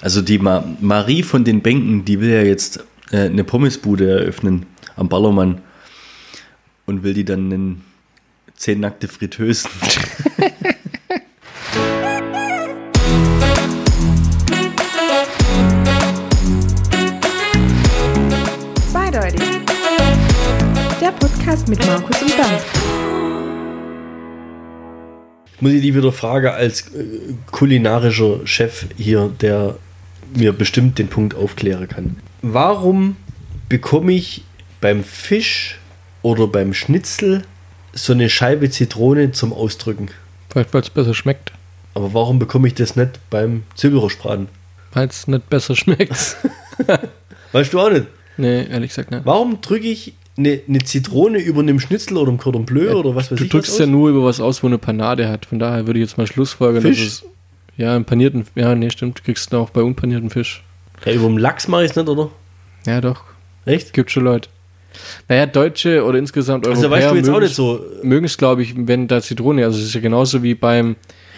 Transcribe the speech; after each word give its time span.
Also 0.00 0.22
die 0.22 0.38
Ma 0.38 0.64
Marie 0.80 1.24
von 1.24 1.42
den 1.42 1.60
Bänken, 1.60 2.04
die 2.04 2.20
will 2.20 2.30
ja 2.30 2.42
jetzt 2.42 2.84
äh, 3.10 3.22
eine 3.22 3.42
Pommesbude 3.42 4.20
eröffnen 4.20 4.66
am 4.94 5.08
Ballermann 5.08 5.60
und 6.86 7.02
will 7.02 7.14
die 7.14 7.24
dann 7.24 7.48
nennen 7.48 7.84
zehn 8.54 8.78
nackte 8.80 9.08
Fritteusen. 9.08 9.68
Zweideutig. 18.90 19.42
Der 21.00 21.10
Podcast 21.10 21.68
mit 21.68 21.84
Markus 21.86 22.22
und 22.22 22.36
Bernd. 22.36 22.62
Muss 25.60 25.72
ich 25.72 25.82
die 25.82 25.92
wieder 25.92 26.12
fragen 26.12 26.48
als 26.48 26.82
äh, 26.94 27.34
kulinarischer 27.50 28.46
Chef 28.46 28.86
hier, 28.96 29.32
der 29.40 29.76
mir 30.34 30.52
bestimmt 30.52 30.98
den 30.98 31.08
Punkt 31.08 31.34
aufklären 31.34 31.88
kann. 31.88 32.16
Warum 32.42 33.16
bekomme 33.68 34.12
ich 34.12 34.44
beim 34.80 35.02
Fisch 35.04 35.78
oder 36.22 36.46
beim 36.46 36.74
Schnitzel 36.74 37.42
so 37.92 38.12
eine 38.12 38.28
Scheibe 38.30 38.70
Zitrone 38.70 39.32
zum 39.32 39.52
Ausdrücken? 39.52 40.08
Vielleicht, 40.50 40.72
weil 40.72 40.82
es 40.82 40.90
besser 40.90 41.14
schmeckt. 41.14 41.52
Aber 41.94 42.14
warum 42.14 42.38
bekomme 42.38 42.68
ich 42.68 42.74
das 42.74 42.96
nicht 42.96 43.18
beim 43.30 43.64
Zwiebelrostbraten? 43.74 44.48
Weil 44.92 45.08
es 45.08 45.26
nicht 45.26 45.48
besser 45.50 45.74
schmeckt. 45.76 46.36
Weißt 47.52 47.72
du 47.72 47.80
auch 47.80 47.90
nicht? 47.90 48.06
nee, 48.36 48.66
ehrlich 48.68 48.90
gesagt 48.90 49.10
nicht. 49.10 49.24
Warum 49.24 49.60
drücke 49.60 49.88
ich 49.88 50.14
eine, 50.36 50.60
eine 50.68 50.78
Zitrone 50.78 51.38
über 51.38 51.60
einem 51.60 51.80
Schnitzel 51.80 52.16
oder 52.16 52.28
einem 52.30 52.38
Cordon 52.38 52.64
Bleu 52.64 52.92
oder 52.94 53.16
was 53.16 53.30
weiß 53.32 53.38
Du 53.38 53.44
ich 53.44 53.50
drückst 53.50 53.72
was 53.72 53.78
ja 53.80 53.84
aus? 53.86 53.90
nur 53.90 54.10
über 54.10 54.24
was 54.24 54.40
aus, 54.40 54.62
wo 54.62 54.68
eine 54.68 54.78
Panade 54.78 55.28
hat. 55.28 55.46
Von 55.46 55.58
daher 55.58 55.86
würde 55.86 55.98
ich 55.98 56.06
jetzt 56.06 56.16
mal 56.18 56.26
Schlussfolgern. 56.28 56.82
dass 56.84 56.96
Fisch? 56.96 57.06
es- 57.06 57.24
Ja, 57.78 57.94
einen 57.96 58.04
panierten. 58.04 58.46
Ja, 58.54 58.74
nee, 58.74 58.90
stimmt. 58.90 59.18
Du 59.18 59.22
kriegst 59.22 59.50
ihn 59.52 59.56
auch 59.56 59.70
bei 59.70 59.80
unpanierten 59.82 60.28
Fisch. 60.30 60.62
Ja, 61.06 61.12
über 61.12 61.24
dem 61.26 61.38
Lachs 61.38 61.66
mache 61.68 61.84
ich 61.84 61.90
es 61.92 61.96
nicht, 61.96 62.08
oder? 62.08 62.30
Ja, 62.86 63.00
doch. 63.00 63.22
Echt? 63.64 63.92
Gibt 63.94 64.10
schon 64.10 64.24
Leute. 64.24 64.48
Naja, 65.28 65.46
Deutsche 65.46 66.04
oder 66.04 66.18
insgesamt 66.18 66.66
Also 66.66 66.82
Europäer 66.88 67.02
weißt 67.02 67.12
du 67.12 67.16
jetzt 67.18 67.28
auch 67.30 67.40
nicht 67.40 67.54
so. 67.54 67.84
mögen 68.02 68.24
es, 68.26 68.36
glaube 68.36 68.62
ich, 68.62 68.74
wenn 68.76 69.06
da 69.06 69.22
Zitrone, 69.22 69.64
also 69.64 69.78
es 69.78 69.84
ist 69.86 69.94
ja 69.94 70.00
genauso 70.00 70.42
wie 70.42 70.54
beim, 70.54 70.96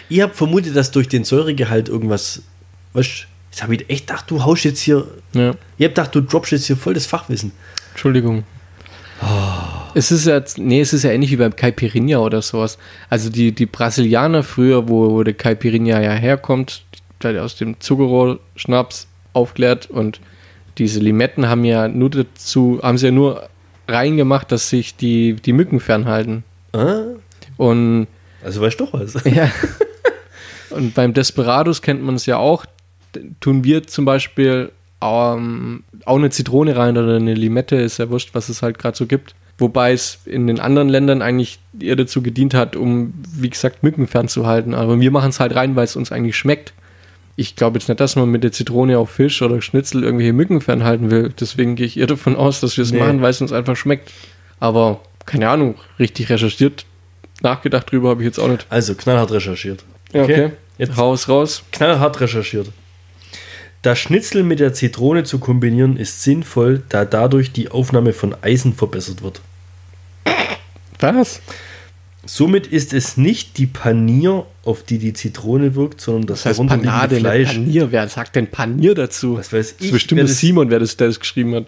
Ich 0.09 0.19
habe 0.21 0.33
vermutet, 0.33 0.75
dass 0.75 0.89
durch 0.91 1.07
den 1.07 1.23
Säuregehalt 1.23 1.89
irgendwas. 1.89 2.41
Weißt 2.93 3.09
du, 3.09 3.25
jetzt 3.51 3.61
habe 3.63 3.75
ich 3.75 3.89
echt 3.89 4.07
gedacht, 4.07 4.31
du 4.31 4.43
haust 4.43 4.63
jetzt 4.63 4.79
hier. 4.81 5.05
ja, 5.33 5.51
Ich 5.77 5.83
habe 5.85 5.89
gedacht, 5.93 6.15
du 6.15 6.21
droppst 6.21 6.53
jetzt 6.53 6.65
hier 6.65 6.77
voll 6.77 6.93
das 6.95 7.05
Fachwissen. 7.05 7.51
Entschuldigung. 7.91 8.43
Es 9.93 10.11
ist 10.11 10.25
ja, 10.25 10.41
nee, 10.57 10.81
es 10.81 10.93
ist 10.93 11.03
ja 11.03 11.11
ähnlich 11.11 11.31
wie 11.31 11.37
beim 11.37 11.55
Caipirinha 11.55 12.19
oder 12.19 12.41
sowas. 12.41 12.77
Also 13.09 13.29
die, 13.29 13.51
die 13.51 13.65
Brasilianer 13.65 14.43
früher, 14.43 14.87
wo, 14.87 15.11
wo 15.11 15.23
der 15.23 15.33
Caipirinha 15.33 16.01
ja 16.01 16.11
herkommt, 16.11 16.83
der 17.21 17.43
aus 17.43 17.55
dem 17.55 17.79
Zuckerrohrschnaps 17.79 19.07
aufklärt 19.33 19.89
und 19.89 20.19
diese 20.77 20.99
Limetten 20.99 21.47
haben 21.47 21.65
ja 21.65 21.87
nur 21.87 22.09
dazu, 22.09 22.79
haben 22.81 22.97
sie 22.97 23.07
ja 23.07 23.11
nur 23.11 23.49
reingemacht, 23.87 24.51
dass 24.51 24.69
sich 24.69 24.95
die, 24.95 25.33
die 25.33 25.53
Mücken 25.53 25.79
fernhalten. 25.79 26.43
Ah, 26.73 27.01
Und 27.57 28.07
also 28.43 28.61
weißt 28.61 28.79
du 28.79 28.85
doch 28.85 28.93
was. 28.93 29.23
Ja. 29.25 29.51
Und 30.69 30.93
beim 30.93 31.13
Desperados 31.13 31.81
kennt 31.81 32.01
man 32.01 32.15
es 32.15 32.25
ja 32.25 32.37
auch. 32.37 32.65
Tun 33.41 33.65
wir 33.65 33.87
zum 33.87 34.05
Beispiel 34.05 34.71
ähm, 35.01 35.83
auch 36.05 36.15
eine 36.15 36.29
Zitrone 36.29 36.77
rein 36.77 36.97
oder 36.97 37.17
eine 37.17 37.33
Limette, 37.33 37.75
ist 37.75 37.97
ja 37.97 38.09
wurscht, 38.09 38.29
was 38.33 38.47
es 38.47 38.61
halt 38.61 38.79
gerade 38.79 38.95
so 38.97 39.05
gibt. 39.05 39.35
Wobei 39.61 39.93
es 39.93 40.19
in 40.25 40.47
den 40.47 40.59
anderen 40.59 40.89
Ländern 40.89 41.21
eigentlich 41.21 41.59
eher 41.79 41.95
dazu 41.95 42.21
gedient 42.21 42.53
hat, 42.55 42.75
um, 42.75 43.13
wie 43.33 43.49
gesagt, 43.49 43.83
Mücken 43.83 44.07
fernzuhalten. 44.07 44.73
Aber 44.73 44.99
wir 44.99 45.11
machen 45.11 45.29
es 45.29 45.39
halt 45.39 45.55
rein, 45.55 45.75
weil 45.75 45.83
es 45.85 45.95
uns 45.95 46.11
eigentlich 46.11 46.35
schmeckt. 46.35 46.73
Ich 47.35 47.55
glaube 47.55 47.77
jetzt 47.79 47.87
nicht, 47.87 47.99
dass 47.99 48.15
man 48.15 48.27
mit 48.29 48.43
der 48.43 48.51
Zitrone 48.51 48.97
auf 48.97 49.11
Fisch 49.11 49.41
oder 49.41 49.61
Schnitzel 49.61 50.03
irgendwelche 50.03 50.33
Mücken 50.33 50.61
fernhalten 50.61 51.11
will. 51.11 51.31
Deswegen 51.39 51.75
gehe 51.75 51.85
ich 51.85 51.97
eher 51.97 52.07
davon 52.07 52.35
aus, 52.35 52.59
dass 52.59 52.75
wir 52.75 52.83
es 52.83 52.91
Nee. 52.91 52.99
machen, 52.99 53.21
weil 53.21 53.29
es 53.31 53.39
uns 53.41 53.51
einfach 53.53 53.75
schmeckt. 53.75 54.11
Aber 54.59 54.99
keine 55.25 55.47
Ahnung, 55.49 55.75
richtig 55.99 56.29
recherchiert, 56.29 56.85
nachgedacht 57.41 57.91
drüber 57.91 58.09
habe 58.09 58.21
ich 58.23 58.25
jetzt 58.25 58.39
auch 58.39 58.47
nicht. 58.47 58.65
Also, 58.69 58.95
knallhart 58.95 59.31
recherchiert. 59.31 59.83
Ja, 60.11 60.23
okay. 60.23 60.51
Jetzt 60.77 60.97
Raus, 60.97 61.29
raus. 61.29 61.63
knallhart 61.71 62.19
recherchiert. 62.19 62.67
Das 63.83 63.97
Schnitzel 63.99 64.43
mit 64.43 64.59
der 64.59 64.73
Zitrone 64.73 65.23
zu 65.23 65.39
kombinieren 65.39 65.97
ist 65.97 66.23
sinnvoll, 66.23 66.83
da 66.89 67.05
dadurch 67.05 67.51
die 67.51 67.69
Aufnahme 67.71 68.13
von 68.13 68.35
Eisen 68.41 68.73
verbessert 68.73 69.23
wird. 69.23 69.41
Was? 70.99 71.41
Somit 72.25 72.67
ist 72.67 72.93
es 72.93 73.17
nicht 73.17 73.57
die 73.57 73.65
Panier, 73.65 74.45
auf 74.63 74.83
die 74.83 74.99
die 74.99 75.13
Zitrone 75.13 75.73
wirkt, 75.73 75.99
sondern 76.01 76.27
das, 76.27 76.43
Das 76.43 76.59
heißt 76.59 76.67
Panade, 76.67 77.15
nicht 77.15 77.21
Fleisch. 77.23 77.53
Panier. 77.53 77.91
Wer 77.91 78.07
sagt 78.09 78.35
denn 78.35 78.47
Panier 78.47 78.93
dazu? 78.93 79.37
Was 79.37 79.51
weiß 79.51 79.71
Das 79.73 79.79
ist 79.79 79.85
ich, 79.87 79.91
bestimmt 79.91 80.17
wer 80.17 80.23
das 80.25 80.31
das- 80.33 80.39
Simon, 80.39 80.69
wer 80.69 80.79
das, 80.79 80.95
der 80.97 81.07
das 81.07 81.19
geschrieben 81.19 81.55
hat. 81.55 81.65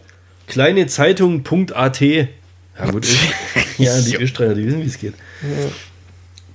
Kleine 0.47 0.85
Zeitung.at. 0.87 2.01
Ja, 2.01 2.27
gut. 2.91 3.07
ja, 3.79 4.01
die 4.01 4.15
Österreicher, 4.19 4.53
die 4.55 4.65
wissen, 4.65 4.81
wie 4.83 4.87
es 4.87 4.99
geht. 4.99 5.13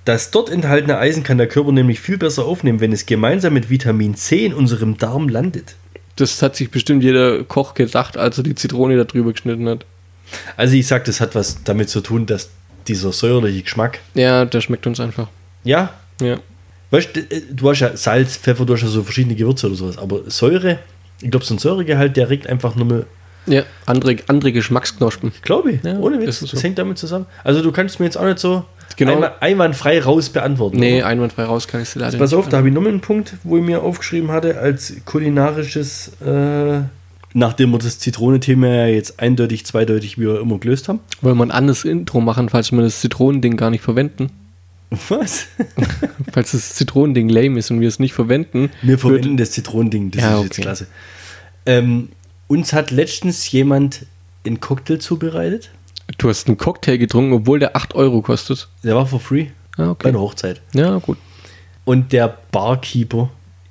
Das 0.04 0.30
dort 0.30 0.48
enthaltene 0.48 0.98
Eisen 0.98 1.22
kann 1.24 1.38
der 1.38 1.48
Körper 1.48 1.72
nämlich 1.72 1.98
viel 2.00 2.18
besser 2.18 2.44
aufnehmen, 2.44 2.80
wenn 2.80 2.92
es 2.92 3.04
gemeinsam 3.06 3.52
mit 3.54 3.68
Vitamin 3.68 4.14
C 4.14 4.44
in 4.46 4.54
unserem 4.54 4.96
Darm 4.96 5.28
landet. 5.28 5.74
Das 6.16 6.40
hat 6.42 6.54
sich 6.56 6.70
bestimmt 6.70 7.02
jeder 7.02 7.44
Koch 7.44 7.74
gedacht, 7.74 8.16
als 8.16 8.38
er 8.38 8.44
die 8.44 8.54
Zitrone 8.54 8.96
da 8.96 9.04
drüber 9.04 9.32
geschnitten 9.32 9.68
hat. 9.68 9.84
Also 10.56 10.74
ich 10.74 10.86
sag, 10.86 11.04
das 11.04 11.20
hat 11.20 11.34
was 11.34 11.62
damit 11.64 11.88
zu 11.88 12.00
tun, 12.00 12.26
dass 12.26 12.50
dieser 12.86 13.12
säuerliche 13.12 13.62
Geschmack. 13.62 14.00
Ja, 14.14 14.44
der 14.44 14.60
schmeckt 14.60 14.86
uns 14.86 14.98
einfach. 15.00 15.28
Ja, 15.64 15.92
Ja. 16.20 16.38
weißt 16.90 17.10
du, 17.16 17.20
äh, 17.20 17.42
du 17.52 17.68
hast 17.70 17.80
ja 17.80 17.96
Salz, 17.96 18.36
Pfeffer, 18.36 18.64
du 18.64 18.74
hast 18.74 18.82
ja 18.82 18.88
so 18.88 19.02
verschiedene 19.02 19.34
Gewürze 19.34 19.66
oder 19.66 19.76
sowas, 19.76 19.98
aber 19.98 20.20
Säure, 20.30 20.78
ich 21.20 21.30
glaube, 21.30 21.44
so 21.44 21.54
ein 21.54 21.58
Säuregehalt, 21.58 22.16
der 22.16 22.30
regt 22.30 22.46
einfach 22.46 22.74
nur 22.76 22.86
mal, 22.86 23.06
Ja, 23.46 23.62
andere, 23.86 24.16
andere 24.28 24.52
Geschmacksknospen. 24.52 25.32
glaube 25.42 25.72
ich, 25.72 25.82
Ja, 25.84 25.98
ohne 25.98 26.18
Witz, 26.20 26.40
das, 26.40 26.42
es 26.42 26.50
so. 26.50 26.60
hängt 26.62 26.78
damit 26.78 26.98
zusammen. 26.98 27.26
Also 27.44 27.62
du 27.62 27.72
kannst 27.72 27.98
mir 28.00 28.06
jetzt 28.06 28.16
auch 28.16 28.24
nicht 28.26 28.38
so 28.38 28.64
Genau. 28.96 29.28
einwandfrei 29.40 30.00
raus 30.02 30.28
beantworten. 30.30 30.78
Nee, 30.78 30.98
oder? 30.98 31.06
einwandfrei 31.06 31.44
raus 31.44 31.68
kann 31.68 31.82
ich 31.82 31.88
sie 31.90 31.98
leider 32.00 32.18
Pass 32.18 32.30
nicht 32.32 32.38
auf, 32.38 32.48
da 32.48 32.56
habe 32.56 32.68
ich 32.68 32.74
noch 32.74 32.80
mal 32.82 32.88
einen 32.88 33.00
Punkt, 33.00 33.34
wo 33.44 33.56
ich 33.58 33.62
mir 33.62 33.80
aufgeschrieben 33.82 34.30
hatte, 34.32 34.58
als 34.58 34.94
kulinarisches, 35.04 36.08
äh, 36.20 36.80
nachdem 37.38 37.70
wir 37.70 37.78
das 37.78 37.98
Zitrone-Thema 37.98 38.66
ja 38.68 38.86
jetzt 38.88 39.20
eindeutig, 39.20 39.64
zweideutig, 39.64 40.18
wie 40.18 40.22
wir 40.26 40.40
immer 40.40 40.58
gelöst 40.58 40.88
haben. 40.88 41.00
Wollen 41.22 41.38
wir 41.38 41.46
ein 41.46 41.50
anderes 41.50 41.84
Intro 41.84 42.20
machen, 42.20 42.48
falls 42.48 42.72
wir 42.72 42.82
das 42.82 43.00
Zitronending 43.00 43.56
gar 43.56 43.70
nicht 43.70 43.82
verwenden? 43.82 44.30
Was? 45.08 45.46
Falls 46.32 46.52
das 46.52 46.74
Zitronending 46.74 47.28
lame 47.28 47.58
ist 47.58 47.70
und 47.70 47.80
wir 47.82 47.88
es 47.88 47.98
nicht 47.98 48.14
verwenden. 48.14 48.70
Wir 48.80 48.98
verwenden 48.98 49.36
das 49.36 49.50
Zitronending, 49.50 50.10
das 50.10 50.22
Ja, 50.22 50.36
ist 50.38 50.44
jetzt 50.44 50.52
okay. 50.52 50.62
klasse. 50.62 50.86
Ähm, 51.66 52.08
uns 52.46 52.72
hat 52.72 52.90
letztens 52.90 53.50
jemand 53.52 54.06
einen 54.46 54.60
Cocktail 54.60 54.96
zubereitet. 54.96 55.68
Du 56.16 56.30
hast 56.30 56.48
einen 56.48 56.56
Cocktail 56.56 56.96
getrunken, 56.96 57.34
obwohl 57.34 57.58
der 57.58 57.76
8 57.76 57.94
Euro 57.94 58.22
kostet. 58.22 58.68
Der 58.82 58.94
war 58.96 59.04
for 59.06 59.20
free 59.20 59.48
Ah, 59.76 59.84
bei 59.84 59.88
okay. 59.90 60.08
einer 60.08 60.20
Hochzeit. 60.20 60.62
Ja, 60.72 60.96
gut. 60.98 61.18
Und 61.84 62.12
der 62.14 62.38
Barkeeper, 62.50 63.28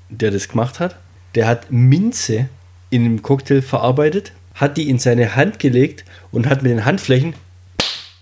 der 0.09 0.29
das 0.29 0.47
gemacht 0.47 0.79
hat, 0.79 0.97
der 1.33 1.47
hat 1.47 1.71
Minze 1.71 2.47
in 2.89 3.05
einem 3.05 3.21
Cocktail 3.21 3.61
verarbeitet, 3.61 4.31
hat 4.55 4.77
die 4.77 4.89
in 4.89 4.99
seine 4.99 5.35
Hand 5.35 5.59
gelegt 5.59 6.05
und 6.31 6.47
hat 6.47 6.63
mit 6.63 6.71
den 6.71 6.85
Handflächen 6.85 7.33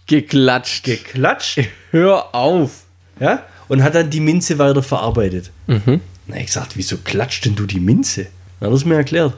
Geklatscht. 0.07 0.83
geklatscht, 0.85 1.59
Hör 1.91 2.33
auf. 2.35 2.83
ja, 3.19 3.43
und 3.67 3.81
hat 3.81 3.95
dann 3.95 4.09
die 4.09 4.19
Minze 4.19 4.59
weiter 4.59 4.83
verarbeitet. 4.83 5.51
Mhm. 5.67 6.01
Na, 6.27 6.37
ich 6.37 6.47
gesagt, 6.47 6.77
wieso 6.77 6.97
klatscht 6.97 7.45
denn 7.45 7.55
du 7.55 7.65
die 7.65 7.79
Minze? 7.79 8.27
Na, 8.59 8.69
das 8.69 8.85
mir 8.85 8.95
erklärt. 8.95 9.33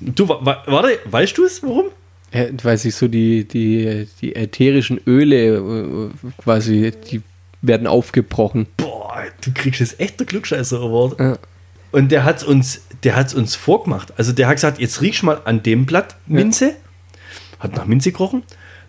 Du, 0.00 0.28
wa- 0.28 0.40
wa- 0.44 0.62
warte, 0.66 0.98
weißt 1.06 1.38
du 1.38 1.44
es, 1.44 1.62
warum? 1.62 1.86
Ja, 2.32 2.46
weiß 2.62 2.84
ich 2.86 2.94
so, 2.94 3.08
die, 3.08 3.44
die, 3.46 4.06
die 4.20 4.34
ätherischen 4.34 5.00
Öle 5.06 5.56
äh, 5.56 6.10
quasi, 6.42 6.92
die 7.10 7.22
werden 7.62 7.86
aufgebrochen. 7.86 8.66
Boah, 8.76 9.22
du 9.42 9.52
kriegst 9.54 9.80
jetzt 9.80 10.00
echt 10.00 10.18
der 10.20 10.26
Glückscheißer 10.26 10.78
Award. 10.80 11.20
Ja. 11.20 11.38
Und 11.94 12.10
der 12.10 12.24
hat 12.24 12.42
uns, 12.42 12.80
der 13.04 13.14
hat's 13.14 13.34
uns 13.34 13.54
vorgemacht. 13.54 14.14
Also 14.18 14.32
der 14.32 14.48
hat 14.48 14.56
gesagt, 14.56 14.80
jetzt 14.80 15.00
riech 15.00 15.22
mal 15.22 15.40
an 15.44 15.62
dem 15.62 15.86
Blatt 15.86 16.16
Minze. 16.26 16.74
Hat 17.60 17.76
nach 17.76 17.84
Minze 17.84 18.10
gerochen. 18.10 18.42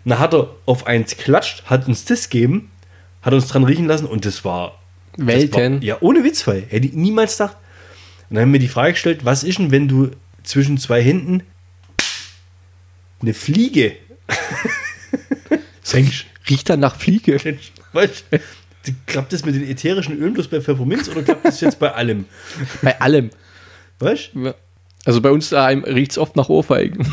Dann 0.04 0.18
hat 0.18 0.34
er 0.34 0.50
auf 0.66 0.88
eins 0.88 1.16
klatscht, 1.16 1.66
hat 1.66 1.86
uns 1.86 2.04
das 2.04 2.30
gegeben, 2.30 2.68
hat 3.22 3.32
uns 3.32 3.46
dran 3.46 3.62
riechen 3.62 3.86
lassen 3.86 4.06
und 4.06 4.24
das 4.26 4.44
war. 4.44 4.80
Das 5.16 5.24
Welten. 5.24 5.74
war 5.74 5.82
ja, 5.84 5.98
ohne 6.00 6.24
Witzfall. 6.24 6.64
Hätte 6.68 6.88
ich 6.88 6.94
niemals 6.94 7.38
gedacht. 7.38 7.56
Und 8.28 8.34
dann 8.34 8.42
haben 8.42 8.52
wir 8.52 8.58
die 8.58 8.66
Frage 8.66 8.94
gestellt, 8.94 9.24
was 9.24 9.44
ist 9.44 9.60
denn, 9.60 9.70
wenn 9.70 9.86
du 9.86 10.10
zwischen 10.42 10.76
zwei 10.76 11.00
Händen 11.00 11.44
eine 13.22 13.34
Fliege 13.34 13.94
senkst? 15.82 16.26
Riecht 16.50 16.68
dann 16.70 16.80
nach 16.80 16.96
Fliege. 16.96 17.38
Weißt 17.92 18.24
klappt 19.06 19.32
das 19.32 19.44
mit 19.44 19.54
den 19.54 19.68
ätherischen 19.68 20.18
Ölen 20.18 20.34
bloß 20.34 20.48
bei 20.48 20.60
Pfefferminz 20.60 21.08
oder 21.08 21.22
klappt 21.22 21.44
das 21.44 21.60
jetzt 21.60 21.78
bei 21.78 21.92
allem? 21.92 22.26
Bei 22.82 23.00
allem. 23.00 23.30
Weißt 23.98 24.30
du? 24.34 24.46
Ja. 24.46 24.54
Also 25.04 25.20
bei 25.20 25.30
uns 25.30 25.50
daheim 25.50 25.84
riecht 25.84 26.12
es 26.12 26.18
oft 26.18 26.36
nach 26.36 26.48
Ohrfeigen. 26.48 27.06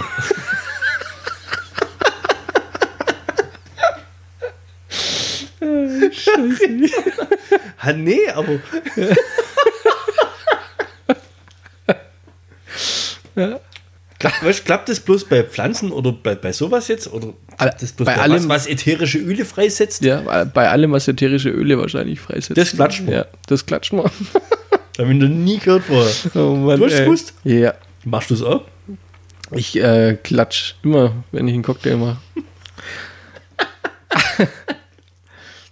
Ha, 7.78 7.94
nee, 7.96 8.30
aber. 8.30 8.60
Klappt, 14.32 14.66
klappt 14.66 14.90
das 14.90 15.00
bloß 15.02 15.26
bei 15.26 15.44
Pflanzen 15.44 15.92
oder 15.92 16.12
bei, 16.14 16.36
bei 16.36 16.52
sowas 16.54 16.88
jetzt? 16.88 17.12
Oder 17.12 17.34
das 17.58 17.92
bloß 17.92 18.06
Bei 18.06 18.16
bei, 18.16 18.22
allem- 18.22 18.36
was, 18.50 18.66
was 18.66 18.68
ätherische 18.68 19.18
Öle 19.20 19.44
freisetzt? 19.46 20.04
Ja, 20.04 20.46
bei 20.46 20.70
allem, 20.70 20.92
was 20.94 21.08
ätherische 21.08 21.50
Öle 21.50 21.78
wahrscheinlich 21.78 22.20
freisetzt. 22.20 22.58
Das 22.58 22.72
klatscht 22.72 23.02
man. 23.04 23.14
Ja, 23.14 23.26
das 23.48 23.66
klatscht 23.66 23.92
man. 23.94 24.06
Hab 24.98 25.10
ich 25.10 25.16
noch 25.16 25.28
nie 25.28 25.58
gehört 25.58 25.84
vorher. 25.84 26.12
Oh 26.36 26.56
Mann, 26.56 26.80
Du 26.80 26.86
hast 26.86 26.94
ey. 26.94 27.06
gewusst? 27.06 27.34
Ja. 27.44 27.74
Machst 28.06 28.30
du 28.30 28.36
es 28.36 28.42
auch? 28.44 28.64
Ich 29.52 29.76
äh, 29.80 30.18
klatsch 30.24 30.76
immer, 30.84 31.14
wenn 31.32 31.48
ich 31.48 31.54
einen 31.56 31.64
Cocktail 31.64 31.98
mache. 31.98 32.18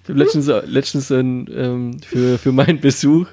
ich 0.04 0.10
habe 0.10 0.20
letztens, 0.20 0.48
letztens 0.66 1.12
ein, 1.12 1.48
ähm, 1.56 2.02
für, 2.02 2.38
für 2.38 2.52
meinen 2.52 2.80
Besuch 2.80 3.28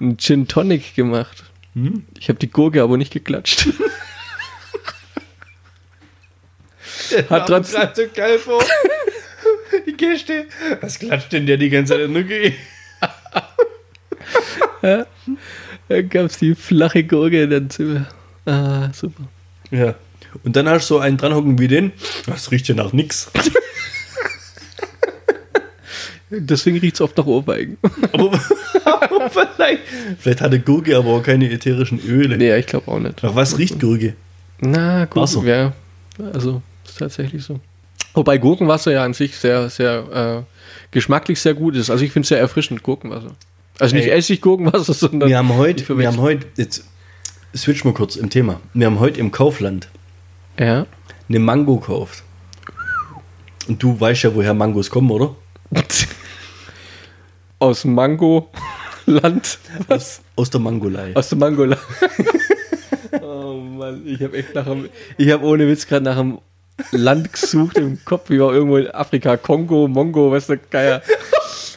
einen 0.00 0.18
Gin 0.18 0.46
Tonic 0.48 0.94
gemacht. 0.94 1.44
Hm? 1.74 2.04
Ich 2.18 2.28
habe 2.28 2.38
die 2.38 2.50
Gurke 2.50 2.82
aber 2.82 2.96
nicht 2.96 3.12
geklatscht. 3.12 3.68
Hat 7.30 7.46
trotzdem-. 7.46 7.88
Die 9.86 9.96
Geste. 9.96 10.46
Was 10.80 10.98
klatscht 10.98 11.32
denn 11.32 11.46
der 11.46 11.56
die 11.56 11.70
ganze 11.70 11.94
Zeit 11.94 12.02
in 12.02 12.14
der 12.14 12.22
Nucke? 12.22 12.52
Da 15.88 16.00
gab 16.02 16.26
es 16.26 16.38
die 16.38 16.54
flache 16.54 17.04
Gurke 17.04 17.46
dann 17.48 17.68
zu. 17.68 18.06
Ah, 18.46 18.90
super. 18.92 19.24
Ja. 19.70 19.94
Und 20.42 20.56
dann 20.56 20.68
hast 20.68 20.88
du 20.88 20.94
so 20.94 21.00
einen 21.00 21.18
dranhocken 21.18 21.58
wie 21.58 21.68
den. 21.68 21.92
Das 22.26 22.50
riecht 22.50 22.68
ja 22.68 22.74
nach 22.74 22.92
nix. 22.92 23.30
Deswegen 26.30 26.78
riecht 26.78 26.94
es 26.94 27.00
oft 27.02 27.16
nach 27.18 27.26
Ohrfeigen. 27.26 27.76
Aber, 28.12 28.40
aber 28.84 29.30
vielleicht, 29.30 29.82
vielleicht 30.18 30.40
hat 30.40 30.50
eine 30.50 30.60
Gurke 30.60 30.96
aber 30.96 31.10
auch 31.10 31.22
keine 31.22 31.50
ätherischen 31.50 32.00
Öle. 32.00 32.38
nee, 32.38 32.56
ich 32.56 32.66
glaube 32.66 32.90
auch 32.90 32.98
nicht. 32.98 33.22
Nach 33.22 33.34
was 33.34 33.58
riecht 33.58 33.78
Gurke? 33.78 34.14
Na, 34.60 35.04
gut. 35.04 35.22
Wasser. 35.22 35.44
Ja, 35.44 35.72
also 36.32 36.62
tatsächlich 37.02 37.44
so. 37.44 37.60
Wobei 38.14 38.38
Gurkenwasser 38.38 38.92
ja 38.92 39.04
an 39.04 39.14
sich 39.14 39.36
sehr, 39.36 39.70
sehr 39.70 40.44
äh, 40.46 40.54
geschmacklich 40.90 41.40
sehr 41.40 41.54
gut 41.54 41.76
ist. 41.76 41.90
Also 41.90 42.04
ich 42.04 42.12
finde 42.12 42.24
es 42.24 42.28
sehr 42.28 42.38
erfrischend, 42.38 42.82
Gurkenwasser. 42.82 43.32
Also 43.78 43.96
nicht. 43.96 44.08
Essig-Gurkenwasser, 44.08 44.92
sondern. 44.94 45.28
Wir 45.28 45.38
haben 45.38 45.54
heute, 45.56 45.96
wir 45.98 46.06
haben 46.06 46.20
heute, 46.20 46.46
jetzt 46.56 46.84
switchen 47.56 47.90
wir 47.90 47.94
kurz 47.94 48.16
im 48.16 48.30
Thema. 48.30 48.60
Wir 48.74 48.86
haben 48.86 49.00
heute 49.00 49.18
im 49.20 49.30
Kaufland 49.32 49.88
Ja. 50.58 50.86
eine 51.28 51.38
Mango 51.38 51.78
gekauft. 51.78 52.22
Und 53.68 53.82
du 53.82 53.98
weißt 53.98 54.24
ja, 54.24 54.34
woher 54.34 54.54
Mangos 54.54 54.90
kommen, 54.90 55.10
oder? 55.10 55.34
Aus 57.58 57.82
dem 57.82 57.94
Mango-Land. 57.94 59.58
Aus, 59.88 60.20
aus 60.34 60.50
der 60.50 60.60
Mangolei. 60.60 61.14
Aus 61.14 61.28
dem 61.28 61.38
Mangoland. 61.38 61.80
oh 63.22 63.54
Mann, 63.54 64.02
ich 64.04 64.20
habe 64.20 64.36
echt 64.36 64.54
nach 64.54 64.66
einem, 64.66 64.88
ich 65.16 65.30
habe 65.30 65.44
ohne 65.44 65.68
Witz 65.68 65.86
gerade 65.86 66.04
nach 66.04 66.16
einem 66.18 66.38
Land 66.90 67.32
gesucht 67.32 67.78
im 67.78 67.98
Kopf. 68.04 68.30
Ich 68.30 68.40
war 68.40 68.52
irgendwo 68.52 68.76
in 68.76 68.90
Afrika, 68.90 69.36
Kongo, 69.36 69.88
Mongo, 69.88 70.30
was 70.30 70.46
der 70.46 70.58
Geier. 70.58 71.02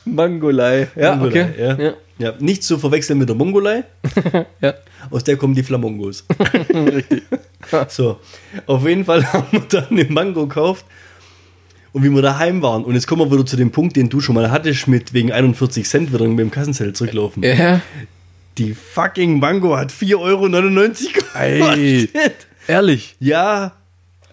Mangolei. 0.05 0.87
Ja, 0.95 1.15
Mangolei, 1.15 1.49
okay. 1.49 1.61
ja. 1.61 1.73
Ja. 1.75 1.93
Ja, 2.17 2.33
nicht 2.39 2.63
zu 2.63 2.77
verwechseln 2.77 3.19
mit 3.19 3.29
der 3.29 3.35
Mongolei. 3.35 3.83
Ja. 4.61 4.73
Aus 5.11 5.23
der 5.23 5.37
kommen 5.37 5.53
die 5.53 5.61
Flamongos. 5.63 6.25
Richtig. 6.73 7.23
So, 7.89 8.19
auf 8.65 8.87
jeden 8.87 9.05
Fall 9.05 9.23
haben 9.33 9.47
wir 9.51 9.59
dann 9.69 9.87
eine 9.91 10.05
Mango 10.05 10.47
gekauft. 10.47 10.85
Und 11.91 12.03
wie 12.03 12.09
wir 12.09 12.21
daheim 12.21 12.61
waren, 12.61 12.83
und 12.83 12.95
jetzt 12.95 13.07
kommen 13.07 13.21
wir 13.21 13.31
wieder 13.31 13.45
zu 13.45 13.55
dem 13.55 13.71
Punkt, 13.71 13.95
den 13.95 14.09
du 14.09 14.19
schon 14.19 14.35
mal 14.35 14.49
hattest, 14.51 14.87
mit 14.87 15.13
wegen 15.13 15.31
41 15.31 15.87
Cent 15.87 16.13
wieder 16.13 16.25
mit 16.27 16.39
dem 16.39 16.51
Kassenzelt 16.51 16.97
zurücklaufen. 16.97 17.43
Ja. 17.43 17.81
Die 18.57 18.73
fucking 18.73 19.39
Mango 19.39 19.77
hat 19.77 19.91
4,99 19.91 20.17
Euro 20.19 20.49
gekostet. 20.49 22.47
Ehrlich. 22.67 23.15
Ja, 23.19 23.73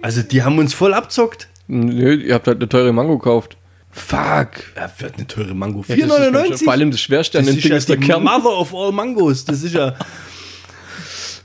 also 0.02 0.22
die 0.22 0.42
haben 0.42 0.58
uns 0.58 0.74
voll 0.74 0.92
abzockt. 0.94 1.48
Nö, 1.68 2.14
ihr 2.14 2.34
habt 2.34 2.46
halt 2.46 2.58
eine 2.58 2.68
teure 2.68 2.92
Mango 2.92 3.16
gekauft. 3.18 3.56
Fuck. 3.90 4.48
Ja, 4.76 4.90
wird 4.98 5.14
eine 5.16 5.26
teure 5.26 5.54
Mango. 5.54 5.84
Ja, 5.88 5.96
das 5.96 6.04
ist 6.06 6.12
4,99 6.58 6.64
Vor 6.64 6.72
allem 6.72 6.90
das 6.90 7.00
Schwerste 7.00 7.38
an 7.38 7.44
das 7.46 7.54
dem 7.54 7.58
ist 7.58 7.64
Ding 7.64 7.72
ja 7.72 7.78
ist 7.78 7.88
der 7.88 7.96
die 7.96 8.06
Kern. 8.06 8.22
Mother 8.24 8.58
of 8.58 8.74
all 8.74 8.90
Mangos. 8.92 9.44
Das 9.44 9.62
ist 9.62 9.74
ja, 9.74 9.94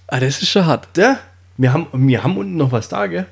Ah, 0.07 0.19
das 0.19 0.41
ist 0.41 0.49
schon 0.49 0.65
hart. 0.65 0.87
der, 0.95 1.19
wir 1.57 1.73
haben, 1.73 1.87
wir 1.93 2.23
haben 2.23 2.37
unten 2.37 2.55
noch 2.55 2.71
was 2.71 2.87
da, 2.87 3.07
gell? 3.07 3.25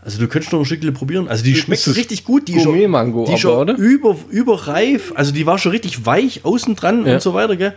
Also 0.00 0.18
du 0.20 0.28
könntest 0.28 0.52
noch 0.52 0.60
ein 0.60 0.64
Stückchen 0.66 0.92
probieren. 0.94 1.28
Also 1.28 1.42
die 1.42 1.56
schmeckt 1.56 1.86
richtig 1.96 2.24
gut. 2.24 2.46
Die 2.46 2.52
ist 2.52 2.62
schon- 2.62 2.72
Gourmet-Mango 2.72 3.24
Die 3.24 3.32
ist 3.32 3.44
aber, 3.44 3.54
schon 3.54 3.58
oder? 3.58 3.74
Über, 3.76 4.16
überreif. 4.30 5.12
Also 5.16 5.32
die 5.32 5.46
war 5.46 5.58
schon 5.58 5.72
richtig 5.72 6.04
weich 6.06 6.44
außen 6.44 6.76
dran 6.76 7.06
Ja. 7.06 7.14
und 7.14 7.22
so 7.22 7.32
weiter, 7.34 7.56
gell? 7.56 7.74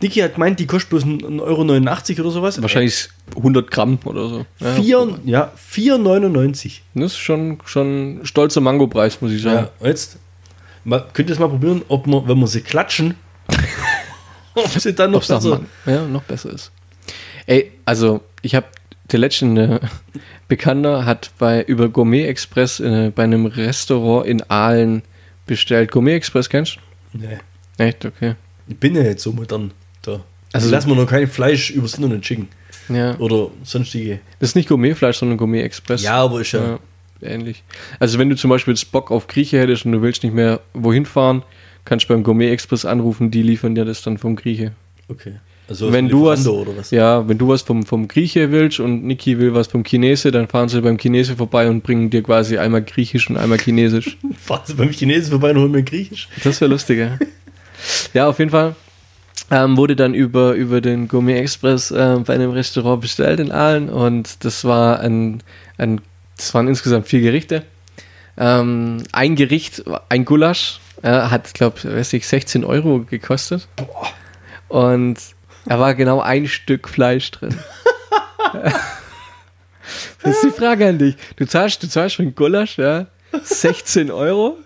Niki 0.00 0.20
hat 0.20 0.34
gemeint, 0.34 0.60
die 0.60 0.66
kostet 0.66 0.90
bloß 0.90 1.04
1,89 1.04 1.40
Euro 1.40 1.62
oder 2.22 2.30
sowas. 2.30 2.62
Wahrscheinlich 2.62 3.08
100 3.36 3.68
Gramm 3.70 3.98
oder 4.04 4.28
so. 4.28 4.46
Ja. 4.60 4.74
Vier, 4.74 5.18
ja, 5.24 5.52
4,99. 5.72 6.80
Das 6.94 7.12
ist 7.12 7.18
schon, 7.18 7.58
schon 7.64 8.20
ein 8.20 8.26
stolzer 8.26 8.60
Mango-Preis, 8.60 9.20
muss 9.20 9.32
ich 9.32 9.42
sagen. 9.42 9.68
Ja, 9.80 9.86
jetzt 9.88 10.18
mal, 10.84 11.04
könnt 11.12 11.28
ihr 11.30 11.32
es 11.32 11.40
mal 11.40 11.48
probieren, 11.48 11.82
ob 11.88 12.06
man, 12.06 12.28
wenn 12.28 12.38
wir 12.38 12.46
sie 12.46 12.60
klatschen, 12.60 13.14
ob 14.54 14.68
sie 14.68 14.92
dann 14.94 15.10
noch 15.10 15.18
Ob's 15.18 15.28
besser. 15.28 15.60
Man- 15.84 15.94
ja, 15.94 16.06
noch 16.06 16.22
besser 16.22 16.50
ist. 16.52 16.70
Ey, 17.46 17.72
also 17.84 18.20
ich 18.42 18.54
habe 18.54 18.66
der 19.10 19.18
letzte 19.18 19.46
äh, 19.46 19.80
Bekannter 20.48 21.06
hat 21.06 21.30
bei 21.38 21.62
über 21.62 21.88
Gourmet 21.88 22.26
Express 22.26 22.78
äh, 22.80 23.10
bei 23.14 23.24
einem 23.24 23.46
Restaurant 23.46 24.26
in 24.26 24.42
Aalen 24.48 25.02
bestellt. 25.46 25.90
Gourmet 25.90 26.14
Express 26.14 26.48
kennst 26.48 26.76
Nee, 27.12 27.38
du? 27.78 27.84
Echt, 27.84 28.04
okay. 28.04 28.34
ich 28.68 28.76
bin 28.76 28.94
ja 28.94 29.02
jetzt 29.02 29.22
so 29.22 29.32
modern. 29.32 29.72
Da. 30.02 30.20
Also- 30.52 30.70
lassen 30.70 30.88
wir 30.88 30.96
noch 30.96 31.06
kein 31.06 31.28
Fleisch 31.28 31.70
übers 31.70 31.94
Internet 31.94 32.24
schicken. 32.24 32.48
Ja. 32.88 33.18
Oder 33.18 33.50
sonstige. 33.64 34.20
Das 34.40 34.50
ist 34.50 34.54
nicht 34.54 34.68
Gourmetfleisch, 34.68 35.18
sondern 35.18 35.36
Gourmet 35.38 35.62
Express. 35.62 36.02
Ja, 36.02 36.22
aber 36.22 36.40
ist 36.40 36.52
ja. 36.52 36.78
Ja, 37.20 37.28
ähnlich. 37.28 37.62
Also 37.98 38.18
wenn 38.18 38.30
du 38.30 38.36
zum 38.36 38.50
Beispiel 38.50 38.72
jetzt 38.74 38.90
Bock 38.92 39.10
auf 39.10 39.26
Grieche 39.26 39.58
hättest 39.58 39.84
und 39.84 39.92
du 39.92 40.02
willst 40.02 40.22
nicht 40.22 40.34
mehr 40.34 40.60
wohin 40.72 41.04
fahren, 41.04 41.42
kannst 41.84 42.08
du 42.08 42.14
beim 42.14 42.22
Gourmet 42.22 42.50
Express 42.50 42.84
anrufen, 42.84 43.30
die 43.30 43.42
liefern 43.42 43.74
dir 43.74 43.84
das 43.84 44.02
dann 44.02 44.18
vom 44.18 44.36
Grieche. 44.36 44.72
Okay. 45.08 45.34
Also 45.68 45.92
wenn 45.92 46.08
du 46.08 46.24
was, 46.24 46.46
was? 46.46 46.90
ja, 46.92 47.28
wenn 47.28 47.36
du 47.36 47.48
was 47.48 47.60
vom, 47.60 47.84
vom 47.84 48.08
Grieche 48.08 48.50
willst 48.52 48.80
und 48.80 49.04
Niki 49.04 49.38
will 49.38 49.52
was 49.52 49.66
vom 49.66 49.84
Chinese, 49.84 50.30
dann 50.30 50.48
fahren 50.48 50.70
sie 50.70 50.80
beim 50.80 50.96
Chinese 50.96 51.36
vorbei 51.36 51.68
und 51.68 51.82
bringen 51.82 52.08
dir 52.08 52.22
quasi 52.22 52.56
einmal 52.56 52.82
Griechisch 52.82 53.28
und 53.28 53.36
einmal 53.36 53.58
Chinesisch. 53.58 54.16
Fahren 54.38 54.62
Sie 54.64 54.72
beim 54.72 54.88
Chinesen 54.88 55.30
vorbei 55.30 55.50
und 55.50 55.58
holen 55.58 55.72
mir 55.72 55.82
Griechisch. 55.82 56.28
Das 56.42 56.58
wäre 56.62 56.70
lustig, 56.70 56.98
ja. 56.98 57.18
Ja, 58.14 58.28
auf 58.28 58.38
jeden 58.38 58.50
Fall 58.50 58.74
ähm, 59.50 59.76
wurde 59.76 59.96
dann 59.96 60.14
über, 60.14 60.52
über 60.52 60.80
den 60.80 61.08
Gourmet 61.08 61.38
Express 61.38 61.90
äh, 61.90 62.16
bei 62.24 62.34
einem 62.34 62.50
Restaurant 62.50 63.00
bestellt 63.00 63.40
in 63.40 63.52
Aalen 63.52 63.88
und 63.88 64.44
das 64.44 64.64
war 64.64 65.00
ein, 65.00 65.42
ein 65.78 66.00
das 66.36 66.54
waren 66.54 66.68
insgesamt 66.68 67.08
vier 67.08 67.20
Gerichte. 67.20 67.64
Ähm, 68.36 69.02
ein 69.12 69.34
Gericht, 69.34 69.82
ein 70.08 70.24
Gulasch, 70.24 70.80
äh, 71.02 71.10
hat, 71.10 71.52
glaube 71.54 71.78
ich, 72.00 72.26
16 72.26 72.64
Euro 72.64 73.00
gekostet. 73.00 73.68
Und 74.68 75.18
da 75.64 75.78
war 75.78 75.94
genau 75.94 76.20
ein 76.20 76.46
Stück 76.46 76.88
Fleisch 76.88 77.30
drin. 77.32 77.58
das 80.22 80.36
ist 80.36 80.44
die 80.44 80.50
Frage 80.50 80.88
an 80.88 80.98
dich. 80.98 81.16
Du 81.36 81.46
zahlst, 81.46 81.82
du 81.82 81.88
zahlst 81.88 82.16
für 82.16 82.22
einen 82.22 82.34
Gulasch, 82.34 82.78
ja, 82.78 83.06
16 83.42 84.10
Euro. 84.10 84.56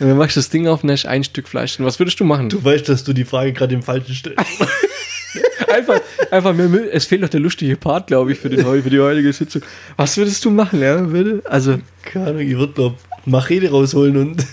Und 0.00 0.08
dann 0.08 0.16
machst 0.16 0.36
du 0.36 0.40
das 0.40 0.48
Ding 0.50 0.66
auf 0.66 0.82
und 0.82 0.90
hast 0.90 1.06
ein 1.06 1.22
Stück 1.24 1.46
Fleisch 1.48 1.76
drin. 1.76 1.84
Was 1.86 1.98
würdest 1.98 2.18
du 2.20 2.24
machen? 2.24 2.48
Du 2.48 2.62
weißt, 2.62 2.88
dass 2.88 3.04
du 3.04 3.12
die 3.12 3.24
Frage 3.24 3.52
gerade 3.52 3.74
im 3.74 3.82
Falschen 3.82 4.14
stellst. 4.14 4.38
einfach, 5.68 6.00
einfach 6.30 6.54
mir, 6.54 6.68
mü- 6.68 6.88
es 6.90 7.04
fehlt 7.06 7.20
noch 7.20 7.28
der 7.28 7.40
lustige 7.40 7.76
Part, 7.76 8.06
glaube 8.06 8.32
ich, 8.32 8.38
für, 8.38 8.48
den, 8.48 8.60
für 8.82 8.90
die 8.90 8.98
heutige 9.00 9.32
Sitzung. 9.32 9.62
Was 9.96 10.16
würdest 10.16 10.44
du 10.44 10.50
machen, 10.50 10.80
ja? 10.80 11.06
Also, 11.44 11.78
Keine 12.02 12.26
Ahnung, 12.28 12.40
ich 12.40 12.56
würde, 12.56 12.72
glaub, 12.72 12.96
Machete 13.26 13.70
rausholen 13.70 14.16
und. 14.16 14.46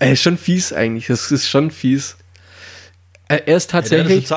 ey, 0.00 0.12
ist 0.14 0.22
schon 0.22 0.36
fies 0.36 0.72
eigentlich. 0.72 1.06
Das 1.06 1.30
ist 1.30 1.48
schon 1.48 1.70
fies. 1.70 2.16
Äh, 3.28 3.40
Er 3.46 3.56
ist 3.56 3.72
Ja, 3.72 3.80
der 3.80 4.00
hat 4.04 4.06
tatsächlich. 4.08 4.30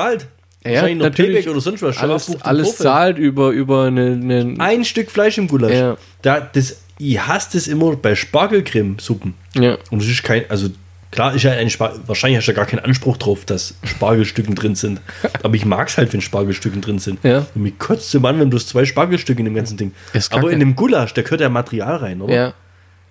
Ja, 0.64 0.82
noch 0.88 0.94
natürlich. 1.04 1.48
Oder 1.48 1.60
sonst 1.60 1.82
was. 1.82 1.98
alles, 1.98 2.40
alles 2.42 2.76
zahlt 2.76 3.18
über, 3.18 3.50
über 3.50 3.84
eine, 3.84 4.12
eine 4.12 4.54
Ein 4.58 4.84
Stück 4.84 5.10
Fleisch 5.10 5.38
im 5.38 5.46
Gulasch. 5.48 5.72
Ja. 5.72 5.96
Da, 6.22 6.40
das, 6.40 6.78
ich 6.98 7.20
hasse 7.20 7.50
das 7.54 7.66
immer 7.68 7.94
bei 7.96 8.14
Spargelcreme-Suppen. 8.14 9.34
ja. 9.54 9.76
Und 9.90 10.02
es 10.02 10.08
ist 10.08 10.22
kein, 10.22 10.48
also 10.50 10.68
klar 11.10 11.34
ist 11.34 11.42
ja 11.42 11.52
ein 11.52 11.70
Spar 11.70 11.94
wahrscheinlich 12.06 12.38
hast 12.38 12.46
du 12.46 12.52
ja 12.52 12.56
gar 12.56 12.66
keinen 12.66 12.84
Anspruch 12.84 13.16
drauf, 13.16 13.44
dass 13.44 13.74
Spargelstücken 13.84 14.54
drin 14.54 14.74
sind. 14.74 15.00
Aber 15.42 15.54
ich 15.54 15.64
mag 15.64 15.88
es 15.88 15.96
halt, 15.98 16.12
wenn 16.12 16.20
Spargelstücken 16.20 16.80
drin 16.80 16.98
sind. 16.98 17.22
Ja. 17.22 17.46
Und 17.54 17.62
mich 17.62 17.78
kotzt 17.78 18.14
es 18.14 18.24
an, 18.24 18.38
wenn 18.40 18.50
du 18.50 18.58
zwei 18.58 18.84
Spargelstücke 18.84 19.38
in 19.40 19.44
dem 19.46 19.54
ganzen 19.54 19.76
Ding. 19.76 19.92
Aber 20.30 20.50
in 20.50 20.60
dem 20.60 20.74
Gulasch, 20.76 21.14
da 21.14 21.22
gehört 21.22 21.40
ja 21.40 21.48
Material 21.48 21.96
rein, 21.96 22.20
oder? 22.20 22.34
Ja. 22.34 22.54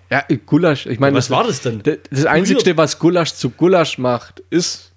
Ja, 0.08 0.22
Gulasch. 0.46 0.86
Ich 0.86 1.00
meine, 1.00 1.16
Was 1.16 1.30
war 1.30 1.42
das 1.44 1.62
denn? 1.62 1.82
Das, 1.82 1.96
das 2.10 2.26
Einzige, 2.26 2.76
was 2.76 2.98
Gulasch 3.00 3.32
zu 3.34 3.50
Gulasch 3.50 3.98
macht, 3.98 4.40
ist 4.50 4.92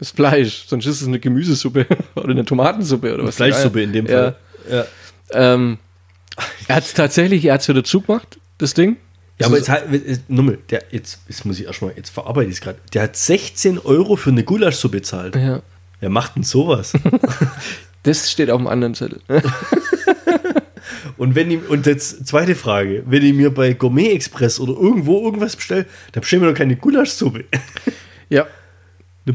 das 0.00 0.10
Fleisch. 0.10 0.64
Sonst 0.66 0.86
ist 0.86 1.00
es 1.00 1.06
eine 1.06 1.20
Gemüsesuppe 1.20 1.86
oder 2.16 2.30
eine 2.30 2.44
Tomatensuppe 2.44 3.14
oder 3.14 3.24
was. 3.24 3.36
Fleischsuppe 3.36 3.82
in 3.82 3.92
dem 3.92 4.06
Ja. 4.06 4.12
Fall. 4.12 4.36
Ja. 4.70 4.84
Ähm, 5.30 5.78
er 6.68 6.76
hat 6.76 6.84
es 6.84 6.94
tatsächlich, 6.94 7.44
er 7.44 7.54
hat 7.54 7.60
es 7.62 7.68
wieder 7.68 7.84
zugemacht, 7.84 8.38
das 8.58 8.74
Ding. 8.74 8.96
Ja, 9.40 9.46
aber 9.46 9.56
jetzt, 9.56 9.68
halt- 9.68 9.84
jetzt, 10.06 10.28
Nummel, 10.28 10.58
der, 10.70 10.82
jetzt, 10.90 11.20
jetzt 11.28 11.44
muss 11.44 11.60
ich 11.60 11.66
erstmal, 11.66 11.92
jetzt 11.96 12.10
verarbeite 12.10 12.48
ich 12.48 12.56
es 12.56 12.60
gerade. 12.60 12.78
Der 12.92 13.02
hat 13.02 13.16
16 13.16 13.78
Euro 13.78 14.16
für 14.16 14.30
eine 14.30 14.42
Gulaschsuppe 14.42 14.98
bezahlt. 14.98 15.36
Ja. 15.36 15.62
Wer 16.00 16.10
macht 16.10 16.36
denn 16.36 16.42
sowas? 16.44 16.92
Das 18.04 18.30
steht 18.30 18.48
auf 18.50 18.58
dem 18.58 18.68
anderen 18.68 18.94
Zettel. 18.94 19.20
Und 21.16 21.34
wenn 21.34 21.50
ich, 21.50 21.68
und 21.68 21.84
jetzt 21.84 22.26
zweite 22.26 22.54
Frage, 22.54 23.02
wenn 23.06 23.24
ich 23.24 23.34
mir 23.34 23.50
bei 23.52 23.72
Gourmet 23.72 24.12
Express 24.12 24.60
oder 24.60 24.72
irgendwo 24.72 25.24
irgendwas 25.24 25.56
bestelle, 25.56 25.84
dann 26.12 26.20
bestelle 26.20 26.40
ich 26.42 26.46
mir 26.46 26.52
doch 26.52 26.58
keine 26.58 26.76
Gulaschsuppe. 26.76 27.44
Ja. 28.30 28.46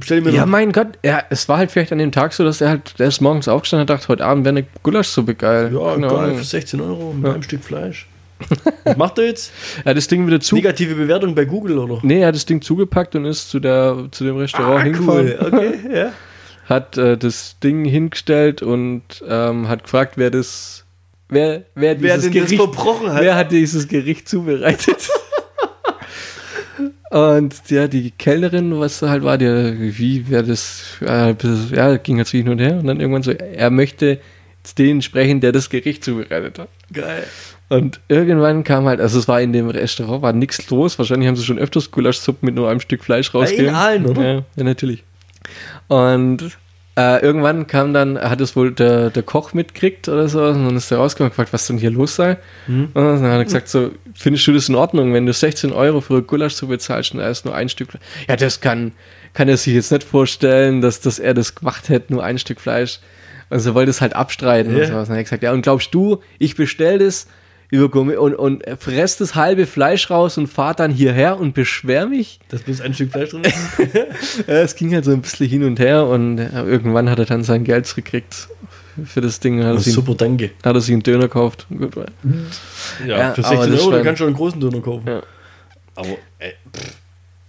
Ich 0.01 0.09
mir 0.09 0.31
Ja, 0.31 0.45
mein 0.45 0.71
Gott, 0.71 0.87
er, 1.01 1.25
es 1.29 1.47
war 1.49 1.57
halt 1.57 1.71
vielleicht 1.71 1.91
an 1.91 1.97
dem 1.99 2.11
Tag 2.11 2.33
so, 2.33 2.43
dass 2.43 2.61
er 2.61 2.69
halt, 2.69 2.99
der 2.99 3.07
ist 3.07 3.21
morgens 3.21 3.47
aufgestanden 3.47 3.83
und 3.83 3.89
dachte, 3.89 4.07
heute 4.07 4.25
Abend 4.25 4.45
wäre 4.45 4.55
eine 4.57 4.65
Gulaschsuppe 4.83 5.35
geil. 5.35 5.71
ja, 5.73 5.93
Keine 5.93 6.07
geil, 6.07 6.17
Ahnung. 6.17 6.37
für 6.37 6.43
16 6.43 6.81
Euro 6.81 7.13
mit 7.13 7.31
einem 7.31 7.43
Stück 7.43 7.63
Fleisch. 7.63 8.07
Was 8.83 8.97
macht 8.97 9.17
er 9.19 9.25
jetzt? 9.25 9.51
Er 9.85 9.91
hat 9.91 9.97
das 9.97 10.07
Ding 10.07 10.25
wieder 10.27 10.39
zu. 10.39 10.55
Negative 10.55 10.95
Bewertung 10.95 11.33
bei 11.35 11.45
Google, 11.45 11.77
oder? 11.77 11.99
Nee, 12.03 12.21
er 12.21 12.27
hat 12.27 12.35
das 12.35 12.45
Ding 12.45 12.61
zugepackt 12.61 13.15
und 13.15 13.25
ist 13.25 13.49
zu, 13.49 13.59
der, 13.59 14.07
zu 14.11 14.23
dem 14.25 14.37
Restaurant 14.37 14.83
hingefahren. 14.83 15.33
Ah, 15.39 15.45
okay, 15.47 15.73
ja. 15.93 16.11
Hat 16.69 16.97
äh, 16.97 17.17
das 17.17 17.57
Ding 17.61 17.83
hingestellt 17.83 18.61
und 18.61 19.03
ähm, 19.27 19.67
hat 19.67 19.83
gefragt, 19.83 20.13
wer 20.15 20.31
das. 20.31 20.85
Wer, 21.27 21.63
wer, 21.75 22.01
Wer 22.01 22.15
dieses 22.15 22.31
denn 22.31 22.41
das 22.41 22.49
Gericht, 22.51 22.55
verbrochen 22.55 23.11
hat? 23.11 23.21
Wer 23.21 23.35
hat 23.35 23.51
dieses 23.51 23.87
Gericht 23.89 24.29
zubereitet? 24.29 25.09
und 27.13 27.69
ja, 27.69 27.87
die 27.87 28.09
Kellnerin, 28.09 28.79
was 28.79 29.03
halt 29.03 29.23
war, 29.23 29.37
der, 29.37 29.79
wie, 29.79 30.25
wer 30.29 30.41
das, 30.41 30.97
äh, 31.01 31.35
ja, 31.71 31.97
ging 31.97 32.17
halt 32.17 32.27
so 32.27 32.37
hin 32.37 32.49
und 32.49 32.57
her 32.57 32.77
und 32.77 32.87
dann 32.87 32.99
irgendwann 32.99 33.21
so, 33.21 33.31
er 33.31 33.69
möchte 33.69 34.19
den 34.79 35.03
sprechen, 35.03 35.39
der 35.39 35.51
das 35.51 35.69
Gericht 35.69 36.03
zubereitet 36.03 36.57
hat. 36.57 36.69
Geil. 36.91 37.23
Und 37.69 37.99
irgendwann 38.07 38.63
kam 38.63 38.85
halt, 38.85 38.99
also 38.99 39.19
es 39.19 39.27
war 39.27 39.41
in 39.41 39.53
dem 39.53 39.69
Restaurant, 39.69 40.23
war 40.23 40.33
nichts 40.33 40.67
los. 40.71 40.97
Wahrscheinlich 40.97 41.27
haben 41.27 41.35
sie 41.35 41.43
schon 41.43 41.59
öfters 41.59 41.91
Gulaschsuppen 41.91 42.47
mit 42.47 42.55
nur 42.55 42.67
einem 42.67 42.79
Stück 42.79 43.03
Fleisch 43.03 43.31
rausgegeben. 43.31 43.75
Aalen, 43.75 44.05
oder? 44.07 44.23
Ja, 44.23 44.43
ja 44.55 44.63
natürlich. 44.63 45.03
Und 45.87 46.57
äh, 46.95 47.21
irgendwann 47.23 47.65
kam 47.67 47.93
dann, 47.93 48.19
hat 48.19 48.39
es 48.41 48.55
wohl 48.55 48.71
der, 48.71 49.09
der 49.09 49.23
Koch 49.23 49.53
mitgekriegt 49.53 50.07
oder 50.09 50.27
so, 50.27 50.43
und 50.45 50.65
dann 50.65 50.75
ist 50.75 50.91
er 50.91 50.99
rausgekommen 50.99 51.29
und 51.29 51.31
gefragt, 51.31 51.51
was 51.53 51.65
denn 51.67 51.77
hier 51.79 51.89
los 51.89 52.15
sei. 52.15 52.37
Mhm. 52.67 52.89
Und 52.93 53.03
dann 53.03 53.21
hat 53.23 53.37
er 53.39 53.43
gesagt, 53.43 53.67
so, 53.67 53.91
findest 54.13 54.45
du 54.45 54.53
das 54.53 54.69
in 54.69 54.75
Ordnung, 54.75 55.13
wenn 55.13 55.25
du 55.25 55.33
16 55.33 55.71
Euro 55.73 56.01
für 56.01 56.13
eine 56.15 56.23
Gulaschsuppe 56.23 56.77
zahlst 56.77 57.13
und 57.13 57.19
da 57.19 57.29
ist 57.29 57.45
nur 57.45 57.55
ein 57.55 57.69
Stück 57.69 57.89
Fleisch? 57.91 58.03
Ja, 58.27 58.35
das 58.35 58.61
kann, 58.61 58.91
kann 59.33 59.49
er 59.49 59.57
sich 59.57 59.73
jetzt 59.73 59.91
nicht 59.91 60.03
vorstellen, 60.03 60.81
dass, 60.81 61.01
dass 61.01 61.17
er 61.19 61.33
das 61.33 61.55
gemacht 61.55 61.89
hätte, 61.89 62.13
nur 62.13 62.23
ein 62.23 62.37
Stück 62.37 62.61
Fleisch. 62.61 62.99
Also 63.49 63.71
er 63.71 63.75
wollte 63.75 63.89
es 63.91 63.99
halt 64.01 64.15
abstreiten 64.15 64.75
Ja. 64.75 64.83
und 64.83 64.87
sowas. 64.87 65.01
Und 65.01 65.09
dann 65.09 65.13
hat 65.13 65.19
er 65.19 65.23
gesagt, 65.23 65.43
ja, 65.43 65.51
und 65.51 65.61
glaubst 65.63 65.93
du, 65.93 66.21
ich 66.39 66.55
bestell 66.55 66.99
das 66.99 67.27
über 67.69 67.89
Gourmet 67.89 68.17
und, 68.17 68.35
und 68.35 68.63
fress 68.79 69.17
das 69.17 69.35
halbe 69.35 69.65
Fleisch 69.65 70.09
raus 70.09 70.37
und 70.37 70.47
fahr 70.47 70.73
dann 70.73 70.91
hierher 70.91 71.39
und 71.39 71.53
beschwer 71.53 72.05
mich? 72.05 72.39
Das 72.49 72.61
bloß 72.61 72.81
ein 72.81 72.93
Stück 72.93 73.11
Fleisch 73.11 73.31
drin 73.31 73.43
es 74.47 74.75
ging 74.75 74.93
halt 74.93 75.05
so 75.05 75.11
ein 75.11 75.21
bisschen 75.21 75.47
hin 75.49 75.63
und 75.63 75.79
her 75.79 76.05
und 76.05 76.37
ja, 76.37 76.63
irgendwann 76.63 77.09
hat 77.09 77.19
er 77.19 77.25
dann 77.25 77.43
sein 77.43 77.63
Geld 77.63 77.87
zurückgekriegt 77.87 78.47
für 79.05 79.21
das 79.21 79.39
Ding. 79.39 79.63
Hat 79.63 79.75
er, 79.75 79.79
sich, 79.79 79.93
Super, 79.93 80.15
danke. 80.15 80.51
hat 80.63 80.75
er 80.75 80.81
sich 80.81 80.93
einen 80.93 81.03
Döner 81.03 81.23
gekauft. 81.23 81.65
Ja, 83.05 83.07
Ja, 83.07 83.33
für 83.33 83.43
aber 83.45 83.57
16 83.57 83.71
das 83.71 83.81
Euro, 83.81 83.91
dann 83.91 84.03
kannst 84.03 84.21
du 84.21 84.25
einen 84.25 84.35
großen 84.35 84.59
Döner 84.61 84.81
kaufen. 84.81 85.07
Ja. 85.07 85.23
Aber, 85.95 86.17
ey, 86.39 86.53
pff, 86.75 86.93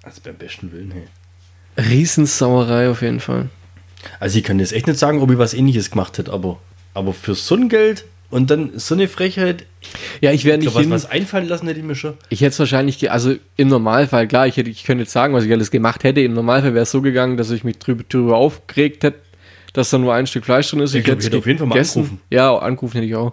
also 0.02 0.20
beim 0.24 0.36
besten 0.36 0.72
Willen, 0.72 0.92
hey. 0.92 1.84
Riesensauerei 1.84 2.88
auf 2.88 3.02
jeden 3.02 3.20
Fall. 3.20 3.48
Also 4.20 4.38
ich 4.38 4.44
kann 4.44 4.58
jetzt 4.58 4.72
echt 4.72 4.86
nicht 4.86 4.98
sagen, 4.98 5.20
ob 5.20 5.30
ich 5.30 5.38
was 5.38 5.54
ähnliches 5.54 5.90
gemacht 5.90 6.18
hätte, 6.18 6.32
aber, 6.32 6.58
aber 6.92 7.12
für 7.12 7.34
so 7.34 7.54
ein 7.54 7.68
Geld 7.68 8.04
und 8.30 8.50
dann 8.50 8.78
so 8.78 8.94
eine 8.94 9.06
Frechheit, 9.08 9.64
Ja, 10.20 10.32
ich 10.32 10.44
wäre 10.44 10.56
ich 10.58 10.64
nicht 10.64 10.72
glaub, 10.72 10.74
was, 10.76 10.82
hin. 10.82 10.90
was 10.90 11.06
einfallen 11.10 11.46
lassen 11.48 11.66
hätte 11.68 11.78
ich 11.80 11.86
mir 11.86 11.94
schon. 11.94 12.14
Ich 12.30 12.40
hätte 12.40 12.50
es 12.50 12.58
wahrscheinlich, 12.58 13.10
also 13.10 13.34
im 13.56 13.68
Normalfall, 13.68 14.26
klar, 14.28 14.46
ich, 14.46 14.56
hätte, 14.56 14.70
ich 14.70 14.84
könnte 14.84 15.02
jetzt 15.04 15.12
sagen, 15.12 15.34
was 15.34 15.44
ich 15.44 15.52
alles 15.52 15.70
gemacht 15.70 16.02
hätte. 16.04 16.20
Im 16.20 16.34
Normalfall 16.34 16.74
wäre 16.74 16.82
es 16.82 16.90
so 16.90 17.00
gegangen, 17.02 17.36
dass 17.36 17.50
ich 17.50 17.62
mich 17.64 17.78
drüber, 17.78 18.04
drüber 18.08 18.36
aufgeregt 18.36 19.04
hätte, 19.04 19.18
dass 19.72 19.90
da 19.90 19.98
nur 19.98 20.14
ein 20.14 20.26
Stück 20.26 20.44
Fleisch 20.44 20.70
drin 20.70 20.80
ist. 20.80 20.94
Ich 20.94 21.04
glaub, 21.04 21.16
hätte 21.16 21.20
ich 21.20 21.26
hätte 21.26 21.36
es 21.36 21.42
auf 21.42 21.46
jeden 21.46 21.58
Fall 21.58 21.68
mal 21.68 21.74
gegessen. 21.74 21.98
angerufen. 22.00 22.20
Ja, 22.30 22.56
angerufen 22.58 22.94
hätte 22.94 23.06
ich 23.06 23.14
auch. 23.16 23.32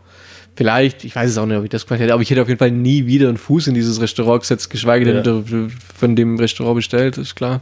Vielleicht, 0.56 1.06
ich 1.06 1.16
weiß 1.16 1.30
es 1.32 1.38
auch 1.38 1.46
nicht, 1.46 1.58
ob 1.58 1.64
ich 1.64 1.70
das 1.70 1.86
gemacht 1.88 2.02
hätte, 2.02 2.14
aber 2.14 2.22
ich 2.22 2.30
hätte 2.30 2.42
auf 2.42 2.48
jeden 2.50 2.60
Fall 2.60 2.72
nie 2.72 3.06
wieder 3.06 3.30
einen 3.30 3.38
Fuß 3.38 3.68
in 3.68 3.74
dieses 3.74 4.02
Restaurant 4.02 4.42
gesetzt, 4.42 4.70
geschweige 4.70 5.06
denn 5.06 5.16
Ja. 5.18 5.22
der- 5.22 5.70
von 5.98 6.16
dem 6.16 6.38
Restaurant 6.38 6.76
bestellt, 6.76 7.18
ist 7.18 7.36
klar. 7.36 7.62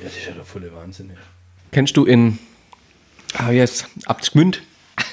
Ja, 0.00 0.08
das 0.08 0.16
ist 0.18 0.26
ja 0.26 0.32
der 0.32 0.44
volle 0.44 0.70
Wahnsinn. 0.74 1.10
Ey. 1.10 1.16
Kennst 1.72 1.96
du 1.96 2.04
in, 2.04 2.38
ah, 3.38 3.50
jetzt, 3.50 3.86
Abtsgmünd, 4.04 4.60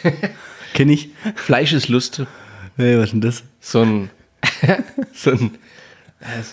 Kenn 0.74 0.90
ich. 0.90 1.10
Fleischeslust, 1.36 2.24
Hey, 2.78 2.98
was 2.98 3.06
ist 3.06 3.12
denn 3.14 3.22
das? 3.22 3.44
so 3.60 3.82
ein, 3.82 4.10
so 5.14 5.32
ein 5.32 5.52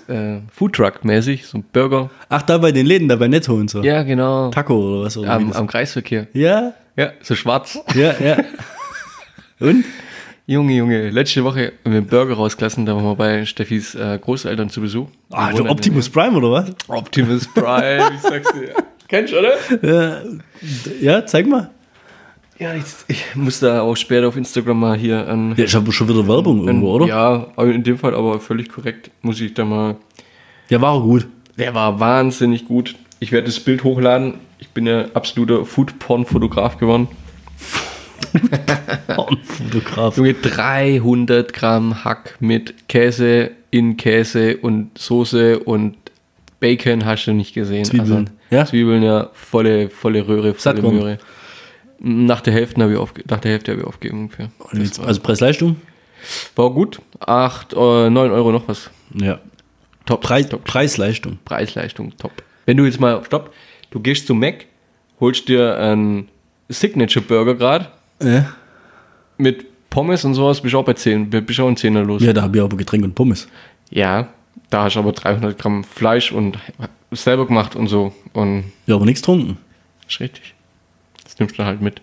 äh, 0.08 0.40
Foodtruck-mäßig, 0.52 1.46
so 1.46 1.58
ein 1.58 1.64
Burger. 1.72 2.10
Ach, 2.28 2.42
da 2.42 2.58
bei 2.58 2.72
den 2.72 2.86
Läden, 2.86 3.08
da 3.08 3.16
bei 3.16 3.28
Netto 3.28 3.54
und 3.54 3.70
so. 3.70 3.82
Ja, 3.82 4.02
genau. 4.02 4.50
Taco 4.50 4.74
oder 4.76 5.04
was? 5.06 5.16
Wie 5.16 5.26
Am, 5.26 5.52
am 5.52 5.66
Kreisverkehr. 5.66 6.26
ja, 6.32 6.74
Ja, 6.96 7.12
so 7.22 7.34
schwarz. 7.34 7.78
ja, 7.94 8.14
ja. 8.20 8.38
Und? 9.60 9.84
Junge, 10.46 10.72
Junge, 10.74 11.10
letzte 11.10 11.44
Woche 11.44 11.72
haben 11.84 11.92
wir 11.92 11.98
einen 11.98 12.06
Burger 12.06 12.34
rausgelassen, 12.34 12.86
da 12.86 12.94
waren 12.96 13.04
wir 13.04 13.16
bei 13.16 13.44
Steffis 13.44 13.94
äh, 13.94 14.18
Großeltern 14.18 14.70
zu 14.70 14.80
Besuch. 14.80 15.08
Ah, 15.30 15.52
wohnen 15.52 15.68
Optimus 15.68 16.08
Prime 16.08 16.36
oder 16.38 16.50
was? 16.52 16.70
Optimus 16.88 17.46
Prime, 17.52 18.12
ich 18.14 18.20
sag's 18.22 18.52
dir. 18.54 18.72
Kennst 19.08 19.32
du, 19.34 19.38
oder? 19.40 19.52
Ja, 19.82 20.22
ja 21.00 21.26
zeig 21.26 21.46
mal. 21.46 21.70
Ja, 22.58 22.74
ich, 22.74 22.82
ich 23.06 23.24
muss 23.36 23.60
da 23.60 23.82
auch 23.82 23.96
später 23.96 24.26
auf 24.28 24.36
Instagram 24.36 24.80
mal 24.80 24.96
hier 24.98 25.28
an. 25.28 25.54
Ja, 25.56 25.64
ich 25.64 25.74
habe 25.74 25.92
schon 25.92 26.08
wieder 26.08 26.26
Werbung 26.26 26.66
irgendwo, 26.66 26.92
oder? 26.94 27.06
Ja, 27.06 27.46
in 27.62 27.84
dem 27.84 27.98
Fall 27.98 28.14
aber 28.14 28.40
völlig 28.40 28.68
korrekt, 28.68 29.10
muss 29.22 29.40
ich 29.40 29.54
da 29.54 29.64
mal. 29.64 29.96
Ja, 30.68 30.80
war 30.80 30.92
auch 30.92 31.02
gut. 31.02 31.28
Der 31.56 31.74
war 31.74 32.00
wahnsinnig 32.00 32.66
gut. 32.66 32.96
Ich 33.20 33.32
werde 33.32 33.46
das 33.46 33.60
Bild 33.60 33.84
hochladen. 33.84 34.34
Ich 34.58 34.70
bin 34.70 34.86
ja 34.86 35.06
absoluter 35.14 35.64
Foodporn-Fotograf 35.64 36.78
geworden. 36.78 37.08
Fotograf. 39.44 40.16
Junge, 40.16 40.34
300 40.34 41.52
Gramm 41.52 42.04
Hack 42.04 42.36
mit 42.40 42.88
Käse 42.88 43.50
in 43.70 43.96
Käse 43.96 44.56
und 44.58 44.96
Soße 44.98 45.60
und 45.60 45.96
Bacon 46.60 47.04
hast 47.04 47.26
du 47.26 47.32
nicht 47.32 47.54
gesehen. 47.54 47.84
Zwiebeln, 47.84 48.12
Also, 48.12 48.24
ja? 48.50 48.66
Zwiebeln, 48.66 49.02
ja, 49.02 49.30
volle, 49.32 49.90
volle 49.90 50.26
Röhre, 50.26 50.54
volle 50.54 50.58
Satt 50.58 50.82
worden. 50.82 50.96
Möhre. 50.98 51.18
Nach 52.00 52.40
der 52.40 52.52
Hälfte 52.52 52.80
habe 52.82 52.92
ich, 52.92 52.98
aufge 52.98 53.22
nach 53.28 53.40
der 53.40 53.52
Hälfte 53.52 53.72
habe 53.72 53.80
ich 53.82 53.86
aufgegeben 53.86 54.20
ungefähr. 54.22 54.50
War, 54.58 55.06
Also 55.06 55.20
Preis-Leistung? 55.20 55.76
war 56.56 56.70
gut. 56.70 57.00
8, 57.20 57.72
äh, 57.72 58.10
9 58.10 58.30
Euro 58.30 58.52
noch 58.52 58.68
was. 58.68 58.90
Ja. 59.14 59.38
Top. 60.06 60.20
Preis, 60.22 60.48
top. 60.48 60.64
Preis-Leistung. 60.64 61.38
Preis-Leistung, 61.44 62.16
top. 62.16 62.32
Wenn 62.66 62.76
du 62.76 62.84
jetzt 62.84 63.00
mal, 63.00 63.22
stopp, 63.24 63.52
du 63.90 64.00
gehst 64.00 64.26
zum 64.26 64.38
Mac, 64.38 64.66
holst 65.20 65.48
dir 65.48 65.76
einen 65.78 66.28
Signature 66.68 67.24
Burger 67.24 67.54
gerade 67.54 67.88
Ja. 68.22 68.52
mit 69.36 69.66
Pommes 69.90 70.24
und 70.24 70.34
sowas, 70.34 70.60
bist 70.60 70.74
du 70.74 70.78
auch 70.78 70.84
bei 70.84 70.92
10, 70.94 71.30
bist 71.30 71.58
du 71.58 71.64
auch 71.64 71.68
ein 71.68 71.76
10er 71.76 72.02
los. 72.04 72.22
Ja, 72.22 72.32
da 72.32 72.42
habe 72.42 72.56
ich 72.58 72.62
aber 72.62 72.76
Getränk 72.76 73.04
und 73.04 73.14
Pommes. 73.14 73.48
Ja, 73.90 74.28
da 74.70 74.84
hast 74.84 74.94
du 74.96 75.00
aber 75.00 75.12
300 75.12 75.58
Gramm 75.58 75.82
Fleisch 75.84 76.30
und 76.32 76.58
selber 77.10 77.46
gemacht 77.46 77.74
und 77.74 77.86
so. 77.88 78.12
Und 78.34 78.64
Ja, 78.86 78.96
aber 78.96 79.04
nichts 79.06 79.22
getrunken. 79.22 79.56
ist 80.08 80.20
richtig. 80.20 80.54
Nimmst 81.38 81.58
du 81.58 81.64
halt 81.64 81.80
mit. 81.80 82.00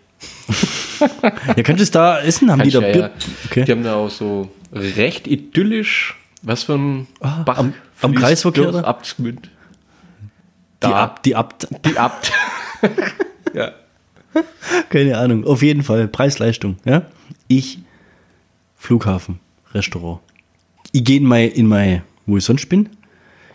Ja, 1.00 1.64
es 1.82 1.92
da 1.92 2.20
essen? 2.22 2.50
Haben 2.52 2.64
die 2.64 2.72
Kannst 2.72 2.76
da 2.96 3.00
ja, 3.00 3.08
ja. 3.08 3.12
Okay. 3.46 3.66
Die 3.66 3.72
haben 3.72 3.84
da 3.84 3.96
auch 3.96 4.10
so 4.10 4.50
recht 4.74 5.28
idyllisch, 5.28 6.16
was 6.42 6.64
für 6.64 6.76
ein 6.76 7.08
Bach. 7.20 7.46
Ah, 7.48 7.60
am- 7.60 7.74
am 8.02 8.12
fließt 8.12 8.24
Kreisverkehr 8.24 8.72
durch? 8.72 8.84
Abtsgmünd. 8.86 9.50
Die 10.84 10.88
Ab, 10.88 11.24
die 11.24 11.36
Abt. 11.36 11.68
Die 11.86 11.98
Abt. 11.98 12.32
ja. 13.54 13.72
Keine 14.90 15.18
Ahnung. 15.18 15.46
Auf 15.46 15.62
jeden 15.64 15.84
Fall 15.84 16.08
Preis-Leistung. 16.08 16.78
Ja? 16.86 17.04
Ich, 17.48 17.80
Flughafen, 18.78 19.40
Restaurant. 19.74 20.20
Ich 20.92 21.04
gehe 21.04 21.18
in 21.18 21.24
mein, 21.26 21.50
in 21.52 21.68
mein, 21.68 22.04
wo 22.26 22.38
ich 22.38 22.44
sonst 22.44 22.68
bin. 22.70 22.90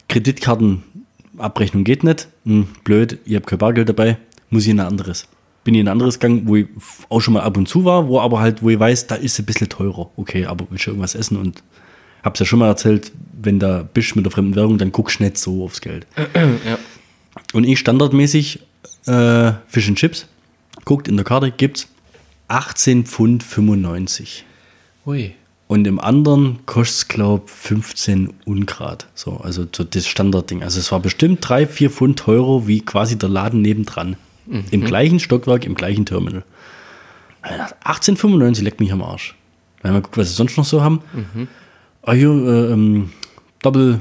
Kreditkartenabrechnung 0.08 1.84
geht 1.84 2.02
nicht. 2.04 2.28
Hm, 2.44 2.68
blöd, 2.84 3.18
ich 3.24 3.34
habe 3.36 3.44
kein 3.46 3.58
Bargeld 3.58 3.88
dabei. 3.88 4.18
Muss 4.48 4.64
ich 4.64 4.70
in 4.70 4.80
ein 4.80 4.86
anderes. 4.86 5.28
Bin 5.64 5.74
ich 5.74 5.80
in 5.80 5.88
ein 5.88 5.92
anderes 5.92 6.18
gegangen, 6.18 6.42
wo 6.46 6.56
ich 6.56 6.66
auch 7.08 7.20
schon 7.20 7.34
mal 7.34 7.42
ab 7.42 7.56
und 7.56 7.68
zu 7.68 7.84
war, 7.84 8.08
wo 8.08 8.20
aber 8.20 8.40
halt, 8.40 8.62
wo 8.62 8.70
ich 8.70 8.78
weiß, 8.78 9.06
da 9.08 9.16
ist 9.16 9.34
es 9.34 9.38
ein 9.40 9.46
bisschen 9.46 9.68
teurer. 9.68 10.10
Okay, 10.16 10.46
aber 10.46 10.66
willst 10.70 10.86
du 10.86 10.90
irgendwas 10.90 11.14
essen 11.14 11.36
und 11.36 11.62
hab's 12.22 12.40
ja 12.40 12.46
schon 12.46 12.58
mal 12.58 12.68
erzählt, 12.68 13.12
wenn 13.32 13.58
da 13.58 13.82
bist 13.82 14.16
mit 14.16 14.24
der 14.24 14.32
fremden 14.32 14.56
Währung, 14.56 14.78
dann 14.78 14.92
guckst 14.92 15.20
du 15.20 15.24
nicht 15.24 15.38
so 15.38 15.64
aufs 15.64 15.80
Geld. 15.80 16.06
ja. 16.34 16.78
Und 17.52 17.64
ich 17.64 17.78
standardmäßig 17.78 18.60
äh, 19.06 19.52
Fish 19.66 19.88
and 19.88 19.98
Chips. 19.98 20.26
Guckt 20.84 21.08
in 21.08 21.16
der 21.16 21.24
Karte, 21.24 21.50
gibt's 21.50 21.88
18 22.48 23.04
Pfund 23.04 23.42
95. 23.42 24.44
Ui. 25.06 25.34
Und 25.68 25.86
im 25.86 26.00
anderen 26.00 26.58
kostet 26.66 26.96
es, 26.96 27.08
glaube 27.08 27.44
15 27.46 28.32
Ungrad. 28.44 29.06
So, 29.14 29.36
also 29.36 29.66
so 29.72 29.84
das 29.84 30.06
Standardding. 30.06 30.64
Also 30.64 30.80
es 30.80 30.90
war 30.90 30.98
bestimmt 30.98 31.48
3, 31.48 31.66
4 31.66 31.90
Pfund 31.90 32.18
teurer 32.18 32.66
wie 32.66 32.80
quasi 32.80 33.16
der 33.16 33.28
Laden 33.28 33.62
nebendran. 33.62 34.16
Im 34.70 34.80
gleichen 34.84 35.20
Stockwerk, 35.20 35.64
im 35.64 35.74
gleichen 35.74 36.06
Terminal. 36.06 36.44
Ich 37.44 37.56
dachte, 37.56 37.74
18,95 37.84 38.62
leckt 38.62 38.80
mich 38.80 38.92
am 38.92 39.02
Arsch. 39.02 39.34
Wenn 39.82 39.92
man 39.92 40.02
guckt, 40.02 40.16
was 40.18 40.28
sie 40.28 40.34
sonst 40.34 40.56
noch 40.56 40.64
so 40.64 40.82
haben. 40.82 41.00
Ah, 42.02 42.12
hier, 42.12 42.28
äh, 42.30 42.72
ähm, 42.72 43.10
Double 43.62 44.00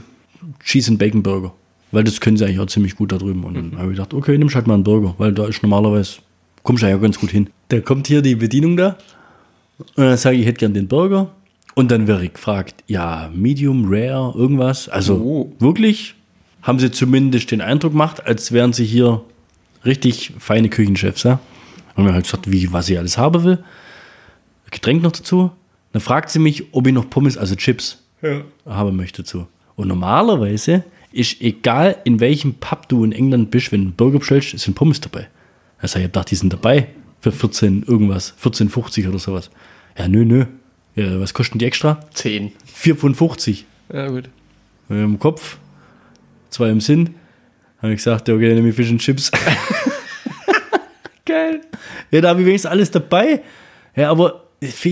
Cheese 0.64 0.92
and 0.92 1.00
Bacon 1.00 1.24
Burger. 1.24 1.54
Weil 1.92 2.04
das 2.04 2.20
können 2.22 2.38
sie 2.38 2.46
eigentlich 2.46 2.60
auch 2.60 2.68
ziemlich 2.68 2.96
gut 2.96 3.12
da 3.12 3.18
drüben. 3.18 3.44
Und 3.44 3.56
dann 3.56 3.78
habe 3.80 3.92
ich 3.92 3.98
gedacht, 3.98 4.14
okay, 4.14 4.38
nimm 4.38 4.54
halt 4.54 4.68
mal 4.68 4.76
einen 4.76 4.84
Burger, 4.84 5.16
weil 5.18 5.32
da 5.34 5.46
ist 5.48 5.64
normalerweise, 5.64 6.20
kommst 6.64 6.84
du 6.84 6.88
ja 6.90 6.98
ganz 6.98 7.20
gut 7.20 7.32
hin. 7.32 7.50
Da 7.70 7.80
kommt 7.82 8.08
hier 8.08 8.22
die 8.22 8.36
Bedienung 8.36 8.78
da 8.78 8.98
Und 9.96 10.04
dann 10.06 10.18
sage 10.18 10.36
ich, 10.36 10.42
ich 10.42 10.48
hätte 10.48 10.60
gern 10.60 10.74
den 10.74 10.88
Burger. 10.88 11.30
Und 11.76 11.92
dann 11.92 12.08
wäre 12.08 12.24
ich 12.26 12.34
gefragt, 12.34 12.84
ja, 12.88 13.30
Medium, 13.34 13.86
Rare, 13.88 14.34
irgendwas. 14.38 14.90
Also 14.90 15.16
Oh. 15.16 15.52
wirklich 15.60 16.16
haben 16.62 16.78
sie 16.80 16.92
zumindest 16.92 17.52
den 17.52 17.62
Eindruck 17.62 17.94
gemacht, 17.94 18.26
als 18.26 18.52
wären 18.52 18.74
sie 18.74 18.86
hier 18.86 19.22
richtig 19.86 20.34
feine 20.40 20.70
Küchenchefs. 20.70 21.24
Ja? 21.24 21.40
Und 21.96 22.06
haben 22.06 22.14
halt 22.14 22.26
gesagt, 22.26 22.52
wie, 22.52 22.72
was 22.72 22.90
ich 22.90 22.98
alles 22.98 23.18
haben 23.18 23.44
will. 23.44 23.64
Getränk 24.72 25.02
noch 25.02 25.12
dazu. 25.12 25.52
Dann 25.92 26.02
fragt 26.02 26.30
sie 26.30 26.40
mich, 26.40 26.74
ob 26.74 26.86
ich 26.88 26.94
noch 26.94 27.10
Pommes, 27.10 27.38
also 27.38 27.56
Chips, 27.56 28.04
haben 28.66 28.96
möchte 28.96 29.24
dazu. 29.24 29.48
Und 29.76 29.88
normalerweise 29.88 30.84
ist 31.12 31.42
egal, 31.42 31.98
in 32.04 32.20
welchem 32.20 32.56
Pub 32.56 32.88
du 32.90 33.04
in 33.04 33.12
England 33.12 33.50
bist, 33.50 33.72
wenn 33.72 33.82
du 33.82 33.88
einen 33.88 33.96
Burger 33.96 34.20
bestellst, 34.20 34.58
sind 34.60 34.76
Pommes 34.76 35.02
dabei. 35.02 35.28
Also 35.80 35.98
ich 35.98 36.06
hab 36.06 36.14
gedacht, 36.14 36.32
die 36.32 36.36
sind 36.36 36.54
dabei 36.54 36.90
für 37.22 37.32
14 37.32 37.84
irgendwas, 37.84 38.34
14,50 38.42 39.10
oder 39.10 39.20
sowas. 39.20 39.50
Ja, 39.98 40.08
nö, 40.08 40.26
nö. 40.26 40.46
Ja, 40.96 41.20
was 41.20 41.34
kosten 41.34 41.60
die 41.60 41.66
extra? 41.66 42.00
10. 42.14 42.52
4,50. 42.76 43.64
Ja, 43.92 44.08
gut. 44.10 44.30
Im 44.90 45.20
Kopf, 45.20 45.58
zwei 46.50 46.70
im 46.70 46.82
Sinn. 46.82 47.16
Habe 47.82 47.94
ich 47.94 47.98
gesagt, 47.98 48.28
ja, 48.28 48.34
okay, 48.36 48.48
dann 48.48 48.56
nehme 48.56 48.70
ich 48.70 48.76
Fish 48.76 48.90
and 48.90 49.00
Chips. 49.02 49.32
Geil. 51.26 51.62
ja, 52.12 52.22
da 52.22 52.30
habe 52.30 52.42
ich 52.42 52.46
wenigstens 52.48 52.72
alles 52.72 52.92
dabei. 52.92 53.42
Ja, 53.96 54.10
aber 54.12 54.46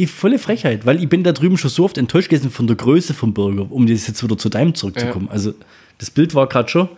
volle 0.07 0.39
Frechheit, 0.39 0.85
weil 0.85 1.01
ich 1.01 1.09
bin 1.09 1.23
da 1.23 1.31
drüben 1.33 1.57
schon 1.57 1.69
so 1.69 1.83
oft 1.83 1.97
enttäuscht 1.97 2.29
gewesen 2.29 2.51
von 2.51 2.67
der 2.67 2.75
Größe 2.75 3.13
vom 3.13 3.33
Burger, 3.33 3.69
um 3.69 3.85
das 3.87 4.07
jetzt 4.07 4.23
wieder 4.23 4.37
zu 4.37 4.49
deinem 4.49 4.73
zurückzukommen. 4.75 5.27
Also 5.29 5.53
das 5.97 6.09
Bild 6.09 6.35
war 6.35 6.47
gerade 6.47 6.69
schon, 6.69 6.89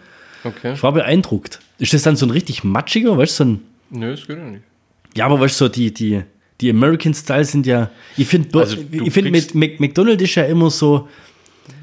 Okay. 0.43 0.73
ich 0.73 0.83
war 0.83 0.91
beeindruckt. 0.93 1.59
Ist 1.79 1.93
das 1.93 2.03
dann 2.03 2.15
so 2.15 2.25
ein 2.25 2.29
richtig 2.31 2.63
matschiger, 2.63 3.17
weißt 3.17 3.39
du, 3.39 3.43
so 3.43 3.49
ein, 3.49 3.59
Nö, 3.89 4.11
das 4.11 4.27
geht 4.27 4.37
ja 4.37 4.43
nicht. 4.45 4.63
ja, 5.15 5.25
aber 5.25 5.39
weißt 5.39 5.59
du, 5.59 5.65
so 5.65 5.69
die, 5.69 5.93
die, 5.93 6.21
die 6.61 6.69
American 6.69 7.13
Style 7.13 7.43
sind 7.43 7.65
ja, 7.65 7.89
ich 8.15 8.27
finde, 8.27 8.57
Also, 8.59 8.77
ich 8.91 9.11
finde, 9.11 9.31
kriegst- 9.31 9.55
mit 9.55 9.71
Mc- 9.73 9.79
McDonald's 9.81 10.23
ist 10.23 10.35
ja 10.35 10.43
immer 10.43 10.69
so, 10.69 11.09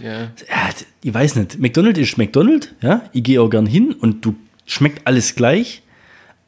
Ja. 0.03 0.13
ja, 0.23 0.71
ich 1.03 1.15
weiß 1.15 1.37
nicht, 1.37 1.59
McDonald's 1.59 1.99
ist 1.99 2.19
McDonald's, 2.19 2.69
ja, 2.83 3.03
ich 3.13 3.23
gehe 3.23 3.41
auch 3.41 3.49
gern 3.49 3.67
hin 3.67 3.93
und 3.93 4.25
du 4.25 4.35
schmeckt 4.67 5.07
alles 5.07 5.35
gleich, 5.35 5.83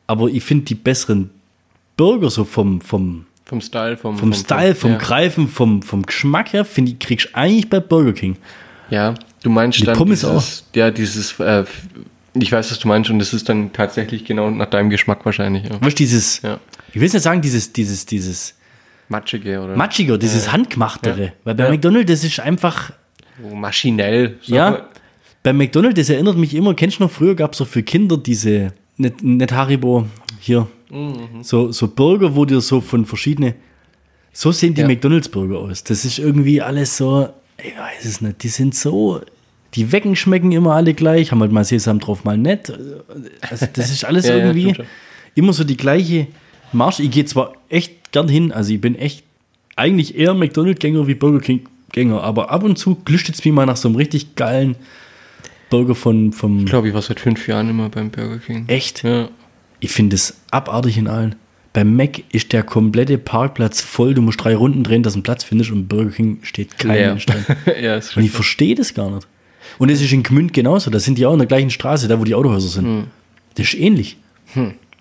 aber 0.07 0.29
ich 0.29 0.43
finde 0.43 0.65
die 0.67 0.75
besseren 0.75 1.31
Burger 1.97 2.31
so 2.31 2.45
vom, 2.45 2.81
vom, 2.81 3.27
Vom 3.45 3.61
Style, 3.61 3.97
vom, 3.97 4.17
vom 4.17 4.33
Style, 4.33 4.75
vom 4.75 4.93
ja. 4.93 4.99
Greifen, 4.99 5.49
vom, 5.49 5.83
vom 5.83 6.03
Geschmack 6.05 6.53
her, 6.53 6.65
finde 6.65 6.93
ich, 6.93 6.99
kriegst 6.99 7.27
du 7.29 7.35
eigentlich 7.35 7.69
bei 7.71 7.81
Burger 7.81 8.13
King. 8.13 8.37
Ja, 8.91 9.15
du 9.43 9.51
meinst 9.51 9.81
Die 9.81 9.85
dann 9.85 9.97
Pommes 9.97 10.21
dieses, 10.21 10.65
ja, 10.75 10.91
dieses, 10.91 11.39
äh, 11.41 11.65
ich 12.35 12.53
weiß, 12.53 12.71
was 12.71 12.79
du 12.79 12.89
meinst 12.89 13.11
und 13.11 13.19
das 13.19 13.33
ist 13.35 13.49
dann 13.49 13.73
tatsächlich 13.73 14.25
genau 14.25 14.51
nach 14.51 14.67
deinem 14.71 14.91
Geschmack 14.91 15.25
wahrscheinlich. 15.25 15.65
Ja. 15.65 15.81
Weißt 15.81 15.99
dieses, 15.99 16.43
Ja. 16.43 16.59
ich 16.89 16.95
will 16.97 17.03
jetzt 17.03 17.15
nicht 17.15 17.23
sagen, 17.23 17.41
dieses, 17.41 17.73
dieses, 17.73 18.07
dieses 18.07 18.55
Matschige 19.09 19.61
oder 19.61 19.75
Matschiger, 19.77 20.19
dieses 20.19 20.53
Handgemachtere, 20.53 21.25
Ja. 21.25 21.33
weil 21.45 21.55
bei. 21.55 21.71
McDonald's, 21.71 22.11
das 22.11 22.25
ist 22.25 22.41
einfach, 22.41 22.93
maschinell. 23.55 24.37
sag 24.43 24.49
Ja, 24.49 24.71
mal. 24.71 24.85
bei 25.43 25.53
McDonald's, 25.53 25.97
das 25.99 26.11
erinnert 26.11 26.37
mich 26.37 26.55
immer, 26.55 26.75
kennst 26.75 26.99
du 26.99 27.05
noch, 27.05 27.11
früher 27.11 27.35
gab 27.35 27.53
es 27.53 27.59
so 27.59 27.65
für 27.65 27.83
Kinder 27.83 28.17
diese, 28.17 28.73
nicht, 28.97 29.23
nicht 29.23 29.53
Haribo, 29.53 30.07
hier, 30.41 30.67
Mhm. 30.91 31.43
so, 31.43 31.71
so 31.73 31.89
Burger, 31.89 32.35
wo 32.35 32.45
dir 32.45 32.61
so 32.61 32.81
von 32.81 33.05
verschiedene, 33.05 33.55
so 34.33 34.53
sehen 34.53 34.75
die 34.75 34.81
Ja. 34.83 34.87
McDonald's-Burger 34.87 35.59
aus. 35.59 35.85
Das 35.85 36.05
ist 36.05 36.19
irgendwie 36.19 36.63
alles 36.63 36.97
so, 36.97 37.29
ich 37.59 37.77
weiß 37.77 38.05
es 38.05 38.21
nicht, 38.21 38.43
die 38.43 38.49
sind 38.49 38.75
so, 38.75 39.21
die 39.75 39.93
Wecken 39.93 40.17
schmecken 40.17 40.53
immer 40.53 40.75
alle 40.75 40.95
gleich, 40.95 41.31
haben 41.31 41.41
halt 41.41 41.53
mal 41.53 41.65
Sesam 41.65 41.99
drauf, 41.99 42.25
mal 42.25 42.39
nicht. 42.39 42.73
Also 43.43 43.67
das 43.73 43.91
ist 43.91 44.05
alles 44.05 44.27
Ja, 44.29 44.37
ja, 44.37 44.47
irgendwie 44.47 44.75
schon. 44.75 44.87
immer 45.35 45.53
so 45.53 45.63
die 45.65 45.77
gleiche 45.77 46.29
Marsch. 46.73 47.01
Ich 47.01 47.11
gehe 47.11 47.25
zwar 47.27 47.53
echt 47.69 48.13
gern 48.13 48.29
hin, 48.29 48.51
also 48.53 48.73
ich 48.73 48.81
bin 48.81 48.95
echt 48.95 49.25
eigentlich 49.77 50.17
eher 50.17 50.33
McDonald's-Gänger 50.35 51.07
wie 51.07 51.15
Burger 51.15 51.41
King-Gänger, 51.93 52.23
aber 52.23 52.51
ab 52.51 52.63
und 52.63 52.79
zu 52.79 52.97
glüscht 52.97 53.29
es 53.29 53.45
mich 53.45 53.55
mal 53.55 53.67
nach 53.67 53.77
so 53.77 53.89
einem 53.89 53.97
richtig 53.97 54.35
geilen 54.35 54.77
Burger 55.71 55.95
von, 55.95 56.33
vom. 56.33 56.61
Ich 56.61 56.67
glaube, 56.67 56.89
ich 56.89 56.95
war 56.95 57.03
seit 57.03 57.21
fünf 57.21 57.47
Jahren 57.47 57.69
immer 57.69 57.89
beim 57.89 58.11
Burger 58.11 58.39
King. 58.39 58.65
Echt? 58.69 59.03
Ja. 59.03 59.29
Ich 59.81 59.91
finde 59.91 60.17
es 60.17 60.41
abartig 60.51 60.99
in 60.99 61.09
allen. 61.09 61.35
Beim 61.73 61.95
Mac 61.95 62.23
ist 62.33 62.53
der 62.53 62.63
komplette 62.63 63.19
Parkplatz 63.19 63.81
voll. 63.81 64.15
Du 64.15 64.23
musst 64.23 64.43
drei 64.43 64.57
Runden 64.57 64.83
drehen, 64.83 65.03
dass 65.03 65.13
du 65.13 65.19
einen 65.19 65.23
Platz 65.23 65.45
findest 65.45 65.71
und 65.71 65.87
Burger 65.87 66.11
King 66.11 66.39
steht 66.43 66.79
kein. 66.79 67.09
Mensch 67.09 67.27
drin. 67.27 67.45
ja, 67.81 67.97
ist 67.97 68.17
Und 68.17 68.25
ich 68.25 68.31
verstehe 68.31 68.75
das 68.75 68.95
gar 68.95 69.11
nicht. 69.11 69.29
Und 69.79 69.91
es 69.91 70.01
ist 70.01 70.13
in 70.13 70.23
Gmünd 70.23 70.55
genauso. 70.55 70.91
Da 70.91 70.99
sind 70.99 71.19
die 71.19 71.27
auch 71.27 71.35
in 71.35 71.39
der 71.39 71.47
gleichen 71.47 71.71
Straße, 71.71 72.09
da 72.09 72.19
wo 72.19 72.25
die 72.25 72.35
Autohäuser 72.35 72.69
sind. 72.69 72.85
Hm. 72.87 73.05
Das 73.55 73.67
ist 73.67 73.79
ähnlich. 73.79 74.17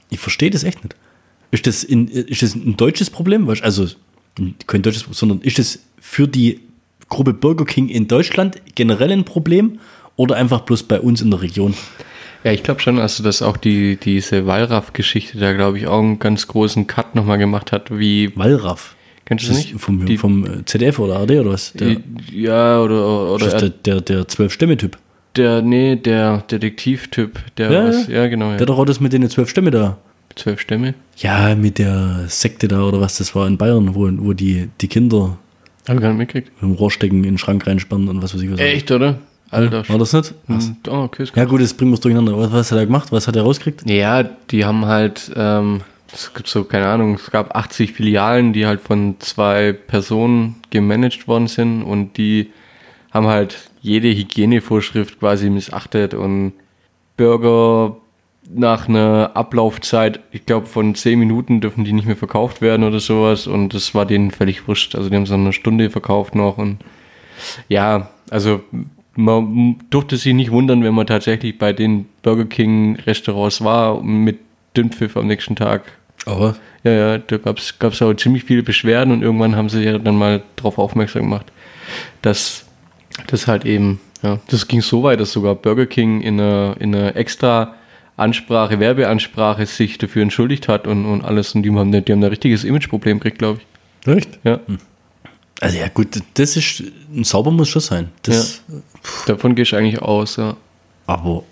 Ich 0.10 0.20
verstehe 0.20 0.50
das 0.50 0.64
echt 0.64 0.84
nicht. 0.84 0.96
Ist 1.52 1.68
das, 1.68 1.84
in, 1.84 2.08
ist 2.10 2.42
das 2.42 2.56
ein 2.56 2.76
deutsches 2.76 3.10
Problem? 3.10 3.50
Also 3.50 3.88
kein 4.68 4.82
deutsches, 4.82 5.06
sondern 5.12 5.42
ist 5.42 5.58
das 5.58 5.80
für 6.00 6.28
die 6.28 6.60
Gruppe 7.10 7.34
Burger 7.34 7.66
King 7.66 7.90
in 7.90 8.08
Deutschland 8.08 8.58
generell 8.76 9.12
ein 9.12 9.24
Problem 9.24 9.80
oder 10.16 10.36
einfach 10.36 10.62
bloß 10.62 10.84
bei 10.84 11.00
uns 11.00 11.22
in 11.22 11.32
der 11.32 11.42
Region? 11.42 11.74
Ja, 12.44 12.52
ich 12.52 12.64
glaube 12.64 12.80
schon, 12.82 13.00
also 13.00 13.24
dass 13.24 13.42
auch 13.42 13.58
die, 13.58 13.98
diese 13.98 14.46
Wallraff-Geschichte 14.46 15.38
da, 15.40 15.54
glaube 15.54 15.78
ich, 15.80 15.88
auch 15.88 16.00
einen 16.00 16.20
ganz 16.20 16.48
großen 16.48 16.86
Cut 16.88 17.16
nochmal 17.16 17.38
gemacht 17.38 17.72
hat, 17.72 17.98
wie, 17.98 18.32
Wallraff. 18.38 18.96
kennst 19.26 19.46
du 19.46 19.50
Das 19.50 19.58
nicht? 19.58 19.80
vom, 19.80 20.06
Die- 20.06 20.18
vom 20.18 20.46
äh, 20.46 20.66
ZDF 20.66 21.00
oder 21.00 21.18
ARD 21.18 21.32
oder 21.32 21.52
was? 21.52 21.74
Der, 21.74 21.98
ja, 22.32 22.80
oder, 22.82 23.34
oder 23.34 23.52
er- 23.54 23.60
der, 23.62 23.70
der, 23.70 24.02
der 24.02 24.28
Zwölf-Stämme-Typ. 24.28 24.98
der, 25.36 25.62
nee, 25.62 25.96
der 25.96 26.44
Detektivtyp, 26.50 27.40
der 27.58 27.72
Ja, 27.72 27.88
was, 27.88 28.08
ja. 28.08 28.28
genau, 28.28 28.52
ja. 28.52 28.58
Der 28.58 28.66
doch 28.66 28.78
auch 28.80 28.86
das 28.86 29.00
mit 29.00 29.14
den 29.14 29.28
zwölf 29.30 29.50
Stämme 29.50 29.72
da. 29.72 29.98
Zwölf 30.36 30.60
Stämme. 30.62 30.94
Ja, 31.18 31.56
mit 31.56 31.80
der 31.80 32.26
Sekte 32.28 32.68
da 32.68 32.84
oder 32.84 33.02
was 33.02 33.18
das 33.18 33.34
war 33.36 33.48
in 33.48 33.58
Bayern, 33.58 33.96
wo, 33.96 34.10
wo 34.24 34.34
die, 34.34 34.70
die 34.82 34.88
Kinder 34.88 35.38
Hab 35.88 35.96
ich 35.96 36.02
gar 36.02 36.10
nicht 36.10 36.18
mitgekriegt. 36.18 36.52
mit 36.62 36.72
dem 36.72 36.76
Rohrstecken 36.76 37.18
in 37.18 37.24
den 37.24 37.38
Schrank 37.38 37.66
reinspannen 37.68 38.08
und 38.10 38.22
was 38.22 38.34
weiß 38.34 38.42
ich 38.42 38.52
was. 38.52 38.60
Echt, 38.60 38.92
oder? 38.92 39.20
Alter. 39.50 39.88
War 39.88 39.98
das 39.98 40.12
nicht? 40.14 40.34
Hm, 40.48 40.76
Oh, 40.90 41.04
okay, 41.04 41.26
Ja 41.34 41.46
gut, 41.46 41.62
das 41.62 41.74
bringen 41.74 41.92
wir 41.92 41.96
es 41.96 42.02
durcheinander. 42.02 42.38
Was, 42.38 42.52
was 42.52 42.72
hat 42.72 42.80
er 42.80 42.86
gemacht? 42.86 43.12
Was 43.12 43.28
hat 43.28 43.36
er 43.38 43.44
rausgekriegt? 43.44 43.90
Ja, 43.90 44.24
die 44.24 44.66
haben 44.66 44.86
halt, 44.86 45.32
ähm, 45.36 45.82
es 46.14 46.34
gibt 46.34 46.48
so, 46.50 46.66
keine 46.66 46.88
Ahnung, 46.88 47.16
es 47.16 47.32
gab 47.32 47.56
80 47.56 47.94
Filialen, 47.94 48.52
die 48.52 48.66
halt 48.66 48.82
von 48.82 49.16
zwei 49.20 49.72
Personen 49.72 50.56
gemanagt 50.70 51.28
worden 51.30 51.48
sind 51.48 51.82
und 51.84 52.18
die 52.18 52.52
haben 53.14 53.28
halt 53.28 53.70
jede 53.82 54.10
Hygienevorschrift 54.10 55.20
quasi 55.20 55.50
missachtet 55.50 56.14
und 56.14 56.52
Burger 57.16 57.96
nach 58.50 58.88
einer 58.88 59.32
Ablaufzeit, 59.34 60.20
ich 60.32 60.46
glaube 60.46 60.68
von 60.68 60.96
10 60.96 61.20
Minuten 61.20 61.62
dürfen 61.62 61.84
die 61.84 61.94
nicht 61.94 62.08
mehr 62.08 62.16
verkauft 62.16 62.62
werden 62.62 62.84
oder 62.84 63.00
sowas 63.00 63.48
und 63.48 63.74
das 63.74 63.94
war 63.94 64.06
denen 64.06 64.32
völlig 64.32 64.68
wurscht. 64.68 64.96
Also 64.96 65.10
die 65.10 65.16
haben 65.16 65.26
so 65.26 65.34
eine 65.34 65.54
Stunde 65.54 65.90
verkauft 65.90 66.36
noch 66.36 66.58
und 66.58 66.78
ja, 67.68 68.10
also 68.30 68.62
man 69.16 69.78
durfte 69.90 70.18
sich 70.18 70.34
nicht 70.34 70.52
wundern, 70.52 70.84
wenn 70.84 70.94
man 70.94 71.08
tatsächlich 71.08 71.58
bei 71.58 71.74
den 71.74 72.06
Burger 72.22 72.46
King 72.46 72.98
Restaurants 73.06 73.64
war 73.64 74.02
mit 74.02 74.40
Dünnpfiff 74.76 75.18
am 75.18 75.28
nächsten 75.28 75.56
Tag. 75.56 75.84
Aber 76.26 76.56
Ja, 76.84 76.92
ja, 76.92 77.18
da 77.18 77.38
gab 77.38 77.58
es 77.58 78.02
auch 78.02 78.14
ziemlich 78.14 78.44
viele 78.44 78.64
Beschwerden 78.64 79.12
und 79.12 79.22
irgendwann 79.22 79.56
haben 79.56 79.70
sie 79.70 79.84
ja 79.84 79.98
dann 79.98 80.18
mal 80.18 80.44
darauf 80.56 80.78
aufmerksam 80.78 81.24
gemacht, 81.24 81.52
dass 82.22 82.66
das 83.28 83.48
halt 83.48 83.66
eben, 83.66 84.00
ja, 84.22 84.40
das 84.50 84.68
ging 84.68 84.82
so 84.82 85.04
weit, 85.04 85.20
dass 85.20 85.32
sogar 85.32 85.56
Burger 85.56 85.86
King 85.86 86.22
in 86.22 86.40
einer, 86.40 86.76
in 86.80 86.96
einer 86.96 87.16
extra 87.16 87.74
Ansprache, 88.18 88.80
Werbeansprache 88.80 89.66
sich 89.66 89.98
dafür 90.00 90.24
entschuldigt 90.24 90.68
hat 90.68 90.88
und, 90.88 91.06
und 91.06 91.24
alles 91.24 91.54
und 91.56 91.64
die 91.64 91.72
haben, 91.72 91.92
die 91.92 92.12
haben 92.12 92.20
ein 92.24 92.30
richtiges 92.30 92.64
Imageproblem 92.64 93.20
gekriegt, 93.20 93.38
glaube 93.40 93.60
ich. 94.06 94.08
echt? 94.12 94.40
Ja, 94.44 94.60
Also 95.62 95.78
ja 95.78 95.88
gut, 95.88 96.20
das 96.34 96.58
ist 96.58 96.84
sauber 97.22 97.52
muss 97.52 97.70
schon 97.70 97.82
sein. 97.82 98.10
Das, 98.24 98.64
davon 99.28 99.56
gehe 99.56 99.64
ich 99.64 99.76
eigentlich 99.76 100.02
aus, 100.02 100.36
ja. 100.38 100.58
Aber 101.06 101.44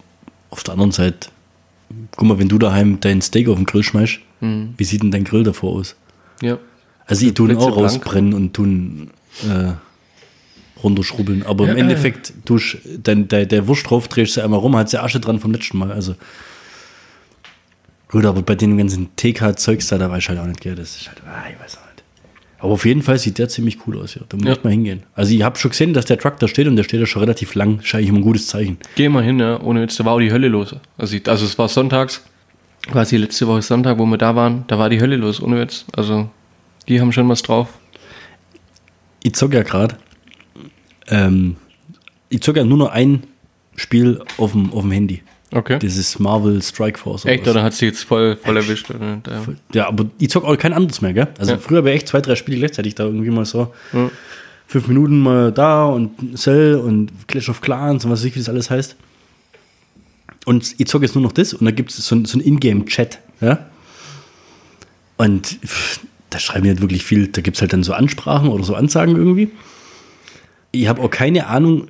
auf 0.49 0.63
der 0.63 0.73
anderen 0.73 0.91
Seite, 0.91 1.30
guck 2.15 2.28
mal, 2.28 2.39
wenn 2.39 2.49
du 2.49 2.58
daheim 2.58 2.99
dein 2.99 3.21
Steak 3.21 3.47
auf 3.47 3.56
den 3.58 3.65
Grill 3.65 3.84
schmeißt, 3.84 4.19
wie 4.41 4.84
sieht 4.84 5.01
denn 5.01 5.12
dein 5.12 5.23
Grill 5.23 5.43
davor 5.43 5.73
aus? 5.73 5.95
Ja, 6.41 6.58
Also 7.08 7.25
ich 7.25 7.34
tue 7.34 7.49
ihn 7.51 7.58
auch 7.58 7.75
rausbrennen 7.78 8.34
und 8.34 8.54
tun 8.54 9.10
äh, 9.43 9.71
runterschrubbeln. 10.84 11.43
Aber 11.43 11.67
im 11.69 11.78
Endeffekt 11.78 12.34
tust 12.45 12.78
dein, 13.01 13.28
dein, 13.28 13.47
der 13.47 13.67
Wurst 13.67 13.89
drauf, 13.89 14.08
drehst 14.08 14.38
du 14.38 14.41
einmal 14.41 14.60
rum, 14.60 14.75
hat 14.75 14.89
sie 14.89 15.01
Asche 15.01 15.19
dran 15.19 15.39
vom 15.39 15.51
letzten 15.51 15.78
Mal. 15.78 15.91
Also 15.91 16.15
gut, 18.15 18.25
aber 18.25 18.41
bei 18.41 18.56
den 18.56 18.78
ganzen 18.78 19.10
TK-Zeugs 19.15 19.88
da, 19.88 19.97
da 19.97 20.10
weiß 20.10 20.19
ich 20.23 20.30
halt 20.30 20.39
auch 20.39 20.45
nicht, 20.45 20.62
gell, 20.62 20.75
das 20.75 20.95
ist 20.95 21.08
halt, 21.08 21.21
ah, 21.28 21.43
ich 21.51 21.60
weiß 21.62 21.78
auch 21.78 21.82
nicht. 21.82 22.04
Aber 22.60 22.71
auf 22.73 22.86
jeden 22.86 23.01
Fall 23.01 23.17
sieht 23.19 23.38
der 23.38 23.49
ziemlich 23.49 23.78
cool 23.86 23.99
aus, 23.99 24.15
ja. 24.15 24.21
Da 24.30 24.38
muss 24.38 24.45
Ja. 24.47 24.54
ich 24.54 24.63
mal 24.63 24.69
hingehen. 24.71 25.04
Also 25.13 25.34
ich 25.36 25.43
habe 25.43 25.58
schon 25.58 25.71
gesehen, 25.71 25.93
dass 25.93 26.06
der 26.06 26.17
Truck 26.17 26.39
da 26.39 26.47
steht 26.47 26.67
und 26.67 26.75
der 26.78 26.84
steht 26.84 27.01
da 27.01 27.06
schon 27.06 27.21
relativ 27.21 27.54
lang. 27.56 27.80
Ist 27.80 27.93
eigentlich 27.93 28.10
immer 28.10 28.19
ein 28.19 28.23
gutes 28.23 28.47
Zeichen. 28.47 28.78
Geh 28.95 29.10
mal 29.10 29.23
hin, 29.23 29.39
ja. 29.39 29.60
Ohne 29.62 29.82
Witz, 29.82 29.97
da 29.97 30.06
war 30.06 30.13
auch 30.13 30.19
die 30.19 30.32
Hölle 30.32 30.47
los. 30.47 30.75
Also, 30.97 31.15
ich, 31.15 31.28
also 31.30 31.45
es 31.45 31.58
war 31.60 31.67
sonntags, 31.67 32.23
quasi 32.89 33.17
letzte 33.17 33.45
Woche 33.47 33.62
Sonntag, 33.62 33.97
wo 33.99 34.06
wir 34.06 34.17
da 34.17 34.36
waren, 34.36 34.63
da 34.67 34.80
war 34.80 34.89
die 34.89 34.99
Hölle 35.01 35.17
los, 35.17 35.41
ohne 35.41 35.60
Witz. 35.60 35.86
Also, 35.95 36.30
die 36.88 36.99
haben 37.01 37.12
schon 37.12 37.28
was 37.30 37.41
drauf. 37.43 37.67
ich 39.23 39.34
zocke 39.36 39.58
ja 39.58 39.63
gerade. 39.63 39.97
Ähm, 41.08 41.58
ich 42.30 42.41
zocke 42.41 42.60
ja 42.60 42.65
nur 42.65 42.78
noch 42.78 42.89
ein 42.91 43.23
Spiel 43.75 44.21
auf 44.38 44.54
dem, 44.54 44.71
auf 44.73 44.82
dem 44.82 44.91
Handy. 44.91 45.21
Okay. 45.56 45.80
Dieses 45.80 46.20
Marvel 46.20 46.62
Strike 46.62 47.00
Force. 47.00 47.24
Echt, 47.26 47.48
oder 47.48 47.63
hat 47.63 47.74
sie 47.74 47.86
jetzt 47.86 48.04
voll, 48.04 48.36
voll 48.36 48.58
erwischt? 48.58 48.89
Oder? 48.91 49.20
Da- 49.24 49.41
Ja, 49.74 49.88
aber 49.88 50.06
ich 50.20 50.30
zock 50.30 50.44
auch 50.44 50.58
kein 50.58 50.74
anderes 50.74 51.00
mehr, 51.02 51.13
gell? 51.13 51.28
Also 51.39 51.54
Ja. 51.54 51.58
früher 51.58 51.78
habe 51.78 51.89
ich 51.91 51.96
echt 51.96 52.08
zwei, 52.10 52.20
drei 52.20 52.36
Spiele 52.36 52.58
gleichzeitig 52.58 52.94
da 52.96 53.06
irgendwie 53.06 53.30
mal 53.30 53.46
so. 53.46 53.74
Fünf 54.68 54.88
Minuten 54.88 55.20
mal 55.22 55.52
da 55.54 55.86
und 55.86 56.38
Cell 56.38 56.76
und 56.76 57.12
Clash 57.28 57.48
of 57.50 57.62
Clans 57.62 58.04
und 58.04 58.12
was 58.12 58.20
weiß 58.20 58.26
ich, 58.26 58.36
wie 58.36 58.39
das 58.39 58.50
alles 58.50 58.70
heißt. 58.70 58.98
Und 60.46 60.76
ich 60.78 60.88
zocke 60.88 61.06
jetzt 61.06 61.15
nur 61.15 61.24
noch 61.24 61.32
das 61.32 61.54
und 61.54 61.63
da 61.65 61.72
gibt 61.72 61.91
es 61.91 62.06
so, 62.06 62.15
ein- 62.15 62.26
so 62.26 62.38
ein 62.38 62.41
Ingame-Chat, 62.41 63.20
ja? 63.41 63.65
Und 65.18 65.48
pff, 65.65 66.02
da 66.30 66.39
schreiben 66.39 66.63
die 66.65 66.72
nicht 66.72 66.82
wirklich 66.82 67.06
viel. 67.06 67.28
Da 67.28 67.41
gibt 67.41 67.56
es 67.58 67.62
halt 67.62 67.72
dann 67.72 67.84
so 67.84 67.94
Ansprachen 67.94 68.50
oder 68.50 68.63
so 68.65 68.76
Ansagen 68.76 69.15
irgendwie. 69.15 69.52
Ich 70.72 70.88
habe 70.89 71.02
auch 71.02 71.10
keine 71.10 71.48
Ahnung, 71.48 71.88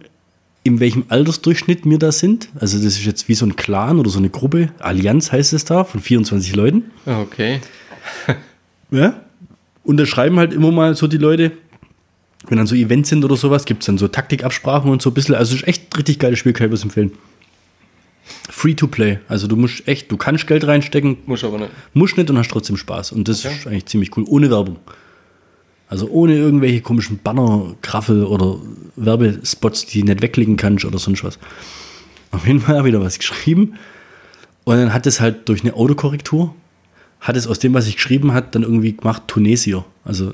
in 0.65 0.79
welchem 0.81 1.05
Altersdurchschnitt 1.09 1.85
wir 1.85 1.99
da 1.99 2.11
sind. 2.11 2.49
Also 2.59 2.77
das 2.77 2.95
ist 2.97 3.05
jetzt 3.05 3.29
wie 3.29 3.35
so 3.35 3.45
ein 3.45 3.55
Clan 3.55 3.99
oder 3.99 4.09
so 4.09 4.17
eine 4.19 4.29
Gruppe. 4.29 4.71
Allianz 4.79 5.31
heißt 5.31 5.53
es 5.53 5.63
da, 5.63 5.83
von 5.85 6.01
24 6.01 6.53
Leuten. 6.55 6.83
Ah, 7.05 7.21
Okay. 7.21 7.61
Ja. 8.91 9.21
Und 9.83 9.97
da 9.97 10.05
schreiben 10.05 10.37
halt 10.37 10.53
immer 10.53 10.71
mal 10.71 10.95
so 10.95 11.07
die 11.07 11.17
Leute, 11.17 11.51
wenn 12.47 12.57
dann 12.57 12.67
so 12.67 12.75
Events 12.75 13.09
sind 13.09 13.25
oder 13.25 13.35
sowas, 13.35 13.65
gibt 13.65 13.81
es 13.81 13.87
dann 13.87 13.97
so 13.97 14.07
Taktikabsprachen 14.07 14.89
und 14.91 15.01
so 15.01 15.09
ein 15.09 15.13
bisschen. 15.13 15.35
Also 15.35 15.55
es 15.55 15.61
ist 15.61 15.67
echt 15.67 15.93
ein 15.93 15.97
richtig 15.97 16.19
geiles 16.19 16.37
Spiel, 16.39 16.53
kann 16.53 16.67
ich 16.67 16.73
was 16.73 16.83
empfehlen. 16.83 17.11
Free 18.49 18.73
to 18.75 18.87
play. 18.87 19.19
Also 19.27 19.47
du 19.47 19.55
musst 19.55 19.87
echt, 19.87 20.11
du 20.11 20.17
kannst 20.17 20.47
Geld 20.47 20.65
reinstecken, 20.65 21.17
Muss 21.25 21.43
aber 21.43 21.57
nicht. 21.59 21.71
musst 21.93 22.17
nicht 22.17 22.29
und 22.29 22.37
hast 22.37 22.49
trotzdem 22.49 22.77
Spaß. 22.77 23.11
Und 23.11 23.27
das 23.27 23.43
ist 23.45 23.67
eigentlich 23.67 23.85
ziemlich 23.87 24.15
cool. 24.17 24.23
Ohne 24.27 24.49
Werbung. 24.49 24.77
Also 25.87 26.07
ohne 26.09 26.35
irgendwelche 26.35 26.81
komischen 26.81 27.19
Banner, 27.19 27.75
Graffel 27.81 28.23
oder 28.23 28.57
Werbespots, 28.95 29.85
die 29.85 30.03
nicht 30.03 30.21
wegklicken 30.21 30.57
kannst 30.57 30.85
oder 30.85 30.97
sonst 30.97 31.23
was. 31.23 31.37
Auf 32.31 32.47
jeden 32.47 32.59
Fall 32.59 32.77
habe 32.77 32.89
ich 32.89 32.93
da 32.93 33.01
was 33.01 33.19
geschrieben. 33.19 33.75
Und 34.63 34.77
dann 34.77 34.93
hat 34.93 35.05
es 35.05 35.21
halt 35.21 35.47
durch 35.47 35.61
eine 35.61 35.75
Autokorrektur, 35.75 36.53
hat 37.21 37.37
es 37.37 37.47
aus 37.47 37.59
dem, 37.59 37.73
was 37.73 37.87
ich 37.87 37.95
geschrieben 37.95 38.33
hat, 38.33 38.55
dann 38.55 38.63
irgendwie 38.63 38.93
gemacht 38.93 39.23
Tunesier. 39.27 39.85
Also, 40.03 40.33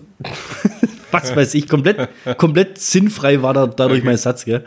was 1.11 1.35
weiß 1.35 1.53
ich, 1.55 1.67
komplett, 1.67 2.09
komplett 2.37 2.77
sinnfrei 2.77 3.41
war 3.41 3.53
da, 3.53 3.67
dadurch 3.67 4.03
mein 4.03 4.17
Satz, 4.17 4.45
gell? 4.45 4.63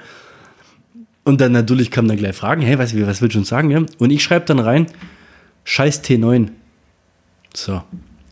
Und 1.24 1.40
dann 1.40 1.52
natürlich 1.52 1.90
kamen 1.90 2.08
dann 2.08 2.18
gleich 2.18 2.36
Fragen, 2.36 2.60
hey, 2.60 2.78
was, 2.78 2.94
was 2.94 3.22
willst 3.22 3.34
du 3.34 3.38
uns 3.38 3.48
sagen, 3.48 3.70
ja? 3.70 3.82
Und 3.98 4.10
ich 4.10 4.22
schreibe 4.22 4.44
dann 4.44 4.58
rein, 4.58 4.86
scheiß 5.64 6.04
T9. 6.04 6.50
So. 7.54 7.82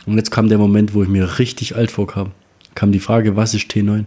Und 0.05 0.17
jetzt 0.19 0.31
kam 0.31 0.49
der 0.49 0.59
Moment, 0.59 0.93
wo 0.93 1.03
ich 1.03 1.09
mir 1.09 1.39
richtig 1.39 1.75
alt 1.77 1.91
vorkam. 1.91 2.33
Kam 2.75 2.93
die 2.93 3.01
Frage, 3.01 3.37
was 3.37 3.55
ist 3.55 3.71
T9? 3.71 4.05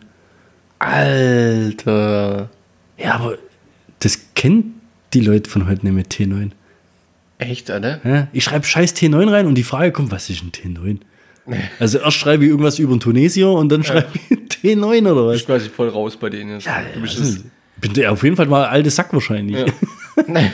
Alter. 0.79 2.49
Ja, 2.97 3.15
aber 3.15 3.37
das 3.99 4.19
kennen 4.35 4.81
die 5.13 5.21
Leute 5.21 5.49
von 5.49 5.67
heute 5.67 5.85
nicht 5.85 5.93
mit 5.95 6.07
T9. 6.13 6.51
Echt, 7.37 7.69
Alter? 7.69 7.99
Ja, 8.03 8.27
ich 8.33 8.43
schreibe 8.43 8.65
scheiß 8.65 8.95
T9 8.95 9.31
rein 9.31 9.45
und 9.45 9.55
die 9.55 9.63
Frage 9.63 9.91
kommt, 9.91 10.11
was 10.11 10.29
ist 10.29 10.43
ein 10.43 10.51
T9? 10.51 10.99
Also 11.79 11.99
erst 11.99 12.17
schreibe 12.17 12.43
ich 12.43 12.49
irgendwas 12.49 12.79
über 12.79 12.93
einen 12.93 12.99
Tunesier 13.01 13.49
und 13.51 13.69
dann 13.69 13.83
schreibe 13.83 14.07
ich 14.29 14.37
T9 14.63 15.01
oder 15.01 15.13
Du 15.13 15.25
was? 15.27 15.33
bist 15.33 15.45
quasi 15.45 15.69
voll 15.69 15.89
raus 15.89 16.17
bei 16.17 16.31
denen. 16.31 16.53
jetzt. 16.59 16.67
du 16.95 17.01
bist 17.01 17.19
Also, 17.19 17.39
bin 17.79 17.93
der 17.93 18.11
auf 18.11 18.23
jeden 18.23 18.35
Fall 18.35 18.47
mal 18.47 18.65
alte 18.65 18.89
Sack 18.89 19.13
wahrscheinlich. 19.13 19.57
Ja. 19.57 19.65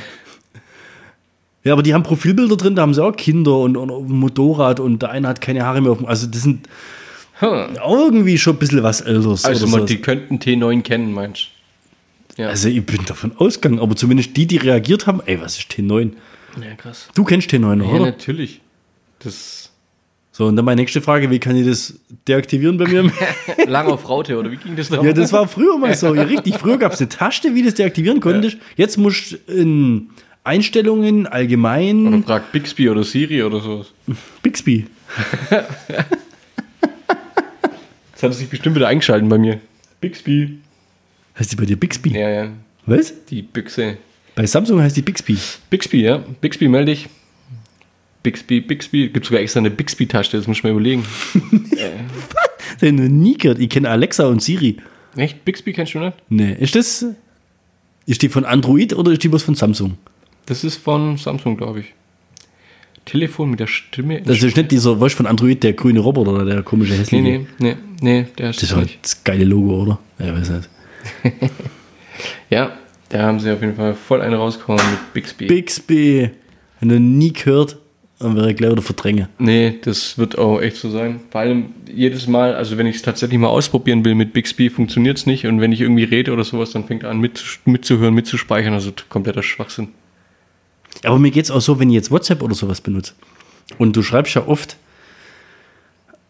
Ja. 1.63 1.73
aber 1.73 1.83
die 1.83 1.93
haben 1.93 2.01
Profilbilder 2.03 2.57
drin, 2.57 2.75
da 2.75 2.81
haben 2.81 2.93
sie 2.95 3.01
auch 3.03 3.15
Kinder 3.15 3.59
und, 3.59 3.77
und 3.77 3.89
ein 3.91 4.17
Motorrad 4.19 4.79
und 4.79 5.01
der 5.03 5.11
eine 5.11 5.27
hat 5.27 5.39
keine 5.41 5.63
Haare 5.63 5.79
mehr 5.79 5.91
auf 5.91 5.99
dem. 5.99 6.07
Also 6.07 6.25
das 6.25 6.41
sind 6.41 6.67
Huh. 7.41 7.67
irgendwie 7.83 8.37
schon 8.37 8.55
ein 8.55 8.59
bisschen 8.59 8.83
was 8.83 9.01
Älteres. 9.01 9.45
Also 9.45 9.63
oder 9.65 9.71
man, 9.71 9.79
so. 9.81 9.85
die 9.87 9.97
könnten 10.01 10.37
T9 10.37 10.81
kennen, 10.83 11.11
meinst 11.11 11.47
du? 12.37 12.41
Ja. 12.43 12.47
also 12.49 12.69
ich 12.69 12.85
bin 12.85 13.03
davon 13.05 13.33
ausgegangen, 13.37 13.79
aber 13.81 13.95
zumindest 13.95 14.37
die, 14.37 14.47
die 14.47 14.57
reagiert 14.57 15.05
haben, 15.07 15.21
ey, 15.25 15.41
was 15.41 15.57
ist 15.57 15.71
T9? 15.71 16.11
ja, 16.61 16.75
krass. 16.77 17.09
Du 17.13 17.23
kennst 17.23 17.49
T9, 17.49 17.83
Ja, 17.83 17.89
oder? 17.89 18.05
natürlich. 18.05 18.61
Das 19.19 19.69
So, 20.31 20.45
und 20.45 20.55
dann 20.55 20.63
meine 20.65 20.81
nächste 20.81 21.01
Frage, 21.01 21.29
wie 21.29 21.39
kann 21.39 21.55
ich 21.57 21.65
das 21.67 21.99
deaktivieren 22.27 22.77
bei 22.77 22.87
mir? 22.87 23.11
lang 23.67 23.87
auf 23.87 24.07
Raute, 24.07 24.37
oder 24.37 24.49
wie 24.51 24.57
ging 24.57 24.75
das 24.75 24.89
da? 24.89 25.01
Ja, 25.03 25.11
das 25.11 25.33
war 25.33 25.47
früher 25.47 25.77
mal 25.77 25.93
so. 25.95 26.15
Ja, 26.15 26.23
richtig. 26.23 26.55
Früher 26.57 26.77
gab 26.77 26.93
es 26.93 26.99
eine 26.99 27.09
Taste, 27.09 27.53
wie 27.53 27.59
du 27.61 27.65
das 27.65 27.75
deaktivieren 27.75 28.21
konntest. 28.21 28.57
Jetzt 28.77 28.97
musst 28.97 29.33
du 29.33 29.37
in 29.51 30.09
Einstellungen, 30.43 31.21
Oder 31.27 31.33
allgemein, 31.33 32.23
fragt 32.23 32.51
Bixby 32.51 32.89
oder 32.89 33.03
Siri 33.03 33.43
oder 33.43 33.59
sowas. 33.59 33.87
Bixby. 34.41 34.87
Das 38.21 38.29
hat 38.29 38.37
sich 38.37 38.49
bestimmt 38.49 38.75
wieder 38.75 38.87
eingeschalten 38.87 39.29
bei 39.29 39.39
mir. 39.39 39.59
Bixby. 39.99 40.59
Heißt 41.39 41.51
die 41.51 41.55
bei 41.55 41.65
dir 41.65 41.75
Bixby? 41.75 42.11
Ja, 42.11 42.29
ja. 42.29 42.49
Was? 42.85 43.25
Die 43.25 43.41
Büchse. 43.41 43.97
Bei 44.35 44.45
Samsung 44.45 44.79
heißt 44.79 44.95
die 44.95 45.01
Bixby. 45.01 45.37
Bixby, 45.71 46.01
ja. 46.01 46.23
Bixby, 46.39 46.67
melde 46.67 46.91
dich. 46.91 47.09
Bixby, 48.21 48.61
Bixby. 48.61 49.09
Gibt 49.09 49.25
sogar 49.25 49.41
extra 49.41 49.59
eine 49.59 49.71
Bixby-Tasche, 49.71 50.37
das 50.37 50.45
muss 50.45 50.57
ich 50.57 50.63
mir 50.63 50.69
überlegen. 50.69 51.03
Ich 52.79 52.91
noch 52.91 53.03
nie 53.03 53.37
gehört. 53.37 53.59
Ich 53.59 53.69
kenne 53.69 53.89
Alexa 53.89 54.25
und 54.27 54.41
Siri. 54.41 54.77
Echt? 55.15 55.43
Bixby 55.43 55.73
kennst 55.73 55.93
du 55.93 55.99
nicht? 55.99 56.17
Nee. 56.29 56.55
Ist 56.59 56.73
das. 56.73 57.05
Ist 58.05 58.21
die 58.21 58.29
von 58.29 58.45
Android 58.45 58.93
oder 58.93 59.11
ist 59.11 59.23
die 59.23 59.31
was 59.31 59.43
von 59.43 59.55
Samsung? 59.55 59.97
Das 60.45 60.63
ist 60.63 60.77
von 60.77 61.17
Samsung, 61.17 61.57
glaube 61.57 61.81
ich. 61.81 61.93
Telefon 63.05 63.49
mit 63.49 63.59
der 63.59 63.67
Stimme. 63.67 64.21
Das 64.21 64.43
ist 64.43 64.55
nicht 64.55 64.71
dieser, 64.71 64.95
du, 64.95 65.09
von 65.09 65.25
Android, 65.25 65.63
der 65.63 65.73
grüne 65.73 65.99
Roboter 65.99 66.33
oder 66.33 66.45
der 66.45 66.63
komische 66.63 66.93
nee, 66.93 66.99
hässliche. 66.99 67.23
nee, 67.23 67.45
nee, 67.59 67.75
nee, 68.01 68.25
der 68.37 68.51
ist 68.51 68.57
Das 68.57 68.63
ist 68.63 68.71
das 68.71 68.77
halt 68.77 68.97
das 69.01 69.23
geile 69.23 69.43
Logo, 69.43 69.81
oder? 69.81 69.99
Ja, 70.19 70.33
weiß 70.33 70.49
nicht. 70.49 70.69
Ja, 72.49 72.73
da 73.09 73.23
haben 73.23 73.39
sie 73.39 73.51
auf 73.51 73.61
jeden 73.61 73.75
Fall 73.75 73.93
voll 73.95 74.21
eine 74.21 74.35
rausgehauen 74.35 74.81
mit 74.91 75.13
Bixby. 75.13 75.47
Bixby. 75.47 76.29
Wenn 76.79 76.89
du 76.89 76.99
nie 76.99 77.33
gehört, 77.33 77.77
dann 78.19 78.35
wäre 78.35 78.51
ich 78.51 78.57
gleich 78.57 78.71
wieder 78.71 78.81
verdränge. 78.81 79.29
Nee, 79.39 79.79
das 79.81 80.17
wird 80.17 80.37
auch 80.37 80.61
echt 80.61 80.77
so 80.77 80.89
sein. 80.89 81.21
Vor 81.31 81.41
allem 81.41 81.67
jedes 81.91 82.27
Mal, 82.27 82.53
also 82.53 82.77
wenn 82.77 82.85
ich 82.85 82.97
es 82.97 83.01
tatsächlich 83.01 83.39
mal 83.39 83.47
ausprobieren 83.47 84.05
will 84.05 84.15
mit 84.15 84.33
Bixby, 84.33 84.69
funktioniert 84.69 85.17
es 85.17 85.25
nicht. 85.25 85.45
Und 85.47 85.61
wenn 85.61 85.71
ich 85.71 85.81
irgendwie 85.81 86.03
rede 86.03 86.31
oder 86.31 86.43
sowas, 86.43 86.71
dann 86.71 86.85
fängt 86.85 87.03
er 87.03 87.09
an 87.09 87.19
mit, 87.19 87.43
mitzuhören, 87.65 88.13
mitzuspeichern. 88.13 88.73
Also 88.73 88.91
kompletter 89.09 89.43
Schwachsinn. 89.43 89.89
Aber 91.03 91.19
mir 91.19 91.31
geht 91.31 91.45
es 91.45 91.51
auch 91.51 91.61
so, 91.61 91.79
wenn 91.79 91.89
ich 91.89 91.95
jetzt 91.95 92.11
WhatsApp 92.11 92.41
oder 92.43 92.55
sowas 92.55 92.81
benutze. 92.81 93.13
Und 93.77 93.95
du 93.95 94.03
schreibst 94.03 94.35
ja 94.35 94.47
oft, 94.47 94.77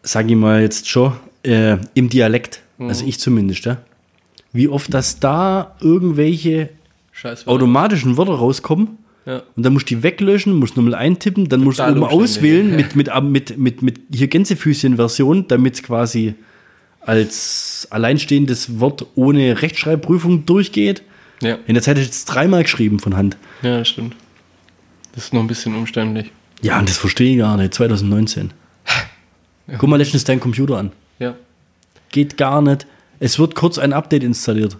sag 0.02 0.30
ich 0.30 0.36
mal 0.36 0.62
jetzt 0.62 0.88
schon, 0.88 1.12
äh, 1.42 1.76
im 1.94 2.08
Dialekt. 2.08 2.62
Also 2.78 3.04
ich 3.06 3.18
zumindest, 3.20 3.64
ja. 3.64 3.78
Wie 4.52 4.68
oft, 4.68 4.92
dass 4.92 5.20
da 5.20 5.76
irgendwelche 5.80 6.70
Scheiße. 7.12 7.46
automatischen 7.46 8.16
Wörter 8.16 8.34
rauskommen. 8.34 8.98
Ja. 9.24 9.42
Und 9.54 9.62
dann 9.64 9.72
musst 9.72 9.88
du 9.88 9.94
die 9.94 10.02
weglöschen, 10.02 10.54
musst 10.54 10.76
nochmal 10.76 10.96
eintippen, 10.96 11.48
dann 11.48 11.60
musst 11.60 11.78
du 11.78 11.84
oben 11.84 12.02
auswählen 12.02 12.74
mit, 12.74 12.96
mit, 12.96 13.08
mit, 13.22 13.56
mit, 13.56 13.82
mit 13.82 14.00
hier 14.12 14.26
Gänsefüßchen-Version, 14.26 15.46
damit 15.46 15.74
es 15.74 15.82
quasi 15.84 16.34
als 17.00 17.86
alleinstehendes 17.90 18.80
Wort 18.80 19.06
ohne 19.14 19.62
Rechtschreibprüfung 19.62 20.44
durchgeht. 20.44 21.02
Ja. 21.40 21.58
In 21.66 21.74
der 21.74 21.82
Zeit 21.82 21.96
hätte 21.96 22.02
ich 22.02 22.08
jetzt 22.08 22.24
dreimal 22.24 22.64
geschrieben 22.64 22.98
von 22.98 23.16
Hand. 23.16 23.36
ja, 23.62 23.84
stimmt. 23.84 24.16
Das 25.14 25.24
ist 25.24 25.34
noch 25.34 25.40
ein 25.40 25.46
bisschen 25.46 25.74
umständlich. 25.74 26.32
Ja, 26.62 26.78
und 26.78 26.88
das 26.88 26.96
verstehe 26.96 27.32
ich 27.32 27.38
gar 27.38 27.56
nicht. 27.56 27.74
2019. 27.74 28.52
Guck 29.78 29.88
mal 29.88 29.96
letztens 29.96 30.24
deinen 30.24 30.40
Computer 30.40 30.78
an. 30.78 30.92
Ja. 31.18 31.34
Geht 32.10 32.36
gar 32.36 32.62
nicht. 32.62 32.86
Es 33.20 33.38
wird 33.38 33.54
kurz 33.54 33.78
ein 33.78 33.92
Update 33.92 34.22
installiert. 34.24 34.76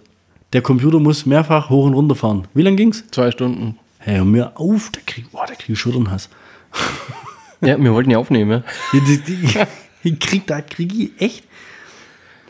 Der 0.53 0.61
Computer 0.61 0.99
muss 0.99 1.25
mehrfach 1.25 1.69
hoch 1.69 1.85
und 1.85 1.93
runter 1.93 2.15
fahren. 2.15 2.47
Wie 2.53 2.61
lange 2.61 2.75
ging's? 2.75 3.03
Zwei 3.11 3.31
Stunden. 3.31 3.79
Hey, 3.99 4.17
hör 4.17 4.25
mir 4.25 4.59
auf, 4.59 4.91
da 4.91 4.99
krieg, 5.05 5.31
boah, 5.31 5.45
da 5.47 5.55
krieg 5.55 5.69
ich 5.69 5.79
Schulternhass. 5.79 6.29
Ja, 7.61 7.81
wir 7.81 7.93
wollten 7.93 8.11
ja 8.11 8.17
aufnehmen, 8.17 8.63
ja. 8.91 9.67
Ich 10.05 10.19
krieg, 10.19 10.45
da 10.45 10.59
krieg 10.61 10.93
ich 10.93 11.21
echt. 11.21 11.45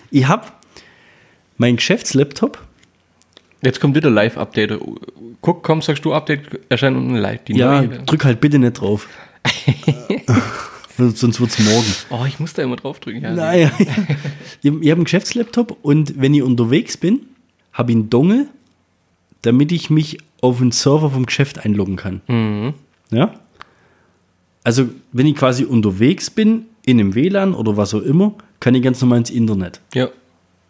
Ich 0.10 0.28
hab 0.28 0.60
mein 1.58 1.76
Geschäftslaptop. 1.76 2.60
Jetzt 3.64 3.80
kommt 3.80 3.96
wieder 3.96 4.10
Live-Update. 4.10 4.80
Guck, 5.42 5.64
komm, 5.64 5.82
sagst 5.82 6.04
du, 6.06 6.14
Update 6.14 6.42
erscheint 6.70 6.98
unten 6.98 7.16
live. 7.16 7.44
Die 7.46 7.54
Ja, 7.56 7.82
neue. 7.82 8.00
drück 8.04 8.26
halt 8.26 8.40
bitte 8.42 8.60
nicht 8.60 8.74
drauf. 8.74 9.08
Sonst 10.98 11.40
wird's 11.42 11.58
morgen. 11.60 11.94
Oh, 12.12 12.24
ich 12.28 12.40
muss 12.40 12.54
da 12.54 12.62
immer 12.62 12.76
draufdrücken. 12.76 13.24
Ja. 13.24 13.34
Naja, 13.34 13.72
ich, 13.80 13.88
ich 14.62 14.70
habe 14.72 14.92
einen 14.92 15.04
Geschäftslaptop 15.06 15.78
und 15.82 16.20
wenn 16.22 16.34
ich 16.36 16.44
unterwegs 16.44 16.98
bin, 16.98 17.22
habe 17.74 17.92
ich 17.92 17.96
einen 17.98 18.10
Dongle, 18.12 18.46
damit 19.42 19.72
ich 19.72 19.90
mich 19.90 20.20
auf 20.42 20.60
den 20.60 20.72
Server 20.72 21.10
vom 21.10 21.26
Geschäft 21.26 21.66
einloggen 21.66 21.96
kann. 21.96 22.22
Mhm. 22.28 22.74
Ja? 23.10 23.34
Also, 24.64 24.88
wenn 25.12 25.26
ich 25.26 25.36
quasi 25.36 25.64
unterwegs 25.66 26.30
bin, 26.30 26.66
in 26.86 27.00
einem 27.00 27.16
WLAN 27.16 27.54
oder 27.56 27.76
was 27.76 27.94
auch 27.94 28.02
immer, 28.02 28.34
kann 28.60 28.76
ich 28.76 28.84
ganz 28.84 29.02
normal 29.02 29.18
ins 29.20 29.30
Internet. 29.30 29.80
Ja. 29.94 30.10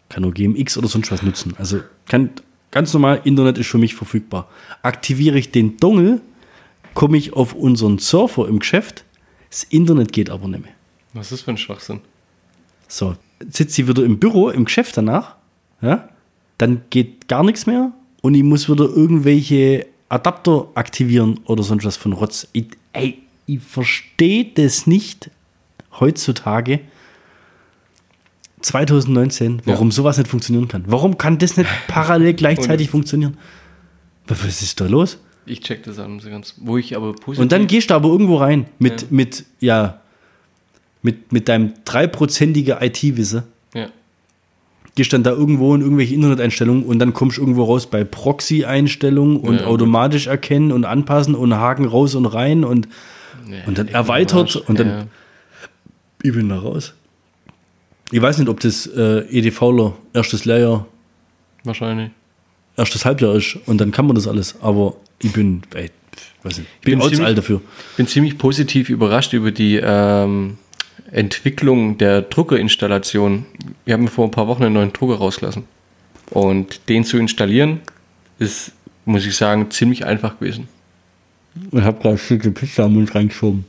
Kann 0.10 0.24
auch 0.26 0.34
GMX 0.34 0.78
oder 0.78 0.88
sonst 0.88 1.12
was 1.12 1.22
nutzen. 1.22 1.54
Also, 1.58 1.82
kann 2.08 2.30
ganz 2.74 2.94
normal, 2.94 3.22
Internet 3.24 3.58
ist 3.58 3.68
für 3.68 3.78
mich 3.78 3.96
verfügbar. 3.96 4.50
Aktiviere 4.82 5.38
ich 5.38 5.52
den 5.52 5.78
Dongle, 5.78 6.20
komme 6.94 7.18
ich 7.18 7.34
auf 7.34 7.54
unseren 7.54 8.00
Server 8.00 8.50
im 8.50 8.60
Geschäft. 8.60 9.06
Das 9.50 9.64
Internet 9.64 10.12
geht 10.12 10.30
aber 10.30 10.48
nicht 10.48 10.64
mehr. 10.64 10.74
Was 11.14 11.32
ist 11.32 11.42
für 11.42 11.52
ein 11.52 11.58
Schwachsinn? 11.58 12.02
So, 12.88 13.16
sitzt 13.48 13.76
sie 13.76 13.88
wieder 13.88 14.04
im 14.04 14.20
Büro, 14.20 14.50
im 14.50 14.66
Geschäft 14.66 14.98
danach, 14.98 15.36
ja, 15.82 16.10
dann 16.58 16.82
geht 16.90 17.28
gar 17.28 17.44
nichts 17.44 17.66
mehr 17.66 17.94
und 18.22 18.34
ich 18.34 18.44
muss 18.44 18.70
wieder 18.70 18.86
irgendwelche 18.86 19.86
Adapter 20.10 20.68
aktivieren 20.76 21.40
oder 21.46 21.64
sonst 21.64 21.86
was 21.86 21.98
von 21.98 22.14
Rotz. 22.14 22.48
Ich, 22.54 22.68
ey, 22.94 23.20
ich 23.46 23.60
verstehe 23.62 24.46
das 24.56 24.88
nicht 24.88 25.30
heutzutage, 26.00 26.80
2019, 28.66 29.62
warum 29.66 29.92
sowas 29.92 30.18
nicht 30.18 30.28
funktionieren 30.30 30.68
kann. 30.68 30.84
Warum 30.88 31.18
kann 31.18 31.38
das 31.38 31.58
nicht 31.58 31.70
parallel 31.88 32.34
gleichzeitig 32.34 32.90
funktionieren? 32.90 33.38
Was 34.28 34.62
ist 34.62 34.80
da 34.80 34.86
los? 34.88 35.20
Ich 35.46 35.60
check 35.60 35.84
das 35.84 36.00
an, 36.00 36.20
so 36.20 36.30
ganz. 36.30 36.56
Wo 36.62 36.78
ich 36.78 36.96
aber 36.96 37.14
positiv. 37.14 37.42
Und 37.42 37.52
dann 37.52 37.68
gehst 37.68 37.90
du 37.90 37.94
aber 37.96 38.08
irgendwo 38.10 38.38
rein 38.38 38.66
mit, 38.80 39.02
Ja. 39.02 39.08
mit 39.12 39.46
ja, 39.60 40.00
mit, 41.02 41.34
mit 41.34 41.50
deinem 41.50 41.74
dreiprozentige 41.84 42.78
IT-Wissen. 42.80 43.44
Ja. 43.76 43.88
Gehst 44.96 45.12
dann 45.12 45.24
da 45.24 45.32
irgendwo 45.32 45.76
in 45.76 45.82
irgendwelche 45.82 46.14
Interneteinstellungen 46.16 46.84
und 46.86 47.00
dann 47.00 47.14
kommst 47.14 47.38
du 47.38 47.42
irgendwo 47.42 47.66
raus 47.66 47.88
bei 47.88 48.06
Proxy-Einstellungen 48.06 49.38
und 49.38 49.60
Ja, 49.60 49.66
automatisch 49.66 50.28
erkennen 50.28 50.72
und 50.72 50.86
anpassen 50.86 51.36
und 51.36 51.54
Haken 51.54 51.86
raus 51.86 52.16
und 52.16 52.26
rein 52.26 52.64
und, 52.64 52.88
Ja, 53.50 53.66
und 53.66 53.78
dann 53.78 53.90
erweitert 53.90 54.56
und 54.56 54.80
dann 54.80 54.88
Ja. 54.88 55.04
ich 56.22 56.32
bin 56.34 56.48
da 56.48 56.60
raus. 56.60 56.94
Ich 58.14 58.22
weiß 58.22 58.38
nicht, 58.38 58.48
ob 58.48 58.60
das 58.60 58.86
äh, 58.86 59.22
EDVler 59.32 59.94
erstes 60.14 60.46
Lehrjahr, 60.46 60.86
Wahrscheinlich. 61.64 62.12
erstes 62.78 63.06
Halbjahr 63.06 63.34
ist 63.34 63.58
und 63.66 63.80
dann 63.82 63.92
kann 63.92 64.06
man 64.06 64.14
das 64.14 64.28
alles, 64.28 64.56
aber 64.62 64.96
ich 65.20 65.32
bin, 65.34 65.64
ey, 65.74 65.90
weiß 66.44 66.60
nicht, 66.60 66.70
bin, 66.82 66.92
bin 66.92 67.00
bin 67.00 67.10
ziemlich- 67.10 67.26
alt 67.28 67.38
dafür. 67.40 67.62
bin 67.98 68.06
ziemlich 68.06 68.38
positiv 68.38 68.90
überrascht 68.90 69.34
über 69.34 69.50
die 69.50 69.80
ähm, 69.84 70.60
Entwicklung 71.10 71.98
der 71.98 72.22
Druckerinstallation. 72.22 73.46
Wir 73.86 73.96
haben 73.96 74.08
vor 74.08 74.26
ein 74.26 74.32
paar 74.32 74.48
Wochen 74.48 74.64
einen 74.64 74.76
neuen 74.76 74.94
Drucker 74.94 75.16
rausgelassen. 75.16 75.64
Und 76.30 76.90
den 76.90 77.04
zu 77.06 77.18
installieren, 77.18 77.82
ist, 78.38 78.74
muss 79.06 79.26
ich 79.26 79.36
sagen, 79.36 79.72
ziemlich 79.72 80.06
einfach 80.06 80.38
gewesen. 80.38 80.68
Ich 81.72 81.82
habe 81.82 82.00
gerade 82.00 82.16
ein 82.16 82.18
Stück 82.20 82.54
Pizza 82.54 82.86
im 82.86 82.94
Mund 82.94 83.14
reingeschoben. 83.16 83.66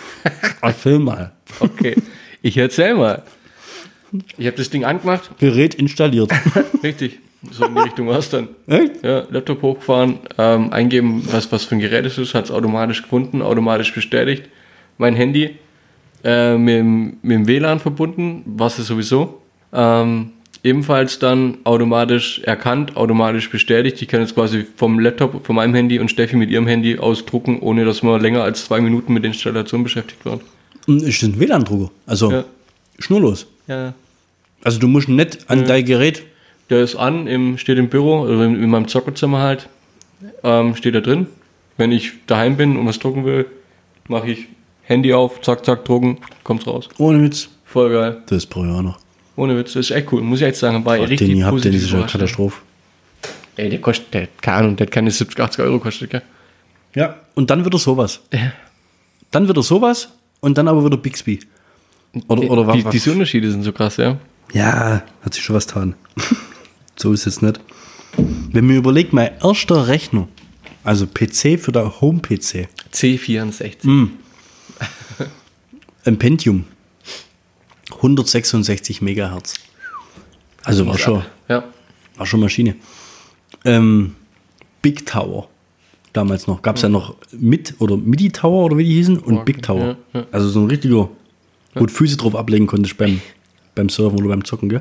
Erzähl 0.60 0.98
mal. 0.98 1.32
Okay, 1.60 1.94
ich 2.42 2.56
erzähl 2.56 2.94
mal. 2.96 3.22
Ich 4.38 4.46
habe 4.46 4.56
das 4.56 4.70
Ding 4.70 4.84
angemacht, 4.84 5.30
Gerät 5.38 5.74
installiert. 5.74 6.30
richtig. 6.82 7.18
So 7.52 7.64
in 7.66 7.74
die 7.74 7.80
Richtung 7.80 8.08
war 8.08 8.18
es 8.18 8.28
dann. 8.30 8.48
Echt? 8.66 9.04
Ja, 9.04 9.24
Laptop 9.30 9.62
hochgefahren, 9.62 10.18
ähm, 10.38 10.72
eingeben, 10.72 11.22
was, 11.30 11.50
was 11.52 11.64
für 11.64 11.76
ein 11.76 11.80
Gerät 11.80 12.04
es 12.06 12.18
ist, 12.18 12.34
hat 12.34 12.46
es 12.46 12.50
automatisch 12.50 13.02
gefunden, 13.02 13.40
automatisch 13.42 13.94
bestätigt. 13.94 14.44
Mein 14.98 15.14
Handy 15.14 15.56
äh, 16.24 16.56
mit, 16.56 16.74
dem- 16.76 17.16
mit 17.22 17.32
dem 17.32 17.46
WLAN 17.46 17.78
verbunden, 17.78 18.42
was 18.46 18.78
es 18.78 18.86
sowieso. 18.88 19.42
Ähm, 19.72 20.30
ebenfalls 20.64 21.20
dann 21.20 21.58
automatisch 21.64 22.40
erkannt, 22.40 22.96
automatisch 22.96 23.48
bestätigt. 23.50 24.02
Ich 24.02 24.08
kann 24.08 24.20
jetzt 24.22 24.34
quasi 24.34 24.64
vom 24.76 24.98
Laptop, 24.98 25.46
von 25.46 25.54
meinem 25.54 25.74
Handy 25.74 26.00
und 26.00 26.10
Steffi 26.10 26.34
mit 26.36 26.50
ihrem 26.50 26.66
Handy 26.66 26.98
ausdrucken, 26.98 27.60
ohne 27.60 27.84
dass 27.84 28.02
wir 28.02 28.18
länger 28.18 28.42
als 28.42 28.64
zwei 28.64 28.80
Minuten 28.80 29.12
mit 29.12 29.22
der 29.22 29.30
Installation 29.30 29.84
beschäftigt 29.84 30.24
waren. 30.24 30.40
Und 30.88 31.02
Ist 31.02 31.22
ein 31.22 31.38
WLAN-Drucker. 31.38 31.90
Also 32.06 32.32
Ja. 32.32 32.44
schnurlos. 32.98 33.46
Ja. 33.68 33.94
Also 34.66 34.80
du 34.80 34.88
musst 34.88 35.08
nicht 35.08 35.48
an 35.48 35.64
dein 35.64 35.84
Gerät. 35.84 36.24
Der 36.70 36.80
ist 36.82 36.96
an, 36.96 37.28
im, 37.28 37.56
steht 37.56 37.78
im 37.78 37.88
Büro, 37.88 38.22
oder 38.22 38.42
in, 38.42 38.60
in 38.60 38.68
meinem 38.68 38.88
Zockerzimmer 38.88 39.38
halt, 39.38 39.68
ähm, 40.42 40.74
steht 40.74 40.96
da 40.96 41.00
drin. 41.00 41.28
Wenn 41.76 41.92
ich 41.92 42.14
daheim 42.26 42.56
bin 42.56 42.76
und 42.76 42.84
was 42.84 42.98
drucken 42.98 43.24
will, 43.24 43.46
mache 44.08 44.32
ich 44.32 44.46
Handy 44.82 45.14
auf, 45.14 45.40
zack, 45.42 45.64
zack, 45.64 45.84
drucken, 45.84 46.18
kommt's 46.42 46.66
raus. 46.66 46.88
Ohne 46.98 47.22
Witz. 47.22 47.48
Voll 47.64 47.92
geil. 47.92 48.16
Das 48.26 48.44
brauche 48.44 48.66
ich 48.66 48.72
auch 48.72 48.82
noch. 48.82 48.98
Ohne 49.36 49.56
Witz, 49.56 49.74
das 49.74 49.88
ist 49.88 49.96
echt 49.96 50.12
cool. 50.12 50.20
Muss 50.20 50.40
ich 50.40 50.48
echt 50.48 50.56
sagen, 50.56 50.84
war 50.84 50.98
Oh, 50.98 51.04
richtig 51.04 51.28
den 51.28 51.36
ihr 51.36 51.46
habt, 51.46 51.64
den 51.64 51.72
ist 51.72 51.88
ja. 51.88 52.02
Katastrophe. 52.02 52.60
Ey, 53.54 53.70
der 53.70 53.80
kostet, 53.80 54.12
der, 54.14 54.26
keine 54.40 54.56
Ahnung, 54.56 54.74
der 54.74 54.88
hat 54.88 54.92
keine 54.92 55.12
70, 55.12 55.38
80 55.38 55.64
Euro 55.64 55.78
kostet, 55.78 56.10
gell? 56.10 56.22
Ja. 56.96 57.14
Und 57.36 57.50
dann 57.50 57.64
wieder 57.64 57.78
sowas. 57.78 58.20
Ja. 58.32 58.52
Dann 59.30 59.48
wieder 59.48 59.62
sowas 59.62 60.08
und 60.40 60.58
dann 60.58 60.66
aber 60.66 60.84
wieder 60.84 60.96
Bixby. 60.96 61.38
Oder, 62.26 62.50
oder 62.50 62.72
die, 62.72 62.84
was? 62.84 62.90
Diese 62.90 63.12
Unterschiede 63.12 63.48
sind 63.48 63.62
so 63.62 63.70
krass, 63.70 63.98
ja. 63.98 64.18
Ja, 64.52 65.02
hat 65.22 65.34
sich 65.34 65.42
schon 65.44 65.56
was 65.56 65.66
getan. 65.66 65.94
so 66.96 67.12
ist 67.12 67.26
es 67.26 67.42
nicht. 67.42 67.60
Wenn 68.16 68.66
mir 68.66 68.76
überlegt, 68.76 69.12
mein 69.12 69.30
erster 69.42 69.88
Rechner, 69.88 70.28
also 70.84 71.06
PC 71.06 71.58
für 71.60 71.72
der 71.72 72.00
Home-PC, 72.00 72.68
C64. 72.92 73.82
Hm. 73.82 74.12
ein 76.04 76.18
Pentium, 76.18 76.64
166 77.96 79.02
Megahertz. 79.02 79.54
Also 80.64 80.86
war 80.86 80.98
schon, 80.98 81.22
Ja. 81.48 81.64
war 82.16 82.26
schon 82.26 82.40
Maschine. 82.40 82.76
Ähm, 83.64 84.14
Big 84.82 85.06
Tower, 85.06 85.48
damals 86.12 86.46
noch. 86.46 86.62
Gab 86.62 86.76
es 86.76 86.82
ja 86.82 86.88
noch 86.88 87.16
Mit- 87.32 87.74
oder 87.78 87.96
MIDI 87.96 88.30
Tower 88.30 88.64
oder 88.66 88.78
wie 88.78 88.84
die 88.84 88.94
hießen 88.94 89.18
und 89.18 89.44
Big 89.44 89.62
Tower. 89.62 89.96
ja, 90.12 90.20
ja. 90.20 90.26
Also 90.32 90.48
so 90.48 90.60
ein 90.60 90.66
richtiger, 90.68 91.08
wo 91.74 91.86
du 91.86 91.92
Füße 91.92 92.16
drauf 92.16 92.34
ablegen 92.34 92.66
konntest 92.66 92.96
beim, 92.96 93.20
beim 93.76 93.88
Surfen 93.88 94.18
oder 94.18 94.28
beim 94.30 94.44
Zocken, 94.44 94.68
gell? 94.68 94.80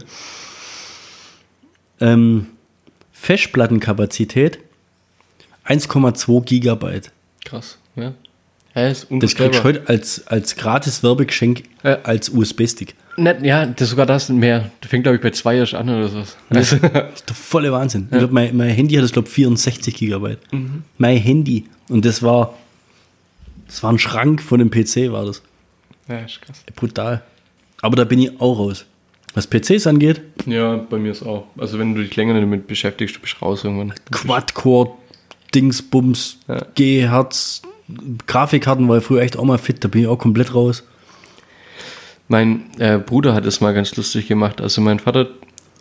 Ähm, 2.00 2.48
Festplattenkapazität 3.14 4.60
1,2 5.68 6.44
Gigabyte. 6.44 7.12
Krass, 7.44 7.78
ja. 7.96 8.14
Ja, 8.76 8.88
ist 8.90 9.08
Das 9.10 9.36
kriegst 9.36 9.60
du 9.60 9.64
heute 9.64 9.84
als, 9.88 10.28
als 10.28 10.56
gratis 10.58 11.02
Werbegeschenk 11.02 11.64
Ja. 11.84 12.00
als 12.04 12.28
USB-Stick. 12.30 12.96
Ja, 13.42 13.66
das 13.66 13.90
sogar 13.92 14.06
das 14.06 14.28
mehr. 14.28 14.70
Das 14.82 14.90
fängt, 14.90 15.04
glaube 15.06 15.16
ich, 15.16 15.22
bei 15.22 15.30
zwei 15.30 15.56
erst 15.56 15.74
an 15.74 15.88
oder 15.90 16.10
sowas. 16.10 16.36
Also, 16.50 16.76
Das 16.78 17.14
ist 17.16 17.30
der 17.30 17.36
volle 17.36 17.72
Wahnsinn. 17.72 18.10
Ich 18.12 18.18
glaub, 18.18 18.32
mein, 18.32 18.56
mein 18.58 18.70
Handy 18.72 18.96
hat, 18.96 19.10
glaube 19.14 19.30
64 19.30 19.96
Gigabyte. 19.96 20.40
Mhm. 20.52 20.84
Mein 20.98 21.18
Handy. 21.18 21.66
Und 21.88 22.04
das 22.04 22.22
war, 22.22 22.58
das 23.68 23.82
war 23.82 23.94
ein 23.94 24.00
Schrank 24.00 24.42
von 24.42 24.60
dem 24.60 24.70
PC, 24.70 25.14
war 25.14 25.26
das. 25.26 25.42
ja, 26.10 26.18
ist 26.20 26.42
krass. 26.42 26.62
Brutal. 26.76 27.24
Aber 27.86 27.96
da 27.98 28.04
bin 28.04 28.18
ich 28.18 28.42
auch 28.42 28.58
raus. 28.58 28.84
Was 29.36 29.46
PCs 29.48 29.86
angeht, 29.86 30.20
Ja, 30.48 30.76
bei 30.78 30.98
mir 30.98 31.12
ist 31.12 31.22
auch. 31.22 31.44
Also 31.56 31.78
wenn 31.78 31.94
du 31.94 32.02
dich 32.02 32.16
länger 32.16 32.34
damit 32.34 32.66
beschäftigst, 32.66 33.16
du 33.16 33.20
bist 33.20 33.40
raus 33.44 33.64
irgendwann. 33.64 33.94
Quad-Core, 34.12 34.92
Dingsbums, 35.54 36.40
Ja. 36.48 36.66
G-Herz, 36.74 37.62
Grafikkarten 38.26 38.88
war 38.90 38.98
ich 38.98 39.04
früher 39.04 39.22
echt 39.22 39.38
auch 39.38 39.44
mal 39.44 39.60
fit, 39.60 39.84
da 39.84 39.88
bin 39.88 40.02
ich 40.02 40.08
auch 40.08 40.18
komplett 40.18 40.56
raus. 40.56 40.84
Mein 42.28 42.72
äh, 42.80 42.98
Bruder 42.98 43.36
hat 43.36 43.46
es 43.46 43.62
mal 43.62 43.72
ganz 43.76 43.96
lustig 43.96 44.28
gemacht. 44.28 44.62
Also 44.62 44.82
mein 44.82 44.98
Vater, 44.98 45.28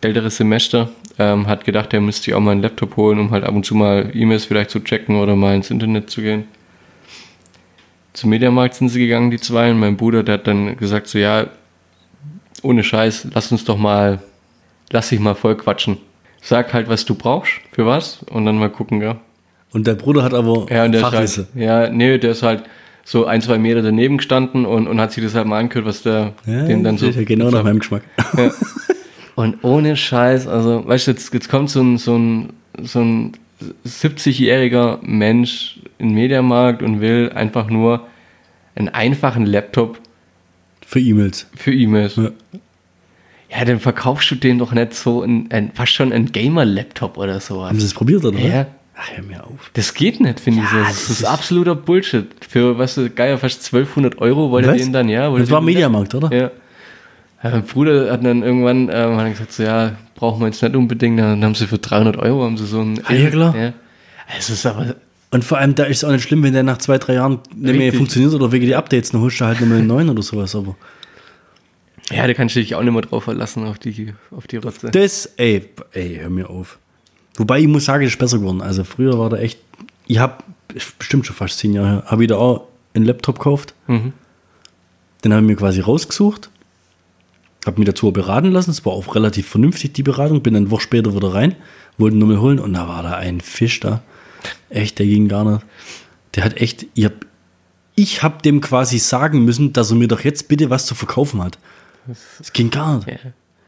älteres 0.02 0.36
Semester, 0.36 0.90
ähm, 1.18 1.46
hat 1.46 1.64
gedacht, 1.64 1.94
er 1.94 2.02
müsste 2.02 2.24
sich 2.24 2.34
auch 2.34 2.40
mal 2.40 2.50
einen 2.50 2.60
Laptop 2.60 2.98
holen, 2.98 3.18
um 3.18 3.30
halt 3.30 3.44
ab 3.44 3.54
und 3.54 3.64
zu 3.64 3.74
mal 3.74 4.10
E-Mails 4.14 4.44
vielleicht 4.44 4.68
zu 4.68 4.80
checken 4.80 5.16
oder 5.16 5.36
mal 5.36 5.54
ins 5.56 5.70
Internet 5.70 6.10
zu 6.10 6.20
gehen. 6.20 6.44
Zum 8.12 8.28
Mediamarkt 8.28 8.74
sind 8.74 8.90
sie 8.90 9.00
gegangen, 9.00 9.30
die 9.30 9.40
zwei. 9.40 9.70
Und 9.70 9.78
mein 9.80 9.96
Bruder, 9.96 10.22
der 10.22 10.34
hat 10.34 10.46
dann 10.46 10.76
gesagt, 10.76 11.06
so 11.08 11.18
ja, 11.18 11.46
ohne 12.64 12.82
Scheiß, 12.82 13.28
lass 13.34 13.52
uns 13.52 13.64
doch 13.64 13.76
mal, 13.78 14.20
lass 14.90 15.08
dich 15.10 15.20
mal 15.20 15.34
voll 15.34 15.56
quatschen. 15.56 15.98
Sag 16.42 16.74
halt, 16.74 16.88
was 16.88 17.04
du 17.04 17.14
brauchst, 17.14 17.52
für 17.72 17.86
was, 17.86 18.22
und 18.30 18.44
dann 18.46 18.58
mal 18.58 18.70
gucken, 18.70 19.00
ja. 19.00 19.16
Und 19.72 19.86
der 19.86 19.94
Bruder 19.94 20.22
hat 20.22 20.34
aber 20.34 20.66
Ja, 20.70 20.90
Fachwissen. 21.00 21.48
halt, 21.54 21.62
ja, 21.64 21.88
nee, 21.90 22.18
der 22.18 22.32
ist 22.32 22.42
halt 22.42 22.64
so 23.04 23.26
ein, 23.26 23.40
zwei 23.42 23.58
Meter 23.58 23.82
daneben 23.82 24.18
gestanden 24.18 24.64
und, 24.66 24.86
und 24.86 25.00
hat 25.00 25.12
sich 25.12 25.22
das 25.24 25.34
halt 25.34 25.46
mal 25.46 25.58
angehört, 25.58 25.86
was 25.86 26.02
der 26.02 26.32
Ja, 26.46 26.64
den 26.64 26.84
dann 26.84 26.96
so. 26.98 27.06
ja 27.06 27.24
genau 27.24 27.50
nach 27.50 27.62
meinem 27.62 27.78
Geschmack. 27.80 28.02
Und 29.36 29.64
ohne 29.64 29.96
Scheiß, 29.96 30.46
also, 30.46 30.86
weißt 30.86 31.08
du, 31.08 31.10
jetzt, 31.10 31.34
jetzt 31.34 31.48
kommt 31.48 31.68
so 31.68 31.82
ein, 31.82 31.98
so 31.98 32.16
ein, 32.16 32.52
so 32.82 33.00
ein 33.00 33.32
70-jähriger 33.84 34.98
Mensch 35.02 35.80
in 35.98 36.10
den 36.10 36.14
Mediamarkt 36.14 36.82
und 36.82 37.00
will 37.00 37.32
einfach 37.34 37.68
nur 37.68 38.06
einen 38.76 38.88
einfachen 38.90 39.44
Laptop 39.46 39.98
Für 40.86 41.00
E-Mails. 41.00 41.46
für 41.56 41.72
E-Mails. 41.72 42.16
Ja. 42.16 42.30
Ja. 43.50 43.64
dann 43.64 43.80
verkaufst 43.80 44.30
du 44.30 44.34
den 44.34 44.58
doch 44.58 44.72
nicht 44.72 44.94
so 44.94 45.22
ein, 45.22 45.50
ein 45.50 45.70
fast 45.74 45.92
schon 45.92 46.12
ein 46.12 46.32
Gamer-Laptop 46.32 47.16
oder 47.18 47.40
sowas. 47.40 47.68
Haben 47.70 47.80
Sie 47.80 47.86
es 47.86 47.94
probiert, 47.94 48.24
oder? 48.24 48.38
Ja. 48.38 48.66
Ach, 48.96 49.10
hör 49.16 49.24
mir 49.24 49.44
auf. 49.44 49.70
Das 49.72 49.92
geht 49.94 50.20
nicht, 50.20 50.38
finde 50.40 50.62
ich 50.62 50.68
so. 50.68 50.76
Das, 50.76 50.86
das 50.88 51.02
ist, 51.10 51.20
ist- 51.20 51.24
absoluter 51.24 51.74
Bullshit. 51.74 52.26
Für, 52.48 52.78
was 52.78 52.94
du, 52.94 53.10
geil, 53.10 53.36
fast 53.38 53.64
1200 53.64 54.18
Euro 54.20 54.50
wollte 54.50 54.72
den 54.72 54.92
dann, 54.92 55.08
ja. 55.08 55.36
Das 55.36 55.50
war 55.50 55.60
Mediamarkt, 55.60 56.14
oder? 56.14 56.32
Ja. 56.32 56.50
ja. 57.42 57.50
Mein 57.50 57.64
Bruder 57.64 58.12
hat 58.12 58.24
dann 58.24 58.42
irgendwann 58.42 58.88
ähm, 58.92 59.16
hat 59.16 59.30
gesagt, 59.32 59.52
so, 59.52 59.64
ja, 59.64 59.96
brauchen 60.14 60.40
wir 60.40 60.46
jetzt 60.46 60.62
nicht 60.62 60.76
unbedingt. 60.76 61.18
Dann 61.18 61.44
haben 61.44 61.54
sie 61.56 61.66
für 61.66 61.78
300 61.78 62.16
Euro 62.18 62.44
haben 62.44 62.56
sie 62.56 62.66
so 62.66 62.80
ein. 62.80 63.00
Ah, 63.04 63.12
ja, 63.12 63.30
klar. 63.30 63.56
Ja. 63.56 63.72
Es 64.38 64.48
ist 64.48 64.64
aber, 64.64 64.94
Und 65.34 65.44
vor 65.44 65.58
allem, 65.58 65.74
da 65.74 65.82
ist 65.82 65.96
es 65.96 66.04
auch 66.04 66.12
nicht 66.12 66.22
schlimm, 66.22 66.44
wenn 66.44 66.52
der 66.52 66.62
nach 66.62 66.78
zwei, 66.78 66.96
drei 66.96 67.14
Jahren 67.14 67.40
nicht 67.56 67.76
mehr 67.76 67.92
funktioniert 67.92 68.34
oder 68.34 68.52
wegen 68.52 68.66
die 68.66 68.76
Updates, 68.76 69.10
dann 69.10 69.20
holst 69.20 69.40
du 69.40 69.44
halt 69.44 69.60
nochmal 69.60 69.78
einen 69.78 69.88
neuen 69.88 70.08
oder 70.08 70.22
sowas. 70.22 70.54
Aber 70.54 70.76
ja, 72.12 72.24
da 72.24 72.34
kannst 72.34 72.54
du 72.54 72.60
dich 72.60 72.76
auch 72.76 72.84
nicht 72.84 72.92
mehr 72.92 73.02
drauf 73.02 73.24
verlassen, 73.24 73.64
auf 73.64 73.80
die, 73.80 74.14
auf 74.30 74.46
die 74.46 74.58
Rotze. 74.58 74.92
das, 74.92 75.26
ey, 75.36 75.68
ey, 75.90 76.18
hör 76.20 76.30
mir 76.30 76.48
auf. 76.48 76.78
Wobei 77.36 77.58
ich 77.58 77.66
muss 77.66 77.84
sagen, 77.84 78.04
es 78.04 78.12
ist 78.12 78.18
besser 78.20 78.38
geworden. 78.38 78.62
Also 78.62 78.84
früher 78.84 79.18
war 79.18 79.28
da 79.28 79.38
echt, 79.38 79.58
ich 80.06 80.18
habe 80.18 80.44
bestimmt 81.00 81.26
schon 81.26 81.34
fast 81.34 81.58
zehn 81.58 81.72
Jahre 81.72 81.88
her, 81.88 82.04
habe 82.06 82.22
ich 82.22 82.28
da 82.28 82.36
auch 82.36 82.68
einen 82.94 83.04
Laptop 83.04 83.40
gekauft. 83.40 83.74
Mhm. 83.88 84.12
Den 85.24 85.32
habe 85.32 85.42
ich 85.42 85.48
mir 85.48 85.56
quasi 85.56 85.80
rausgesucht, 85.80 86.48
habe 87.66 87.80
mich 87.80 87.86
dazu 87.86 88.12
beraten 88.12 88.52
lassen. 88.52 88.70
Es 88.70 88.86
war 88.86 88.92
auch 88.92 89.16
relativ 89.16 89.48
vernünftig, 89.48 89.94
die 89.94 90.04
Beratung. 90.04 90.42
Bin 90.42 90.54
dann 90.54 90.62
eine 90.62 90.70
Woche 90.70 90.82
später 90.82 91.12
wieder 91.12 91.34
rein, 91.34 91.56
wollte 91.98 92.14
ihn 92.14 92.20
nochmal 92.20 92.38
holen 92.38 92.60
und 92.60 92.74
da 92.74 92.86
war 92.86 93.02
da 93.02 93.16
ein 93.16 93.40
Fisch 93.40 93.80
da. 93.80 94.04
Echt, 94.70 94.98
der 94.98 95.06
ging 95.06 95.28
gar 95.28 95.44
nicht. 95.44 95.66
Der 96.34 96.44
hat 96.44 96.60
echt, 96.60 96.86
ich 96.94 97.04
hab, 97.04 97.12
ich 97.94 98.22
hab 98.22 98.42
dem 98.42 98.60
quasi 98.60 98.98
sagen 98.98 99.44
müssen, 99.44 99.72
dass 99.72 99.90
er 99.90 99.96
mir 99.96 100.08
doch 100.08 100.20
jetzt 100.20 100.48
bitte 100.48 100.70
was 100.70 100.86
zu 100.86 100.94
verkaufen 100.94 101.42
hat. 101.42 101.58
Das 102.38 102.52
ging 102.52 102.70
gar 102.70 102.98
nicht. 102.98 103.08
Ja. 103.08 103.16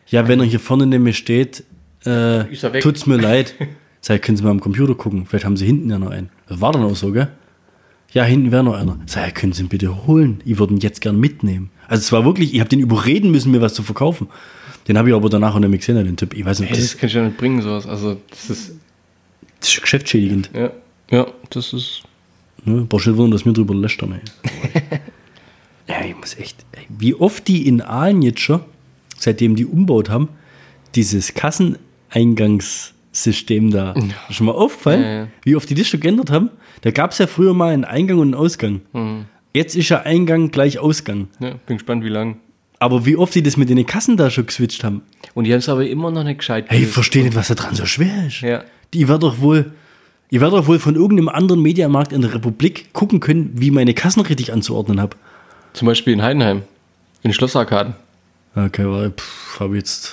Ja, 0.09 0.29
wenn 0.29 0.41
er 0.41 0.47
hier 0.47 0.61
vorne 0.61 0.87
neben 0.87 1.05
mir 1.05 1.13
steht, 1.13 1.65
äh, 2.05 2.45
tut's 2.81 3.07
mir 3.07 3.17
leid. 3.17 3.55
Sag, 4.01 4.23
können 4.23 4.37
Sie 4.37 4.45
mal 4.45 4.51
am 4.51 4.61
Computer 4.61 4.95
gucken? 4.95 5.27
Vielleicht 5.27 5.45
haben 5.45 5.57
Sie 5.57 5.67
hinten 5.67 5.91
ja 5.91 5.99
noch 5.99 6.11
einen. 6.11 6.31
Das 6.49 6.61
war 6.61 6.71
dann 6.71 6.85
auch 6.85 6.95
so, 6.95 7.11
gell? 7.11 7.29
Ja, 8.13 8.23
hinten 8.23 8.53
wäre 8.53 8.63
noch 8.63 8.75
einer. 8.75 9.01
Sag, 9.07 9.35
können 9.35 9.53
Sie 9.53 9.63
ihn 9.65 9.69
bitte 9.69 10.07
holen? 10.07 10.41
Ich 10.45 10.59
würde 10.59 10.75
ihn 10.75 10.81
jetzt 10.81 11.01
gern 11.01 11.19
mitnehmen. 11.19 11.71
Also 11.89 12.03
es 12.03 12.13
war 12.13 12.25
wirklich, 12.25 12.55
ich 12.55 12.61
habe 12.61 12.69
den 12.69 12.79
überreden 12.79 13.33
müssen, 13.33 13.51
mir 13.51 13.61
was 13.61 13.75
zu 13.75 13.83
verkaufen. 13.83 14.29
Den 14.87 14.97
habe 14.97 15.09
ich 15.09 15.15
aber 15.15 15.29
danach 15.29 15.55
auch 15.55 15.59
nicht 15.59 15.69
mehr 15.69 15.79
gesehen, 15.79 15.97
den 15.97 16.17
Typ. 16.17 16.35
Ich 16.35 16.45
weiß 16.45 16.61
nicht, 16.61 16.71
Hey, 16.71 16.79
das, 16.79 16.93
das 16.93 16.99
kann 16.99 17.09
ich 17.09 17.15
ja 17.15 17.25
nicht 17.25 17.37
bringen, 17.37 17.61
sowas. 17.63 17.87
Also, 17.87 18.21
das 18.31 18.51
ist. 18.51 18.77
Das 19.61 19.71
ist 19.71 19.83
geschäftsschädigend. 19.83 20.51
Ja, 20.55 20.71
ja 21.11 21.27
das 21.51 21.73
ist. 21.73 22.03
Ne? 22.65 22.87
Brauchst 22.89 23.07
nicht 23.07 23.17
wundern, 23.17 23.33
dass 23.33 23.45
wir 23.45 23.53
drüber 23.53 23.75
lästern. 23.75 24.13
Ey. 24.13 24.21
ja, 25.89 26.05
ich 26.05 26.17
muss 26.17 26.37
echt. 26.37 26.65
Ey, 26.73 26.87
wie 26.89 27.15
oft 27.15 27.47
die 27.49 27.67
in 27.67 27.81
Aalen 27.81 28.23
jetzt 28.23 28.41
schon, 28.41 28.61
seitdem 29.19 29.57
die 29.57 29.67
umbaut 29.67 30.11
haben, 30.11 30.29
dieses 30.95 31.35
Kasseneingangssystem 31.35 33.71
da. 33.71 33.95
Ist 34.29 34.37
schon 34.37 34.47
mal 34.47 34.53
aufgefallen, 34.53 35.03
Ja, 35.03 35.13
ja. 35.23 35.29
wie 35.45 35.57
oft 35.57 35.69
die 35.71 35.75
das 35.75 35.89
schon 35.89 36.01
geändert 36.01 36.31
haben? 36.31 36.51
Da 36.83 36.91
gab 36.91 37.13
es 37.13 37.19
ja 37.19 37.27
früher 37.27 37.55
mal 37.55 37.73
einen 37.73 37.85
Eingang 37.85 38.19
und 38.19 38.29
einen 38.29 38.35
Ausgang. 38.35 38.83
Mhm. 38.93 39.25
Jetzt 39.55 39.75
ist 39.75 39.89
ja 39.89 40.03
Eingang 40.03 40.51
gleich 40.51 40.79
Ausgang. 40.79 41.29
Ja, 41.41 41.55
bin 41.67 41.79
gespannt, 41.79 42.05
wie 42.05 42.09
lang. 42.09 42.37
Aber 42.79 43.07
wie 43.07 43.17
oft 43.17 43.35
die 43.35 43.43
das 43.43 43.57
mit 43.57 43.71
den 43.71 43.87
Kassen 43.87 44.19
da 44.19 44.29
schon 44.31 44.45
geswitcht 44.47 44.85
haben. 44.85 45.01
Und 45.33 45.45
die 45.45 45.53
haben 45.53 45.61
es 45.61 45.69
aber 45.69 45.87
immer 45.87 46.11
noch 46.11 46.25
nicht 46.25 46.39
gescheit 46.41 46.67
Hey, 46.69 46.83
ich 46.83 46.89
verstehe 46.89 47.25
nicht, 47.25 47.35
was 47.35 47.49
da 47.49 47.55
dran 47.55 47.75
so 47.75 47.87
schwer 47.87 48.27
ist. 48.27 48.43
Ja. 48.43 48.65
Die 48.95 49.09
wird 49.09 49.23
doch 49.23 49.41
wohl, 49.41 49.73
ich 50.31 50.41
werde 50.41 50.57
doch 50.57 50.67
wohl 50.67 50.79
von 50.79 50.95
irgendeinem 50.95 51.29
anderen 51.29 51.61
Mediamarkt 51.63 52.13
in 52.13 52.23
der 52.23 52.35
Republik 52.35 52.93
gucken 52.93 53.21
können, 53.21 53.51
wie 53.55 53.71
meine 53.71 53.95
Kassen 53.95 54.21
richtig 54.21 54.53
anzuordnen 54.53 55.01
habe. 55.01 55.17
Zum 55.73 55.87
Beispiel 55.87 56.13
in 56.15 56.23
Heidenheim. 56.23 56.63
In 57.23 57.33
Schlossarkaden. 57.33 57.95
Okay, 58.55 58.85
weil, 58.89 59.11
pff, 59.11 59.61
habe 59.61 59.77
jetzt. 59.77 60.13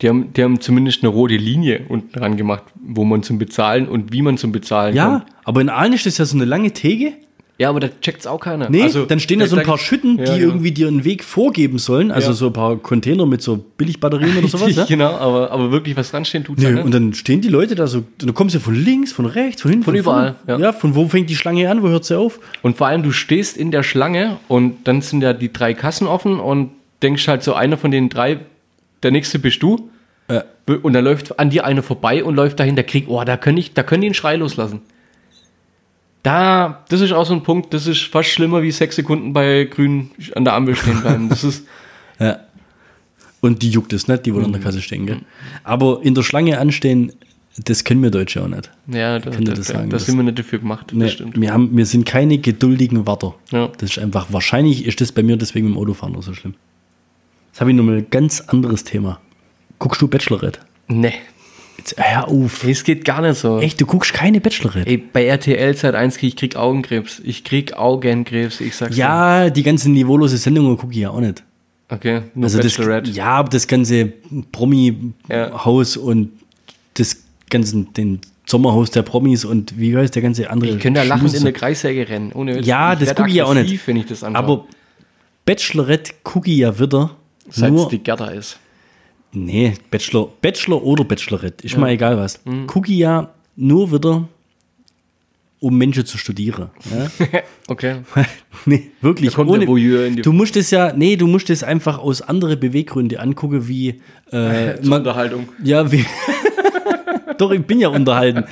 Die 0.00 0.08
haben, 0.08 0.32
die 0.32 0.42
haben 0.42 0.60
zumindest 0.60 1.02
eine 1.02 1.08
rote 1.10 1.36
Linie 1.36 1.84
unten 1.88 2.12
dran 2.18 2.38
gemacht, 2.38 2.62
wo 2.82 3.04
man 3.04 3.22
zum 3.22 3.38
Bezahlen 3.38 3.86
und 3.86 4.12
wie 4.12 4.22
man 4.22 4.38
zum 4.38 4.50
Bezahlen 4.50 4.96
Ja, 4.96 5.18
kommt. 5.18 5.26
aber 5.44 5.60
in 5.60 5.68
Aalen 5.68 5.92
ist 5.92 6.06
das 6.06 6.16
ja 6.16 6.24
so 6.24 6.36
eine 6.36 6.46
lange 6.46 6.70
Theke. 6.72 7.12
Ja, 7.60 7.68
aber 7.68 7.78
da 7.80 7.88
checkt's 8.00 8.26
auch 8.26 8.40
keiner. 8.40 8.70
Nee, 8.70 8.84
Also, 8.84 9.04
dann 9.04 9.20
stehen 9.20 9.38
da 9.38 9.46
so 9.46 9.54
ein 9.56 9.66
paar 9.66 9.76
Schütten, 9.76 10.16
die 10.16 10.22
Ja, 10.24 10.34
genau. 10.36 10.46
irgendwie 10.48 10.72
dir 10.72 10.88
einen 10.88 11.04
Weg 11.04 11.22
vorgeben 11.22 11.76
sollen. 11.76 12.10
Also 12.10 12.28
Ja. 12.28 12.32
so 12.34 12.46
ein 12.46 12.52
paar 12.54 12.76
Container 12.78 13.26
mit 13.26 13.42
so 13.42 13.58
Billigbatterien 13.76 14.38
oder 14.38 14.48
sowas. 14.48 14.74
Ja? 14.74 14.86
Genau, 14.86 15.10
aber, 15.12 15.50
aber 15.50 15.70
wirklich 15.70 15.94
was 15.94 16.10
dranstehen 16.10 16.42
tut's 16.42 16.62
Nö, 16.62 16.70
ja 16.70 16.76
und 16.78 16.84
nicht. 16.86 16.94
dann 16.94 17.12
stehen 17.12 17.42
die 17.42 17.48
Leute 17.48 17.74
da 17.74 17.86
so, 17.86 18.02
dann 18.16 18.32
kommen 18.32 18.48
sie 18.48 18.60
von 18.60 18.74
links, 18.74 19.12
von 19.12 19.26
rechts, 19.26 19.60
von 19.60 19.70
hinten, 19.70 19.84
Von 19.84 19.94
überall, 19.94 20.36
vorne. 20.46 20.60
ja. 20.62 20.68
ja. 20.68 20.72
von 20.72 20.94
wo 20.94 21.06
fängt 21.06 21.28
die 21.28 21.36
Schlange 21.36 21.70
an, 21.70 21.82
wo 21.82 21.88
hört 21.88 22.06
sie 22.06 22.16
auf? 22.18 22.40
Und 22.62 22.78
vor 22.78 22.86
allem, 22.86 23.02
du 23.02 23.12
stehst 23.12 23.58
in 23.58 23.70
der 23.70 23.82
Schlange 23.82 24.38
und 24.48 24.88
dann 24.88 25.02
sind 25.02 25.20
ja 25.22 25.34
die 25.34 25.52
drei 25.52 25.74
Kassen 25.74 26.06
offen 26.06 26.40
und 26.40 26.70
denkst 27.02 27.28
halt 27.28 27.42
so, 27.42 27.52
einer 27.52 27.76
von 27.76 27.90
den 27.90 28.08
drei, 28.08 28.38
der 29.02 29.10
nächste 29.10 29.38
bist 29.38 29.62
du. 29.62 29.90
Ja. 30.30 30.44
Und 30.82 30.94
dann 30.94 31.04
läuft 31.04 31.38
an 31.38 31.50
dir 31.50 31.66
einer 31.66 31.82
vorbei 31.82 32.24
und 32.24 32.36
läuft 32.36 32.58
dahin, 32.58 32.74
der 32.76 32.84
kriegt, 32.84 33.08
oh, 33.10 33.22
da 33.22 33.36
können 33.36 33.58
ich, 33.58 33.74
da 33.74 33.82
können 33.82 34.00
die 34.00 34.06
einen 34.08 34.14
Schrei 34.14 34.36
loslassen. 34.36 34.80
Da, 36.22 36.84
das 36.90 37.00
ist 37.00 37.12
auch 37.12 37.24
so 37.24 37.32
ein 37.32 37.42
Punkt, 37.42 37.72
das 37.72 37.86
ist 37.86 38.02
fast 38.02 38.28
schlimmer 38.28 38.62
wie 38.62 38.70
sechs 38.70 38.96
Sekunden 38.96 39.32
bei 39.32 39.64
Grün 39.64 40.10
an 40.34 40.44
der 40.44 40.54
Ampel 40.54 40.76
stehen 40.76 41.00
bleiben. 41.00 41.28
Das 41.28 41.44
ist, 41.44 41.66
Ja. 42.18 42.40
Und 43.40 43.62
die 43.62 43.70
juckt 43.70 43.94
es 43.94 44.06
nicht, 44.06 44.26
die 44.26 44.34
wollen 44.34 44.44
an 44.44 44.52
der 44.52 44.60
Kasse 44.60 44.82
stehen, 44.82 45.06
gell? 45.06 45.20
Aber 45.64 46.00
in 46.02 46.14
der 46.14 46.22
Schlange 46.22 46.58
anstehen, 46.58 47.12
das 47.56 47.84
können 47.84 48.02
wir 48.02 48.10
Deutsche 48.10 48.42
auch 48.42 48.48
nicht. 48.48 48.70
ja, 48.86 49.18
da, 49.18 49.30
da, 49.30 49.38
das 49.40 49.66
da, 49.68 49.72
sagen, 49.74 49.88
da 49.88 49.96
das- 49.96 50.04
sind 50.04 50.16
wir 50.18 50.22
nicht 50.24 50.38
dafür 50.38 50.58
gemacht. 50.58 50.90
Nee, 50.92 51.04
Das 51.04 51.12
stimmt. 51.14 51.40
wir, 51.40 51.50
haben, 51.50 51.74
wir 51.74 51.86
sind 51.86 52.04
keine 52.04 52.36
geduldigen 52.36 53.06
Warter. 53.06 53.34
Ja. 53.50 53.68
Das 53.78 53.92
ist 53.92 53.98
einfach, 53.98 54.26
wahrscheinlich 54.30 54.84
ist 54.84 55.00
das 55.00 55.12
bei 55.12 55.22
mir 55.22 55.38
deswegen 55.38 55.68
im 55.68 55.78
Autofahren 55.78 56.14
auch 56.16 56.22
so 56.22 56.34
schlimm. 56.34 56.54
Jetzt 57.50 57.60
habe 57.62 57.70
ich 57.70 57.76
nochmal 57.78 57.96
ein 57.96 58.06
ganz 58.10 58.42
anderes 58.42 58.84
Thema. 58.84 59.20
Guckst 59.78 60.02
du 60.02 60.08
Bachelorette? 60.08 60.60
Nee, 60.88 61.14
hör 61.96 62.28
auf. 62.28 62.64
es 62.64 62.84
geht 62.84 63.04
gar 63.04 63.20
nicht 63.22 63.38
so. 63.38 63.58
Echt, 63.58 63.80
du 63.80 63.86
guckst 63.86 64.12
keine 64.12 64.40
Bachelorette? 64.40 64.88
Ey, 64.88 64.96
bei 64.98 65.26
RTL 65.26 65.74
Zeit 65.76 65.94
1 65.94 66.16
krieg 66.18 66.28
ich 66.28 66.36
krieg 66.36 66.56
Augenkrebs. 66.56 67.20
Ich 67.24 67.44
krieg 67.44 67.74
Augenkrebs, 67.74 68.60
ich 68.60 68.76
sag's 68.76 68.94
dir. 68.94 69.00
Ja, 69.00 69.50
die 69.50 69.62
ganzen 69.62 69.92
niveaulose 69.92 70.36
Sendungen 70.36 70.76
gucke 70.76 70.92
ich 70.92 71.00
ja 71.00 71.10
auch 71.10 71.20
nicht. 71.20 71.42
Okay, 71.88 72.22
nur 72.34 72.44
Also 72.44 72.58
das, 72.58 72.76
Bachelorette. 72.76 73.10
ja, 73.10 73.26
aber 73.26 73.48
das 73.48 73.66
ganze 73.66 74.12
Promi-Haus 74.52 75.96
und 75.96 76.30
das 76.94 77.16
ganze, 77.50 77.84
den 77.96 78.20
Sommerhaus 78.46 78.90
der 78.90 79.02
Promis 79.02 79.44
und 79.44 79.78
wie 79.78 79.96
heißt 79.96 80.14
der 80.14 80.22
ganze 80.22 80.50
andere. 80.50 80.70
Ich 80.70 80.78
könnte 80.80 81.00
da 81.00 81.06
lachend 81.06 81.34
in 81.34 81.42
der 81.44 81.52
Kreissäge 81.52 82.08
rennen. 82.08 82.32
Ohne. 82.32 82.60
Ja, 82.60 82.96
das 82.96 83.14
gucke 83.14 83.28
ich 83.28 83.36
ja 83.36 83.44
auch 83.44 83.54
nicht. 83.54 83.86
ich 83.88 84.06
das. 84.06 84.24
Aber 84.24 84.66
Bachelorette 85.44 86.12
gucke 86.22 86.50
ich 86.50 86.58
ja 86.58 86.78
wieder. 86.78 87.10
seit 87.48 87.72
es 87.72 87.88
die 87.88 87.98
Gerda 87.98 88.28
ist. 88.28 88.58
Nee, 89.32 89.74
Bachelor, 89.90 90.28
Bachelor 90.40 90.82
oder 90.82 91.04
Bachelorette, 91.04 91.64
ist 91.66 91.76
mal 91.76 91.90
egal 91.90 92.16
was. 92.16 92.40
Mhm. 92.44 92.66
Gucke 92.66 92.90
ich 92.92 92.98
ja 92.98 93.30
nur 93.56 93.92
wieder, 93.92 94.26
um 95.60 95.76
Menschen 95.76 96.06
zu 96.06 96.16
studieren. 96.18 96.70
Ja? 96.90 97.10
Okay. 97.68 97.98
nee, 98.66 98.90
wirklich. 99.00 99.32
Die- 99.32 100.22
du 100.22 100.32
musst 100.32 100.56
es 100.56 100.72
ja, 100.72 100.92
nee, 100.92 101.14
du 101.14 101.28
musst 101.28 101.50
es 101.50 101.62
einfach 101.62 101.98
aus 102.00 102.20
anderen 102.20 102.58
Beweggründen 102.58 103.16
angucken, 103.18 103.68
wie 103.68 104.00
äh, 104.32 104.74
Zur 104.80 104.88
man, 104.90 104.98
Unterhaltung. 105.02 105.48
Ja, 105.62 105.92
wie. 105.92 106.04
Doch, 107.38 107.52
ich 107.52 107.62
bin 107.64 107.78
ja 107.78 107.88
unterhalten. 107.88 108.42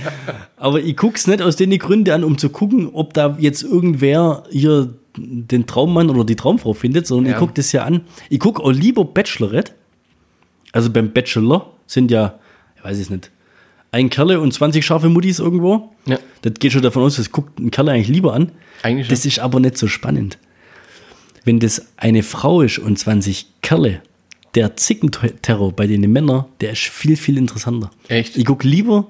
Aber 0.56 0.80
ich 0.80 0.96
guck's 0.96 1.26
nicht 1.26 1.42
aus 1.42 1.56
den 1.56 1.76
Gründen 1.78 2.10
an, 2.12 2.22
um 2.22 2.38
zu 2.38 2.48
gucken, 2.50 2.90
ob 2.92 3.12
da 3.12 3.36
jetzt 3.40 3.64
irgendwer 3.64 4.44
hier 4.50 4.94
den 5.16 5.66
Traummann 5.66 6.10
oder 6.10 6.24
die 6.24 6.36
Traumfrau 6.36 6.74
findet, 6.74 7.06
sondern 7.08 7.32
Ja. 7.32 7.32
ich 7.32 7.38
guck 7.40 7.54
das 7.56 7.72
ja 7.72 7.82
an. 7.84 8.02
Ich 8.30 8.38
guck 8.38 8.60
auch 8.60 8.70
lieber 8.70 9.04
Bachelorette. 9.04 9.72
Also 10.72 10.90
beim 10.90 11.12
Bachelor 11.12 11.72
sind 11.86 12.10
ja, 12.10 12.38
ich 12.76 12.84
weiß 12.84 12.98
es 12.98 13.10
nicht, 13.10 13.30
ein 13.90 14.10
Kerle 14.10 14.40
und 14.40 14.52
20 14.52 14.84
scharfe 14.84 15.08
Muttis 15.08 15.38
irgendwo. 15.38 15.92
Ja. 16.06 16.18
Das 16.42 16.54
geht 16.58 16.72
schon 16.72 16.82
davon 16.82 17.02
aus, 17.02 17.16
das 17.16 17.32
guckt 17.32 17.58
ein 17.58 17.70
Kerl 17.70 17.88
eigentlich 17.88 18.08
lieber 18.08 18.34
an. 18.34 18.52
Eigentlich 18.82 19.06
schon. 19.06 19.14
Das 19.14 19.24
ist 19.24 19.38
aber 19.38 19.60
nicht 19.60 19.78
so 19.78 19.88
spannend. 19.88 20.38
Wenn 21.44 21.60
das 21.60 21.86
eine 21.96 22.22
Frau 22.22 22.60
ist 22.60 22.78
und 22.78 22.98
20 22.98 23.46
Kerle, 23.62 24.02
der 24.54 24.76
Zickenterror 24.76 25.72
bei 25.72 25.86
den 25.86 26.00
Männern, 26.12 26.44
der 26.60 26.72
ist 26.72 26.82
viel, 26.82 27.16
viel 27.16 27.38
interessanter. 27.38 27.90
Echt? 28.08 28.36
Ich 28.36 28.44
gucke 28.44 28.66
lieber 28.66 29.06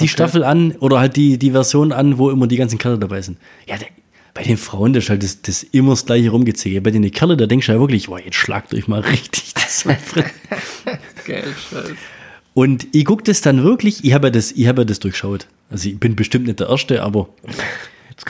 die 0.00 0.08
Staffel 0.08 0.44
an 0.44 0.72
oder 0.80 0.98
halt 0.98 1.16
die, 1.16 1.38
die 1.38 1.52
Version 1.52 1.92
an, 1.92 2.18
wo 2.18 2.30
immer 2.30 2.46
die 2.46 2.56
ganzen 2.56 2.78
Kerle 2.78 2.98
dabei 2.98 3.22
sind. 3.22 3.38
Ja, 3.66 3.76
der, 3.76 3.88
bei 4.34 4.42
den 4.42 4.56
Frauen, 4.56 4.92
das 4.94 5.04
ist 5.04 5.10
halt 5.10 5.22
das, 5.22 5.42
das 5.42 5.62
immer 5.62 5.90
das 5.90 6.06
gleiche 6.06 6.30
rumgeziehe. 6.30 6.80
Bei 6.80 6.90
den 6.90 7.08
Kerle, 7.10 7.36
da 7.36 7.46
denkst 7.46 7.66
du 7.66 7.72
ja 7.72 7.80
wirklich, 7.80 8.06
boah, 8.06 8.18
jetzt 8.20 8.36
schlagt 8.36 8.72
euch 8.74 8.88
mal 8.88 9.00
richtig 9.12 9.52
das. 9.54 9.84
Geil, 11.26 11.44
scheiße. 11.70 11.96
Und 12.54 12.86
ich 12.92 13.04
gucke 13.04 13.22
das 13.24 13.40
dann 13.40 13.62
wirklich, 13.64 14.04
ich 14.04 14.12
habe 14.12 14.28
ja, 14.28 14.30
das- 14.30 14.52
ich 14.52 14.58
ja 14.64 14.72
das 14.72 15.00
durchschaut. 15.00 15.46
Also 15.70 15.88
ich 15.88 15.98
bin 15.98 16.16
bestimmt 16.16 16.46
nicht 16.46 16.60
der 16.60 16.68
Erste, 16.68 17.02
aber 17.02 17.28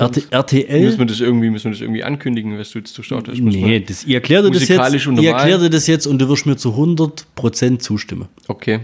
RT, 0.01 0.29
RTL. 0.31 0.81
Müssen 0.85 0.99
wir 1.01 1.07
das 1.07 1.21
irgendwie, 1.21 1.51
müssen 1.51 1.65
wir 1.65 1.71
das 1.73 1.81
irgendwie 1.81 2.05
ankündigen, 2.05 2.57
was 2.57 2.71
du 2.71 2.79
jetzt 2.79 2.97
durchschaut 2.97 3.29
hast? 3.29 3.39
Nee, 3.41 3.81
das, 3.81 4.05
ich 4.05 4.15
erkläre 4.15 4.45
dir 4.45 4.51
das 4.59 4.69
jetzt. 4.69 4.95
Ich 4.95 5.25
erkläre 5.27 5.61
dir 5.61 5.71
das 5.71 5.87
jetzt 5.89 6.07
und 6.07 6.19
du 6.21 6.29
wirst 6.29 6.47
mir 6.47 6.57
zu 6.57 6.71
100% 6.71 7.79
zustimmen. 7.81 8.29
Okay. 8.49 8.81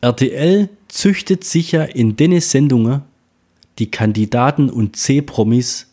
RTL 0.00 0.68
züchtet 0.88 1.44
sicher 1.44 1.94
in 1.94 2.16
den 2.16 2.40
Sendungen 2.40 3.02
die 3.82 3.90
Kandidaten 3.90 4.70
und 4.70 4.94
C-Promis 4.94 5.88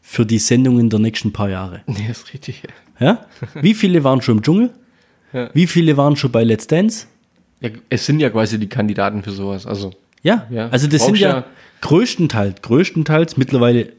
für 0.00 0.24
die 0.24 0.38
Sendungen 0.38 0.88
der 0.88 1.00
nächsten 1.00 1.32
paar 1.32 1.50
Jahre. 1.50 1.80
Nee, 1.86 2.08
ist 2.08 2.32
richtig. 2.32 2.62
Ja? 3.00 3.26
Wie 3.60 3.74
viele 3.74 4.04
waren 4.04 4.22
schon 4.22 4.36
im 4.38 4.42
Dschungel? 4.44 4.70
Ja. 5.32 5.50
Wie 5.52 5.66
viele 5.66 5.96
waren 5.96 6.14
schon 6.14 6.30
bei 6.30 6.44
Let's 6.44 6.68
Dance? 6.68 7.06
Ja, 7.60 7.70
es 7.90 8.06
sind 8.06 8.20
ja 8.20 8.30
quasi 8.30 8.56
die 8.60 8.68
Kandidaten 8.68 9.22
für 9.24 9.32
sowas. 9.32 9.66
Also, 9.66 9.90
Ja, 10.22 10.46
Ja. 10.48 10.68
also 10.68 10.86
das 10.86 11.04
sind 11.04 11.18
ja, 11.18 11.28
ja- 11.38 11.44
größtenteils, 11.80 12.62
größtenteils 12.62 13.36
mittlerweile, 13.36 13.92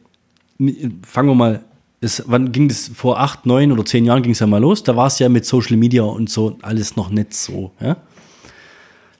mi- 0.58 0.90
fangen 1.06 1.28
wir 1.30 1.36
mal, 1.36 1.62
es, 2.02 2.24
wann 2.28 2.54
ging 2.54 2.70
das, 2.70 2.88
vor 2.96 3.20
acht, 3.20 3.46
neun 3.46 3.74
oder 3.74 3.84
zehn 3.86 4.06
Jahren 4.06 4.24
ging 4.24 4.32
es 4.32 4.40
ja 4.40 4.48
mal 4.48 4.60
los, 4.62 4.84
da 4.84 4.96
war 4.96 5.08
es 5.08 5.20
ja 5.20 5.28
mit 5.28 5.46
Social 5.46 5.76
Media 5.76 6.04
und 6.04 6.30
so 6.30 6.58
alles 6.62 6.96
noch 6.96 7.10
nicht 7.10 7.34
so. 7.34 7.72
Ja? 7.82 7.98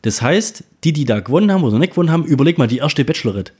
Das 0.02 0.22
heißt, 0.22 0.64
die, 0.86 0.94
die 0.94 1.04
da 1.06 1.20
gewonnen 1.20 1.52
haben 1.52 1.64
oder 1.64 1.78
nicht 1.78 1.92
gewonnen 1.92 2.10
haben, 2.12 2.24
überleg 2.24 2.58
mal, 2.58 2.68
die 2.68 2.78
erste 2.78 3.04
Bachelorette. 3.04 3.52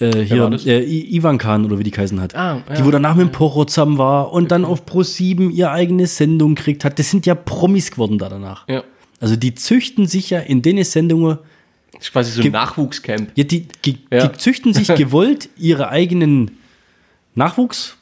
Äh, 0.00 0.24
hier, 0.24 0.50
äh, 0.66 0.82
Ivan 1.16 1.36
Khan 1.38 1.64
oder 1.64 1.78
wie 1.78 1.82
die 1.82 1.90
geheißen 1.90 2.20
hat. 2.20 2.34
Ah, 2.34 2.62
die, 2.68 2.78
ja, 2.78 2.84
wo 2.86 2.90
danach 2.90 3.14
mit 3.14 3.26
dem 3.28 3.32
zusammen 3.68 3.98
war 3.98 4.32
und 4.32 4.50
dann 4.50 4.64
auf 4.64 4.84
Pro7 4.86 5.50
ihre 5.50 5.70
eigene 5.72 6.06
Sendung 6.06 6.54
kriegt 6.54 6.84
hat. 6.84 6.98
Das 6.98 7.10
sind 7.10 7.26
ja 7.26 7.34
Promis 7.34 7.90
geworden 7.90 8.18
da 8.18 8.28
danach. 8.28 8.66
ja. 8.68 8.82
Also 9.22 9.36
die 9.36 9.54
züchten 9.54 10.06
sich 10.06 10.30
ja 10.30 10.38
in 10.40 10.62
den 10.62 10.82
Sendungen 10.82 11.36
Das 11.92 12.04
ist 12.04 12.12
quasi 12.12 12.30
so 12.32 12.40
ein 12.42 12.50
Nachwuchscamp. 12.50 13.32
ja, 13.34 13.44
die, 13.44 13.66
die, 13.84 13.98
Ja. 14.10 14.28
die 14.28 14.38
züchten 14.38 14.72
sich 14.72 14.88
gewollt 14.96 15.50
ihre 15.58 15.90
eigenen 15.90 16.52
Nachwuchs 17.40 17.96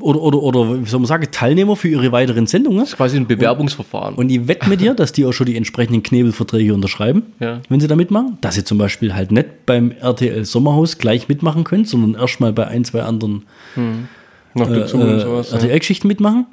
oder, 0.00 0.20
oder, 0.20 0.42
oder, 0.42 0.84
wie 0.84 0.88
soll 0.88 1.00
man 1.00 1.06
sagen, 1.06 1.26
Teilnehmer 1.30 1.76
für 1.76 1.88
ihre 1.88 2.10
weiteren 2.12 2.46
Sendungen. 2.46 2.80
Das 2.80 2.90
ist 2.90 2.96
quasi 2.96 3.16
ein 3.16 3.26
Bewerbungsverfahren. 3.26 4.14
Und 4.16 4.28
ich 4.30 4.46
wette 4.48 4.68
mit 4.68 4.80
dir, 4.80 4.94
dass 4.94 5.12
die 5.12 5.24
auch 5.24 5.32
schon 5.32 5.46
die 5.46 5.56
entsprechenden 5.56 6.02
Knebelverträge 6.02 6.74
unterschreiben, 6.74 7.22
Ja. 7.40 7.60
wenn 7.68 7.80
sie 7.80 7.86
da 7.88 7.96
mitmachen. 7.96 8.38
Dass 8.40 8.54
sie 8.56 8.64
zum 8.64 8.78
Beispiel 8.78 9.14
halt 9.14 9.30
nicht 9.32 9.66
beim 9.66 9.92
RTL 9.92 10.44
Sommerhaus 10.44 10.98
gleich 10.98 11.28
mitmachen 11.28 11.64
können, 11.64 11.84
sondern 11.84 12.20
erstmal 12.20 12.52
bei 12.52 12.66
ein, 12.66 12.84
zwei 12.84 13.02
anderen 13.02 13.44
dazu 14.54 14.96
und 14.98 15.08
äh, 15.08 15.20
sowas. 15.20 15.50
ja. 15.50 15.56
RTL-Geschichten 15.58 16.06
mitmachen. 16.08 16.46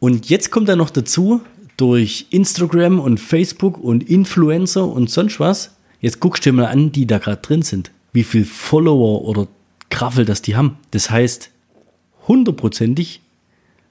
Und 0.00 0.28
jetzt 0.30 0.50
kommt 0.50 0.68
dann 0.68 0.78
noch 0.78 0.90
dazu, 0.90 1.40
durch 1.76 2.26
Instagram 2.30 2.98
und 3.00 3.18
Facebook 3.20 3.78
und 3.78 4.08
Influencer 4.08 4.86
und 4.86 5.10
sonst 5.10 5.38
was, 5.40 5.76
jetzt 6.00 6.20
guckst 6.20 6.44
du 6.46 6.50
dir 6.50 6.56
mal 6.56 6.66
an, 6.66 6.92
die 6.92 7.06
da 7.06 7.18
gerade 7.18 7.40
drin 7.42 7.62
sind. 7.62 7.90
Wie 8.12 8.24
viel 8.24 8.44
Follower 8.44 9.24
oder 9.24 9.46
Graffel 9.90 10.24
das 10.24 10.42
die 10.42 10.56
haben. 10.56 10.76
Das 10.90 11.10
heißt, 11.10 11.50
hundertprozentig 12.26 13.20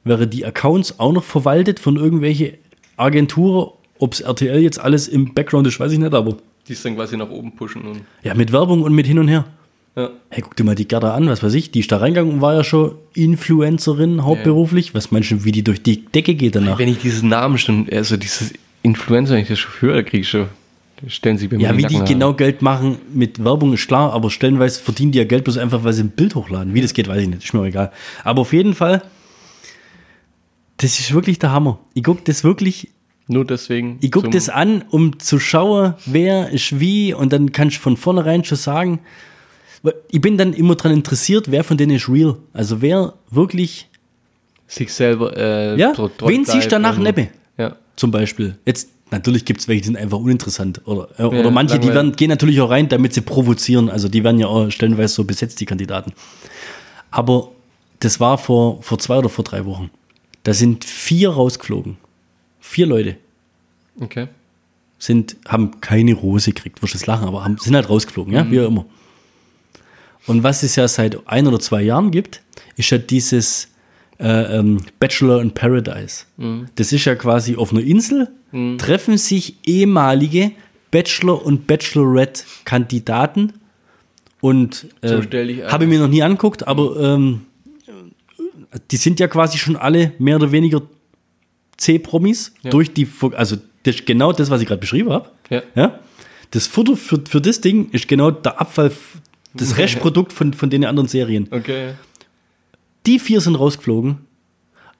wäre 0.04 0.28
die 0.28 0.45
Accounts 0.45 1.00
auch 1.00 1.12
noch 1.12 1.24
verwaltet 1.24 1.80
von 1.80 1.98
irgendwelche 1.98 2.58
Agenturen, 2.95 3.72
ob 4.00 4.14
es 4.14 4.22
RTL 4.22 4.60
jetzt 4.60 4.80
alles 4.80 5.08
im 5.08 5.34
Background 5.34 5.68
ist, 5.68 5.80
weiß 5.80 5.91
ich 5.91 6.00
nicht, 6.00 6.14
aber 6.14 6.38
Die 6.68 6.74
es 6.74 6.82
dann 6.84 6.95
quasi 6.95 7.18
nach 7.18 7.30
oben 7.30 7.54
pushen. 7.56 7.82
Und, 7.84 8.02
ja, 8.24 8.34
mit 8.36 8.52
Werbung 8.52 8.84
und 8.84 8.93
mit 8.93 9.08
hin 9.08 9.20
und 9.20 9.28
her. 9.28 9.45
ja. 9.95 10.12
Hey, 10.30 10.43
guck 10.43 10.56
dir 10.56 10.64
mal 10.64 10.76
die 10.76 10.88
Gerda 10.88 11.14
an, 11.14 11.28
was 11.28 11.41
weiß 11.43 11.54
ich, 11.56 11.72
die 11.72 11.80
ist 11.80 11.91
da 11.91 11.98
reingegangen 11.98 12.34
und 12.36 12.41
war 12.41 12.54
ja 12.54 12.64
schon 12.64 12.95
Influencerin 13.14 14.24
hauptberuflich. 14.24 14.93
Was 14.93 15.12
meinst 15.12 15.32
du, 15.32 15.43
wie 15.43 15.52
die 15.52 15.64
durch 15.64 15.82
die 15.82 16.06
Decke 16.06 16.36
geht 16.36 16.56
danach? 16.56 16.78
Wenn 16.80 16.89
ich 16.89 17.00
diesen 17.00 17.30
Namen 17.30 17.58
schon, 17.58 17.88
also 17.91 18.18
dieses 18.18 18.54
Influencer, 18.84 19.34
wenn 19.34 19.41
ich 19.41 19.48
das 19.48 19.60
schon 19.60 19.82
höre, 19.82 20.04
kriege 20.04 20.22
ich 20.22 20.30
schon, 20.30 20.48
stellen 21.08 21.38
sie 21.38 21.48
mir 21.48 21.60
Ja, 21.60 21.78
wie 21.78 21.84
die 21.84 22.00
genau 22.04 22.34
Geld 22.34 22.62
machen 22.62 22.98
mit 23.14 23.43
Werbung 23.43 23.74
ist 23.74 23.88
klar, 23.88 24.14
aber 24.14 24.30
stellenweise 24.32 24.82
verdienen 24.82 25.12
die 25.12 25.20
ja 25.20 25.26
Geld 25.26 25.43
bloß 25.43 25.58
einfach, 25.58 25.84
weil 25.84 25.93
sie 25.93 26.04
ein 26.04 26.10
Bild 26.10 26.34
hochladen. 26.36 26.74
Wie 26.74 26.82
das 26.82 26.93
geht, 26.93 27.08
weiß 27.08 27.22
ich 27.22 27.28
nicht, 27.30 27.43
ist 27.43 27.54
mir 27.54 27.64
egal. 27.66 27.91
Aber 28.24 28.41
auf 28.41 28.54
jeden 28.54 28.74
Fall, 28.74 29.04
das 30.78 31.00
ist 31.00 31.14
wirklich 31.14 31.39
der 31.39 31.52
Hammer. 31.52 31.80
Ich 31.93 32.04
gucke 32.04 32.22
das 32.24 32.43
wirklich, 32.43 32.89
Nur 33.28 33.45
deswegen. 33.45 33.98
ich 34.02 34.12
guck 34.12 34.24
zum- 34.26 34.32
das 34.32 34.50
an, 34.50 34.84
um 34.89 35.20
zu 35.20 35.39
schauen, 35.39 35.95
wer 36.06 36.50
ist 36.50 36.80
wie 36.80 37.14
und 37.14 37.34
dann 37.34 37.52
kannst 37.52 37.78
du 37.78 37.82
von 37.82 37.98
vornherein 37.98 38.43
schon 38.43 38.58
sagen, 38.58 39.00
ich 40.10 40.22
bin 40.22 40.38
dann 40.38 40.54
immer 40.54 40.76
daran 40.76 40.93
interessiert, 40.93 41.50
wer 41.52 41.64
von 41.64 41.78
denen 41.78 41.95
ist 41.95 42.10
real. 42.10 42.38
Also 42.54 42.82
wer 42.82 43.14
wirklich 43.30 43.88
sich 44.68 44.91
selber. 44.91 45.36
Äh, 45.38 45.80
Ja, 45.80 45.93
wen 46.26 46.43
siehst 46.43 46.72
danach 46.72 46.98
Nebbe? 46.98 47.30
Ja. 47.58 47.76
zum 47.95 48.12
Beispiel. 48.12 48.58
Jetzt, 48.66 48.89
natürlich 49.12 49.45
gibt 49.45 49.60
es 49.62 49.68
welche, 49.68 49.82
die 49.82 49.86
sind 49.88 49.97
einfach 49.97 50.18
uninteressant. 50.20 50.82
Oder, 50.86 51.08
äh, 51.18 51.24
oder 51.24 51.43
Ja, 51.45 51.51
manche, 51.51 51.76
die 51.80 51.88
langweilig. 51.88 51.95
werden, 51.95 52.16
gehen 52.16 52.30
natürlich 52.30 52.60
auch 52.62 52.70
rein, 52.70 52.89
damit 52.89 53.14
sie 53.14 53.22
provozieren. 53.22 53.89
Also 53.89 54.08
die 54.10 54.24
werden 54.24 54.39
ja 54.39 54.47
auch 54.47 54.70
stellenweise 54.70 55.14
so 55.14 55.24
besetzt, 55.24 55.60
die 55.60 55.66
Kandidaten. 55.66 56.14
Aber 57.12 57.51
das 57.99 58.20
war 58.20 58.38
vor, 58.38 58.82
vor 58.84 58.99
zwei 58.99 59.18
oder 59.18 59.30
vor 59.30 59.43
drei 59.45 59.66
Wochen. 59.66 59.89
Da 60.43 60.53
sind 60.53 60.86
vier 60.86 61.30
rausgeflogen. 61.32 61.97
Vier 62.60 62.86
Leute 62.86 63.18
Okay. 63.99 64.28
sind, 64.99 65.36
haben 65.47 65.82
keine 65.82 66.14
Rose 66.14 66.51
gekriegt, 66.51 66.82
wirst 66.84 67.01
du 67.01 67.05
lachen, 67.10 67.28
aber 67.28 67.43
haben, 67.43 67.58
sind 67.58 67.76
halt 67.76 67.89
rausgeflogen, 67.89 68.34
ja, 68.34 68.49
wie 68.51 68.60
auch 68.62 68.68
immer. 68.68 68.86
Und 70.28 70.43
was 70.43 70.62
es 70.64 70.76
ja 70.76 70.88
seit 70.88 71.18
ein 71.28 71.47
oder 71.47 71.60
zwei 71.60 71.82
Jahren 71.82 72.12
gibt, 72.12 72.41
ist 72.76 72.89
ja 72.89 72.97
dieses 72.97 73.70
äh, 74.20 74.57
ähm, 74.57 74.80
Bachelor 74.99 75.41
in 75.41 75.51
Paradise. 75.51 76.26
Das 76.76 76.91
ist 76.91 77.05
ja 77.05 77.15
quasi 77.15 77.55
auf 77.55 77.72
einer 77.72 77.82
Insel, 77.82 78.30
treffen 78.78 79.18
sich 79.18 79.57
ehemalige 79.65 80.51
Bachelor- 80.91 81.45
und 81.45 81.68
Bachelorette-Kandidaten 81.68 83.53
und 84.39 84.88
äh, 85.01 85.09
So 85.09 85.18
habe 85.18 85.84
ich 85.84 85.89
mir 85.89 85.99
noch 85.99 86.07
nie 86.07 86.24
anguckt, 86.24 86.68
aber 86.68 86.99
ähm, 86.99 87.41
die 88.91 88.97
sind 88.97 89.20
ja 89.20 89.28
quasi 89.28 89.57
schon 89.57 89.76
alle 89.76 90.13
mehr 90.20 90.38
oder 90.38 90.51
weniger 90.51 90.82
C-Promis 91.78 92.53
durch 92.63 92.93
die, 92.93 93.07
also 93.36 93.57
das 93.84 93.95
ist 93.95 94.05
genau 94.05 94.32
das, 94.34 94.49
was 94.49 94.61
ich 94.61 94.68
gerade 94.68 94.82
beschrieben 94.82 95.11
habe. 95.11 95.30
Ja. 95.49 95.63
Ja? 95.76 95.99
Das 96.51 96.68
Futter 96.68 96.95
für, 96.95 97.22
für 97.28 97.41
das 97.41 97.61
Ding 97.61 97.89
ist 97.91 98.07
genau 98.07 98.32
der 98.32 98.59
Abfall, 98.59 98.91
das 99.53 99.78
Restprodukt 99.78 100.34
von, 100.34 100.53
von 100.53 100.70
den 100.70 100.86
anderen 100.86 101.07
Serien. 101.07 101.47
Okay. 101.51 101.93
Die 103.06 103.20
vier 103.20 103.41
sind 103.41 103.56
rausgeflogen. 103.56 104.18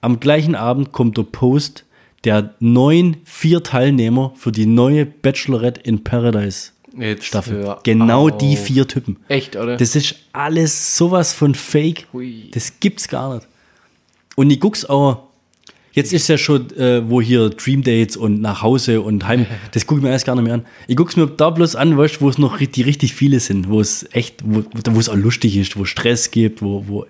Am 0.00 0.20
gleichen 0.20 0.54
Abend 0.54 0.92
kommt 0.92 1.18
der 1.18 1.24
Post 1.24 1.84
der 2.24 2.54
neuen 2.58 3.18
vier 3.24 3.62
Teilnehmer 3.62 4.32
für 4.36 4.50
die 4.52 4.66
neue 4.66 5.06
Bachelorette 5.06 5.80
in 5.82 6.02
Paradise 6.02 6.72
Jetzt 6.96 7.26
Staffel. 7.26 7.62
hör 7.62 7.80
Genau 7.84 8.28
auf. 8.28 8.38
die 8.38 8.56
vier 8.56 8.88
Typen. 8.88 9.18
Echt, 9.28 9.56
oder? 9.56 9.76
Das 9.76 9.94
ist 9.94 10.16
alles 10.32 10.96
sowas 10.96 11.32
von 11.32 11.54
Fake. 11.54 12.06
Hui. 12.12 12.50
Das 12.52 12.80
gibt's 12.80 13.08
gar 13.08 13.36
nicht. 13.36 13.46
Und 14.36 14.50
ich 14.50 14.58
guck's 14.60 14.84
auch. 14.84 15.28
Jetzt 15.92 16.12
ist 16.12 16.28
ja 16.28 16.38
schon, 16.38 16.70
äh, 16.76 17.08
wo 17.08 17.20
hier 17.20 17.50
Dream 17.50 17.82
Dates 17.82 18.16
und 18.16 18.40
nach 18.40 18.62
Hause 18.62 19.00
und 19.00 19.26
heim, 19.26 19.46
das 19.72 19.86
gucke 19.86 20.00
ich 20.00 20.04
mir 20.04 20.10
erst 20.10 20.26
gar 20.26 20.34
nicht 20.34 20.44
mehr 20.44 20.54
an. 20.54 20.66
Ich 20.86 20.96
guck's 20.96 21.16
mir 21.16 21.26
da 21.26 21.50
bloß 21.50 21.76
an, 21.76 21.96
weißt, 21.96 22.20
wo 22.20 22.28
es 22.28 22.38
noch 22.38 22.60
richtig, 22.60 22.86
richtig 22.86 23.14
viele 23.14 23.40
sind, 23.40 23.68
wo 23.68 23.80
es 23.80 24.06
echt, 24.12 24.42
wo, 24.44 24.64
wo 24.92 25.00
es 25.00 25.08
auch 25.08 25.16
lustig 25.16 25.56
ist, 25.56 25.76
wo 25.76 25.84
Stress 25.84 26.30
gibt, 26.30 26.62
wo, 26.62 26.84
wo. 26.86 27.06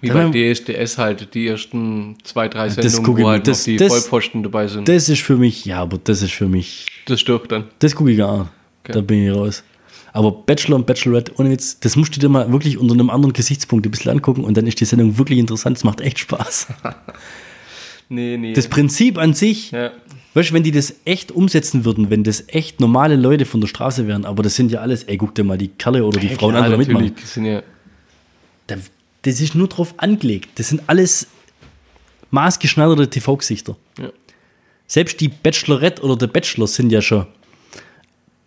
Wie 0.00 0.08
Dann- 0.08 0.30
bei 0.30 0.52
DSDS 0.52 0.96
halt, 0.98 1.34
die 1.34 1.48
ersten 1.48 2.16
zwei, 2.22 2.48
drei 2.48 2.68
Sendungen, 2.68 3.18
wo 3.22 3.28
halt 3.28 3.46
das- 3.48 3.58
noch 3.60 3.64
die 3.64 3.76
das- 3.76 3.88
Vollpfosten 3.88 4.42
dabei 4.42 4.68
sind. 4.68 4.88
Das 4.88 5.08
ist 5.08 5.22
für 5.22 5.36
mich, 5.36 5.64
ja, 5.64 5.80
aber 5.82 5.98
das 6.02 6.22
ist 6.22 6.32
für 6.32 6.46
mich, 6.48 6.86
Das 7.06 7.20
stirbt 7.20 7.50
dann. 7.50 7.64
das 7.80 7.94
gucke 7.96 8.12
ich 8.12 8.18
gar 8.18 8.38
nicht. 8.38 8.50
Okay. 8.84 8.92
Da 8.92 9.00
bin 9.00 9.26
ich 9.26 9.34
raus. 9.34 9.64
Aber 10.12 10.30
Bachelor 10.32 10.76
und 10.76 10.86
Bachelorette, 10.86 11.32
ohne 11.36 11.50
Witz, 11.50 11.78
das 11.80 11.94
musst 11.96 12.14
du 12.16 12.20
dir 12.20 12.28
mal 12.28 12.50
wirklich 12.50 12.78
unter 12.78 12.94
einem 12.94 13.10
anderen 13.10 13.32
Gesichtspunkt 13.32 13.86
ein 13.86 13.90
bisschen 13.90 14.10
angucken 14.10 14.42
und 14.44 14.56
dann 14.56 14.66
ist 14.66 14.80
die 14.80 14.84
Sendung 14.84 15.18
wirklich 15.18 15.38
interessant. 15.38 15.76
Es 15.76 15.84
macht 15.84 16.00
echt 16.00 16.18
Spaß. 16.20 16.68
Nee, 18.10 18.38
nee. 18.38 18.54
Das 18.54 18.68
Prinzip 18.68 19.18
an 19.18 19.34
sich, 19.34 19.70
ja. 19.72 19.90
weißt 20.32 20.48
du, 20.48 20.54
wenn 20.54 20.62
die 20.62 20.70
das 20.70 20.94
echt 21.04 21.30
umsetzen 21.30 21.84
würden, 21.84 22.08
wenn 22.08 22.24
das 22.24 22.44
echt 22.48 22.80
normale 22.80 23.16
Leute 23.16 23.44
von 23.44 23.60
der 23.60 23.68
Straße 23.68 24.06
wären, 24.06 24.24
aber 24.24 24.42
das 24.42 24.56
sind 24.56 24.72
ja 24.72 24.80
alles, 24.80 25.02
ey, 25.04 25.18
guck 25.18 25.34
dir 25.34 25.44
mal 25.44 25.58
die 25.58 25.68
Kerle 25.68 26.02
oder 26.04 26.18
die 26.18 26.28
Ja, 26.28 26.34
Frauen 26.36 26.52
klar, 26.52 26.64
an, 26.64 26.70
die 26.72 26.76
mitmachen. 26.78 27.14
Die 27.14 27.26
sind 27.26 27.44
ja. 27.44 27.62
Da, 28.66 28.76
das 29.22 29.40
ist 29.40 29.54
nur 29.54 29.68
drauf 29.68 29.94
angelegt. 29.96 30.50
Das 30.56 30.68
sind 30.68 30.82
alles 30.86 31.26
maßgeschneiderte 32.30 33.08
TV-Gesichter. 33.08 33.76
Ja. 33.98 34.10
Selbst 34.86 35.20
die 35.20 35.28
Bachelorette 35.28 36.02
oder 36.02 36.16
der 36.16 36.28
Bachelor 36.28 36.66
sind 36.66 36.90
ja 36.90 37.02
schon, 37.02 37.26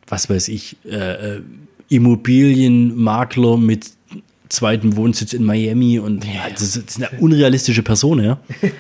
was 0.07 0.30
weiß 0.30 0.47
ich, 0.47 0.78
äh, 0.86 1.36
äh, 1.36 1.41
Immobilienmakler 1.89 3.57
mit 3.57 3.91
zweitem 4.49 4.95
Wohnsitz 4.95 5.34
in 5.34 5.43
Miami 5.43 5.99
und 5.99 6.26
ja, 6.26 6.49
das, 6.49 6.74
das 6.74 6.95
sind 6.95 7.01
ja 7.01 7.09
unrealistische 7.19 7.84
Personen, 7.84 8.26
ja. 8.26 8.39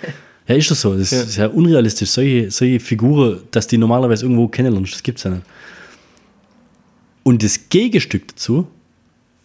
Ja, 0.47 0.55
ist 0.55 0.71
das 0.71 0.81
so. 0.81 0.97
Das 0.97 1.11
ist 1.13 1.37
ja 1.37 1.47
unrealistisch. 1.47 2.09
Solche, 2.09 2.51
solche 2.51 2.79
Figuren, 2.79 3.41
dass 3.51 3.67
die 3.67 3.77
normalerweise 3.77 4.25
irgendwo 4.25 4.47
kennenlernst, 4.47 4.93
das 4.93 5.03
gibt's 5.03 5.23
ja 5.23 5.31
nicht. 5.31 5.45
Und 7.23 7.43
das 7.43 7.69
Gegenstück 7.69 8.27
dazu, 8.27 8.67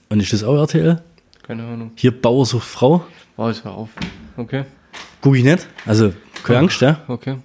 und 0.09 0.21
ist 0.21 0.33
das 0.33 0.43
auch 0.43 0.57
RTL? 0.57 1.01
Keine 1.47 1.65
Ahnung. 1.65 1.93
Hier 1.95 2.11
Bauer 2.11 2.45
sucht 2.45 2.67
Frau. 2.67 3.05
Oh, 3.37 3.49
jetzt 3.49 3.65
hör 3.65 3.73
auf. 3.73 3.91
Okay. 4.37 4.65
Guck 5.21 5.37
ich 5.37 5.45
nicht. 5.45 5.67
Also, 5.85 6.13
keine 6.43 6.61
Angst, 6.61 6.81
ja. 6.81 7.03
Okay. 7.07 7.37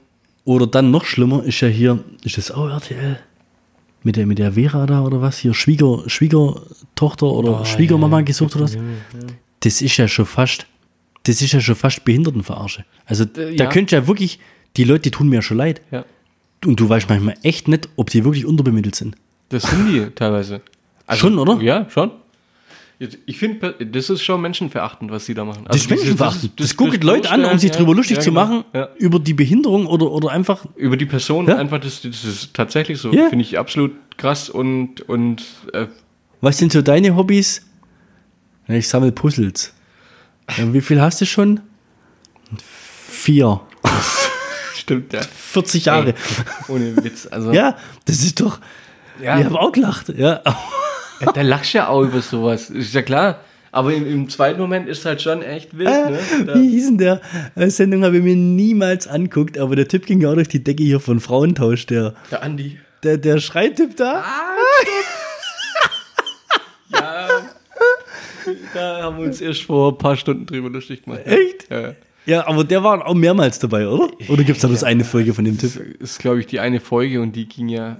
Oder 0.43 0.65
dann 0.65 0.89
noch 0.89 1.05
schlimmer 1.05 1.43
ist 1.43 1.61
ja 1.61 1.67
hier, 1.67 2.03
ist 2.23 2.37
das 2.37 2.49
auch 2.51 2.67
RTL? 2.67 3.19
Mit 4.03 4.15
der, 4.15 4.25
mit 4.25 4.39
der 4.39 4.53
Vera 4.53 4.87
da 4.87 5.03
oder 5.03 5.21
was? 5.21 5.37
Hier 5.37 5.53
Schwieger, 5.53 6.03
Schwiegertochter 6.07 7.27
oder 7.27 7.63
Schwiegermama 7.65 8.21
gesucht 8.21 8.55
oder 8.55 8.65
was? 8.65 8.77
Das 9.59 9.83
ist 9.83 9.97
ja 9.97 10.07
schon 10.07 10.25
fast, 10.25 10.65
das 11.23 11.41
ist 11.43 11.51
ja 11.51 11.61
schon 11.61 11.75
fast 11.75 12.03
Behindertenverarsche. 12.03 12.85
Also, 13.05 13.25
da 13.25 13.41
ja. 13.49 13.67
könnt 13.67 13.91
ja 13.91 14.07
wirklich, 14.07 14.39
die 14.77 14.83
Leute, 14.83 15.01
die 15.03 15.11
tun 15.11 15.29
mir 15.29 15.35
ja 15.35 15.41
schon 15.43 15.57
leid. 15.57 15.81
Ja. 15.91 16.05
Und 16.65 16.79
du 16.79 16.89
weißt 16.89 17.07
manchmal 17.09 17.37
echt 17.43 17.67
nicht, 17.67 17.89
ob 17.95 18.09
die 18.09 18.23
wirklich 18.23 18.45
unterbemittelt 18.45 18.95
sind. 18.95 19.15
Das 19.49 19.63
sind 19.63 19.87
die 19.89 20.09
teilweise. 20.15 20.61
Also, 21.05 21.27
Schon, 21.27 21.37
oder? 21.37 21.61
Ja, 21.61 21.87
schon. 21.89 22.11
Ich 23.25 23.39
finde, 23.39 23.73
das 23.85 24.11
ist 24.11 24.21
schon 24.21 24.41
menschenverachtend, 24.41 25.11
was 25.11 25.25
sie 25.25 25.33
da 25.33 25.43
machen. 25.43 25.65
Das 25.65 25.77
ist 25.77 25.91
Also 25.91 25.95
menschenverachtend. 25.95 26.59
Das, 26.59 26.67
das 26.67 26.77
guckt 26.77 27.03
Leute 27.03 27.31
an, 27.31 27.43
um 27.45 27.57
sich 27.57 27.71
ja, 27.71 27.77
drüber 27.77 27.95
lustig 27.95 28.17
ja, 28.17 28.23
zu 28.23 28.29
genau. 28.29 28.45
machen, 28.45 28.63
Ja. 28.73 28.89
über 28.97 29.19
die 29.19 29.33
Behinderung 29.33 29.87
oder, 29.87 30.11
oder 30.11 30.29
einfach 30.29 30.65
Über 30.75 30.97
die 30.97 31.07
Person 31.07 31.49
einfach, 31.49 31.79
das, 31.79 32.01
das 32.01 32.23
ist 32.23 32.53
tatsächlich 32.53 32.99
so. 32.99 33.11
Finde 33.11 33.41
ich 33.41 33.57
absolut 33.57 33.93
krass 34.17 34.49
und, 34.49 35.01
und 35.01 35.43
äh, 35.73 35.87
Was 36.41 36.59
sind 36.59 36.71
so 36.71 36.81
deine 36.83 37.15
Hobbys? 37.15 37.65
Ich 38.67 38.87
sammle 38.87 39.11
Puzzles. 39.11 39.73
Wie 40.57 40.81
viel 40.81 41.01
hast 41.01 41.21
du 41.21 41.25
schon? 41.25 41.59
Vier. 43.09 43.61
stimmt, 44.75 45.13
ja. 45.13 45.21
40 45.21 45.85
Jahre. 45.85 46.13
Ohne 46.67 46.95
Witz. 47.03 47.27
Also, 47.29 47.51
Ja, 47.51 47.77
das 48.05 48.23
ist 48.23 48.39
doch. 48.39 48.59
Ja. 49.21 49.39
Ich 49.39 49.45
habe 49.45 49.59
auch 49.59 49.71
gelacht. 49.71 50.09
Ja. 50.09 50.41
Ja, 51.25 51.31
da 51.31 51.41
lachst 51.41 51.73
du 51.73 51.77
ja 51.79 51.87
auch 51.87 52.01
über 52.03 52.21
sowas. 52.21 52.69
Ist 52.69 52.93
ja 52.93 53.01
klar. 53.01 53.39
Aber 53.73 53.93
im, 53.93 54.05
im 54.05 54.27
zweiten 54.29 54.59
Moment 54.59 54.89
ist 54.89 55.05
halt 55.05 55.21
schon 55.21 55.41
echt 55.43 55.77
wild, 55.77 55.87
ne? 55.87 56.19
Da, 56.45 56.55
Wie 56.55 56.69
hieß 56.71 56.87
denn 56.87 56.97
der? 56.97 57.21
Äh, 57.55 57.69
Sendung 57.69 58.03
habe 58.03 58.17
ich 58.17 58.23
mir 58.23 58.35
niemals 58.35 59.07
anguckt, 59.07 59.57
aber 59.57 59.77
der 59.77 59.87
Typ 59.87 60.05
ging 60.05 60.25
auch 60.25 60.33
durch 60.33 60.49
die 60.49 60.61
Decke 60.63 60.83
hier 60.83 60.99
von 60.99 61.21
Frauentausch. 61.21 61.85
Der, 61.85 62.13
der 62.31 62.43
Andi. 62.43 62.77
der, 63.03 63.17
der 63.17 63.39
Schreittyp 63.39 63.95
da. 63.95 64.23
Ja. 66.93 67.27
Da 68.73 69.01
haben 69.03 69.17
wir 69.17 69.25
uns 69.25 69.39
erst 69.41 69.63
vor 69.63 69.93
ein 69.93 69.97
paar 69.97 70.15
Stunden 70.15 70.45
drüber 70.45 70.69
lustig 70.69 71.03
gemacht. 71.03 71.21
Echt? 71.25 71.69
Ja. 71.69 71.93
Ja, 72.25 72.47
aber 72.47 72.63
der 72.63 72.83
war 72.83 73.07
auch 73.07 73.15
mehrmals 73.15 73.57
dabei, 73.59 73.87
oder? 73.87 74.09
Oder 74.29 74.43
gibt 74.43 74.57
es 74.57 74.61
da 74.61 74.67
bloß 74.67 74.83
eine 74.83 75.03
Folge 75.03 75.33
von 75.33 75.43
dem 75.45 75.57
Das 75.57 75.73
Typ? 75.73 76.01
ist, 76.01 76.19
glaube 76.19 76.39
ich, 76.39 76.45
die 76.47 76.59
eine 76.59 76.79
Folge 76.79 77.19
und 77.21 77.35
die 77.35 77.47
ging 77.47 77.67
ja. 77.69 77.97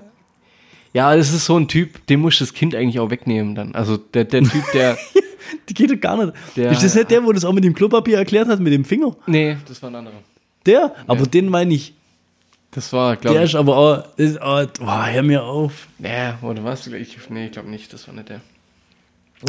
Ja, 0.94 1.16
das 1.16 1.32
ist 1.34 1.46
so 1.46 1.58
ein 1.58 1.68
Typ, 1.68 2.06
den 2.08 2.20
muss 2.20 2.40
das 2.40 2.54
Kind 2.54 2.76
eigentlich 2.76 3.00
auch 3.00 3.10
wegnehmen 3.10 3.56
dann. 3.56 3.74
Also 3.76 3.98
der, 3.98 4.26
der 4.26 4.44
Typ, 4.44 4.64
der. 4.74 4.98
Die 5.68 5.74
geht 5.74 5.92
doch 5.92 6.00
gar 6.00 6.24
nicht. 6.24 6.34
Der- 6.56 6.72
ist 6.72 6.84
das 6.84 6.96
nicht 6.96 7.12
der, 7.12 7.24
wo 7.26 7.32
das 7.34 7.44
auch 7.46 7.52
mit 7.54 7.64
dem 7.64 7.74
Klopapier 7.74 8.18
erklärt 8.18 8.48
hat, 8.48 8.60
mit 8.60 8.72
dem 8.74 8.86
Finger? 8.86 9.16
nee, 9.28 9.58
das 9.68 9.82
war 9.82 9.90
ein 9.90 9.96
anderer. 9.96 10.16
Der? 10.66 10.94
Aber 11.08 11.26
den 11.26 11.50
meine 11.50 11.74
ich. 11.74 11.94
Das 12.72 12.94
war, 12.94 13.12
Der 13.16 13.22
glaube 13.22 13.38
ich. 13.40 13.44
ist 13.46 13.56
aber 13.56 13.76
auch. 13.78 13.98
Das 14.18 14.30
ist 14.32 14.42
auch 14.42 14.66
boah, 14.80 15.08
hör 15.08 15.24
mir 15.24 15.44
auf. 15.44 15.88
Ja, 16.00 16.38
oder 16.42 16.64
was? 16.64 16.88
Ich, 16.88 17.18
nee, 17.30 17.46
ich 17.48 17.52
glaube 17.52 17.70
nicht, 17.70 17.92
das 17.92 18.08
war 18.08 18.14
nicht 18.16 18.30
der. 18.30 18.40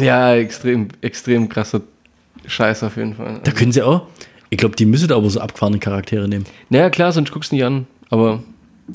Ja, 0.01 0.33
extrem, 0.35 0.87
extrem 1.01 1.47
krasser 1.47 1.81
Scheiß 2.47 2.83
auf 2.83 2.97
jeden 2.97 3.15
Fall. 3.15 3.39
Da 3.43 3.51
können 3.51 3.71
sie 3.71 3.81
auch. 3.83 4.07
Ich 4.49 4.57
glaube, 4.57 4.75
die 4.75 4.85
müssen 4.85 5.11
aber 5.11 5.29
so 5.29 5.39
abgefahrene 5.39 5.79
Charaktere 5.79 6.27
nehmen. 6.27 6.45
naja, 6.69 6.89
klar, 6.89 7.11
sonst 7.11 7.31
guckst 7.31 7.51
du 7.51 7.55
nicht 7.55 7.65
an. 7.65 7.87
Aber 8.09 8.43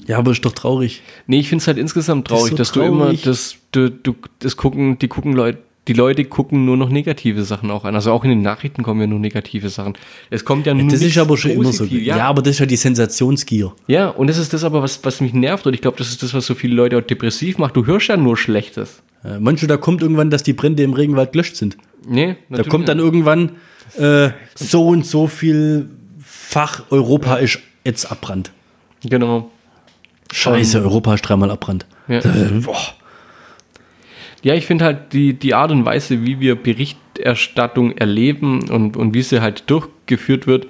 Ja, 0.06 0.18
aber 0.18 0.32
ist 0.32 0.44
doch 0.44 0.52
traurig. 0.52 1.02
nee, 1.26 1.38
ich 1.40 1.48
finde 1.48 1.62
es 1.62 1.66
halt 1.66 1.78
insgesamt 1.78 2.30
Das 2.30 2.36
traurig, 2.38 2.50
so 2.50 2.56
dass 2.56 2.72
du 2.72 2.82
immer, 2.82 3.04
traurig. 3.06 3.22
dass 3.22 3.56
du, 3.72 3.90
du, 3.90 4.14
das 4.40 4.56
gucken, 4.56 4.98
die 4.98 5.08
gucken 5.08 5.32
Leute, 5.32 5.58
die 5.88 5.94
Leute 5.94 6.26
gucken 6.26 6.66
nur 6.66 6.76
noch 6.76 6.90
negative 6.90 7.42
Sachen 7.44 7.70
auch 7.70 7.84
an. 7.86 7.94
Also 7.94 8.12
auch 8.12 8.22
in 8.22 8.28
den 8.28 8.42
Nachrichten 8.42 8.82
kommen 8.82 9.00
ja 9.00 9.06
nur 9.06 9.18
negative 9.18 9.70
Sachen. 9.70 9.94
Es 10.28 10.44
kommt 10.44 10.66
ja 10.66 10.74
nur 10.74 10.90
Das 10.90 11.00
ist 11.00 11.16
aber 11.16 11.38
schon 11.38 11.52
immer 11.52 11.72
so. 11.72 11.84
positiv. 11.84 12.02
Ja. 12.04 12.18
aber 12.26 12.42
das 12.42 12.50
ist 12.56 12.58
ja 12.58 12.66
die 12.66 12.76
Sensationsgier. 12.76 13.72
Ja, 13.86 14.08
und 14.10 14.26
das 14.26 14.36
ist 14.36 14.52
das 14.52 14.64
aber, 14.64 14.82
was, 14.82 15.02
was 15.04 15.22
mich 15.22 15.32
nervt. 15.32 15.66
Und 15.66 15.72
ich 15.72 15.80
glaube, 15.80 15.96
das 15.96 16.10
ist 16.10 16.22
das, 16.22 16.34
was 16.34 16.44
so 16.44 16.54
viele 16.54 16.74
Leute 16.74 16.98
auch 16.98 17.02
depressiv 17.02 17.56
macht. 17.56 17.74
Du 17.74 17.86
hörst 17.86 18.08
ja 18.08 18.18
nur 18.18 18.36
Schlechtes. 18.36 19.02
Äh, 19.24 19.38
Manche, 19.40 19.66
da 19.66 19.78
kommt 19.78 20.02
irgendwann, 20.02 20.28
dass 20.28 20.42
die 20.42 20.52
Brände 20.52 20.82
im 20.82 20.92
Regenwald 20.92 21.32
gelöscht 21.32 21.56
sind. 21.56 21.78
Nee, 22.06 22.36
Da 22.50 22.62
kommt 22.64 22.86
dann 22.88 22.98
irgendwann 22.98 23.52
äh, 23.96 24.28
so 24.54 24.88
und 24.88 25.06
so 25.06 25.26
viel 25.26 25.88
Fach 26.22 26.82
Europa 26.90 27.36
ist 27.36 27.60
jetzt 27.84 28.10
abbrannt. 28.12 28.52
Genau. 29.08 29.50
Scheiße, 30.32 30.80
Europa 30.80 31.14
ist 31.14 31.22
dreimal 31.22 31.50
abbrannt. 31.50 31.86
Ja. 32.06 32.20
Boah. 32.64 32.94
Ja, 34.42 34.54
ich 34.54 34.66
finde 34.66 34.84
halt 34.84 35.12
die, 35.12 35.34
die 35.34 35.54
Art 35.54 35.70
und 35.70 35.84
Weise, 35.84 36.24
wie 36.24 36.38
wir 36.38 36.54
Berichterstattung 36.54 37.92
erleben 37.92 38.68
und, 38.70 38.96
und 38.96 39.14
wie 39.14 39.22
sie 39.22 39.40
halt 39.40 39.68
durchgeführt 39.68 40.46
wird, 40.46 40.66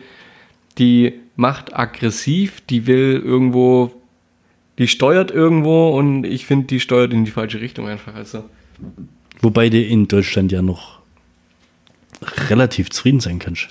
die 0.78 1.12
macht 1.36 1.76
aggressiv, 1.76 2.62
die 2.68 2.86
will 2.86 3.22
irgendwo, 3.22 3.92
die 4.78 4.88
steuert 4.88 5.30
irgendwo 5.30 5.90
und 5.90 6.24
ich 6.24 6.46
finde, 6.46 6.66
die 6.66 6.80
steuert 6.80 7.12
in 7.12 7.24
die 7.24 7.30
falsche 7.30 7.60
Richtung 7.60 7.88
einfach. 7.88 8.14
Also, 8.14 8.44
Wobei 9.40 9.68
du 9.68 9.80
in 9.80 10.08
Deutschland 10.08 10.50
ja 10.50 10.62
noch 10.62 10.98
relativ 12.48 12.90
zufrieden 12.90 13.20
sein 13.20 13.38
kannst. 13.38 13.68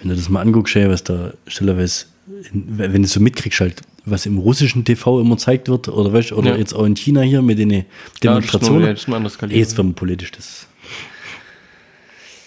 Wenn 0.00 0.08
du 0.08 0.16
das 0.16 0.28
mal 0.28 0.40
anguckst, 0.40 0.74
was 0.74 1.04
da 1.04 1.34
stellerweise, 1.46 2.06
wenn 2.52 3.02
du 3.02 3.08
so 3.08 3.20
mitkriegst, 3.20 3.60
halt, 3.60 3.82
was 4.04 4.26
im 4.26 4.38
russischen 4.38 4.84
TV 4.84 5.20
immer 5.20 5.36
gezeigt 5.36 5.68
wird, 5.68 5.88
oder 5.88 6.12
weißt, 6.12 6.32
oder 6.32 6.50
Ja. 6.52 6.56
jetzt 6.56 6.72
auch 6.74 6.84
in 6.84 6.94
China 6.96 7.20
hier 7.22 7.42
mit 7.42 7.58
den 7.58 7.70
ja, 7.70 7.78
das 7.80 7.86
ist 8.14 8.24
Demonstrationen. 8.24 8.80
nur- 8.82 8.88
das 8.90 9.34
ist 9.34 9.42
ein 9.42 9.50
jetzt 9.50 9.76
werden 9.76 9.88
wir 9.90 9.94
politisch, 9.94 10.30
das. 10.32 10.66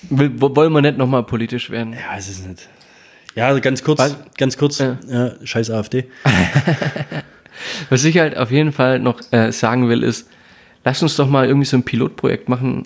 Will, 0.10 0.32
wo- 0.38 0.56
wollen 0.56 0.74
wir 0.74 0.82
nicht 0.82 0.98
nochmal 0.98 1.24
politisch 1.24 1.70
werden? 1.70 1.94
Ja, 1.94 2.18
es 2.18 2.30
ist 2.30 2.48
nicht. 2.48 2.68
Ja, 3.36 3.58
ganz 3.60 3.84
kurz, 3.84 4.00
Was? 4.00 4.18
ganz 4.38 4.58
kurz, 4.58 4.80
Ja. 4.80 4.98
ja. 5.10 5.32
scheiß 5.44 5.72
AfD. 5.72 6.06
Was 7.90 8.04
ich 8.04 8.18
halt 8.18 8.36
auf 8.38 8.52
jeden 8.52 8.72
Fall 8.72 9.00
noch 9.00 9.22
äh, 9.32 9.52
sagen 9.52 9.88
will, 9.90 10.04
ist, 10.04 10.28
lass 10.84 11.02
uns 11.04 11.16
doch 11.16 11.30
mal 11.30 11.48
irgendwie 11.48 11.66
so 11.66 11.78
ein 11.78 11.84
Pilotprojekt 11.84 12.50
machen. 12.50 12.84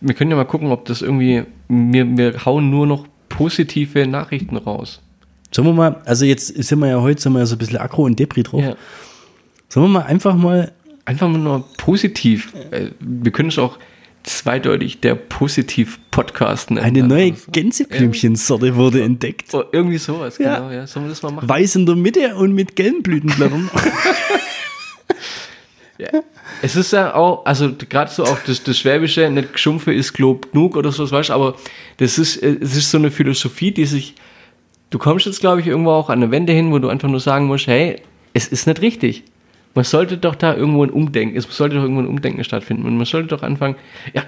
Wir 0.00 0.14
können 0.14 0.30
ja 0.30 0.36
mal 0.36 0.44
gucken, 0.44 0.70
ob 0.70 0.84
das 0.86 1.02
irgendwie, 1.02 1.44
wir, 1.68 2.16
wir 2.16 2.44
hauen 2.44 2.70
nur 2.70 2.86
noch 2.86 3.06
positive 3.28 4.06
Nachrichten 4.06 4.56
raus. 4.56 5.00
Sollen 5.54 5.68
wir 5.68 5.72
mal, 5.72 6.00
also 6.04 6.24
jetzt 6.24 6.48
sind 6.48 6.78
wir 6.80 6.88
ja 6.88 7.00
heute 7.00 7.20
sind 7.22 7.32
wir 7.32 7.38
ja 7.38 7.46
so 7.46 7.54
ein 7.54 7.58
bisschen 7.58 7.78
aggro 7.78 8.02
und 8.04 8.18
Depri 8.18 8.42
drauf. 8.42 8.60
Ja. 8.60 8.74
Sollen 9.68 9.86
wir 9.86 10.00
mal 10.00 10.06
einfach 10.06 10.34
mal, 10.34 10.72
Einfach 11.04 11.28
nur 11.28 11.64
positiv. 11.76 12.52
Äh, 12.70 12.88
Wir 12.98 13.30
können 13.30 13.50
es 13.50 13.58
auch 13.58 13.78
zweideutig 14.22 15.00
der 15.00 15.14
Positiv-Podcast 15.14 16.70
nennen. 16.70 16.84
eine 16.84 17.02
neue 17.06 17.24
Also 17.32 17.42
so. 17.44 17.52
Gänseblümchensorte 17.52 18.74
wurde 18.74 19.02
entdeckt. 19.02 19.52
Oh, 19.52 19.62
irgendwie 19.70 19.98
sowas, 19.98 20.38
Ja. 20.38 20.56
genau. 20.60 20.70
Ja. 20.72 20.86
Sollen 20.86 21.04
wir 21.04 21.10
das 21.10 21.22
mal 21.22 21.30
machen? 21.30 21.46
Weiß 21.48 21.76
in 21.76 21.84
der 21.86 21.94
Mitte 21.94 22.34
und 22.36 22.52
mit 22.54 22.74
gelben 22.74 23.02
Blütenblättern. 23.02 23.70
Es 26.62 26.74
ist 26.76 26.92
ja 26.92 27.14
auch, 27.14 27.44
also 27.46 27.70
gerade 27.88 28.10
so 28.10 28.24
auch 28.24 28.38
das, 28.46 28.62
das 28.64 28.78
Schwäbische, 28.78 29.28
nicht 29.30 29.52
geschumpfe 29.52 29.92
ist 29.92 30.12
Glob 30.14 30.50
genug 30.52 30.76
oder 30.76 30.90
sowas, 30.90 31.12
weißt 31.12 31.28
du, 31.28 31.32
aber 31.34 31.54
das 31.98 32.18
ist, 32.18 32.36
äh, 32.42 32.56
es 32.60 32.74
ist 32.74 32.90
so 32.90 32.98
eine 32.98 33.10
Philosophie, 33.10 33.70
die 33.70 33.84
sich, 33.84 34.14
du 34.94 34.98
kommst 34.98 35.26
jetzt, 35.26 35.40
glaube 35.40 35.60
ich, 35.60 35.66
irgendwo 35.66 35.90
auch 35.90 36.08
an 36.08 36.22
eine 36.22 36.30
Wende 36.30 36.52
hin, 36.52 36.70
wo 36.70 36.78
du 36.78 36.88
einfach 36.88 37.08
nur 37.08 37.18
sagen 37.18 37.46
musst, 37.46 37.66
hey, 37.66 37.96
es 38.32 38.46
ist 38.46 38.68
nicht 38.68 38.80
richtig. 38.80 39.24
Man 39.74 39.84
sollte 39.84 40.18
doch 40.18 40.36
da 40.36 40.54
irgendwo 40.54 40.84
ein 40.84 40.90
Umdenken, 40.90 41.36
es 41.36 41.48
sollte 41.50 41.74
doch 41.74 41.82
irgendwo 41.82 42.02
ein 42.02 42.06
Umdenken 42.06 42.44
stattfinden 42.44 42.84
und 42.86 42.96
man 42.96 43.04
sollte 43.04 43.26
doch 43.26 43.42
anfangen, 43.42 43.74
ja, 44.12 44.22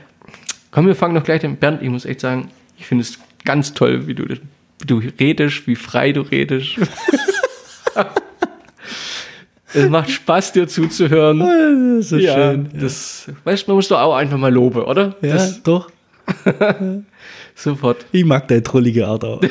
komm, 0.72 0.88
wir 0.88 0.96
fangen 0.96 1.14
doch 1.14 1.22
gleich 1.22 1.42
den 1.42 1.56
Bernd, 1.56 1.82
ich 1.82 1.88
muss 1.88 2.04
echt 2.04 2.18
sagen, 2.18 2.48
ich 2.76 2.86
finde 2.86 3.02
es 3.02 3.16
ganz 3.44 3.74
toll, 3.74 4.08
wie 4.08 4.14
du, 4.14 4.24
wie 4.24 4.86
du 4.86 5.00
redest, 5.20 5.68
wie 5.68 5.76
frei 5.76 6.10
du 6.10 6.22
redest. 6.22 6.74
es 9.72 9.88
macht 9.88 10.10
Spaß, 10.10 10.50
dir 10.50 10.66
zuzuhören. 10.66 12.02
so 12.02 12.16
Ja, 12.16 12.56
das, 12.56 13.30
weißt 13.44 13.68
du, 13.68 13.70
man 13.70 13.76
muss 13.76 13.86
doch 13.86 14.00
auch 14.00 14.16
einfach 14.16 14.36
mal 14.36 14.52
loben, 14.52 14.82
oder? 14.82 15.14
Ja, 15.22 15.34
Das, 15.34 15.62
doch. 15.62 15.92
sofort. 17.54 18.04
Ich 18.10 18.24
mag 18.24 18.48
deine 18.48 18.64
trollige 18.64 19.06
Art 19.06 19.24
auch. 19.24 19.40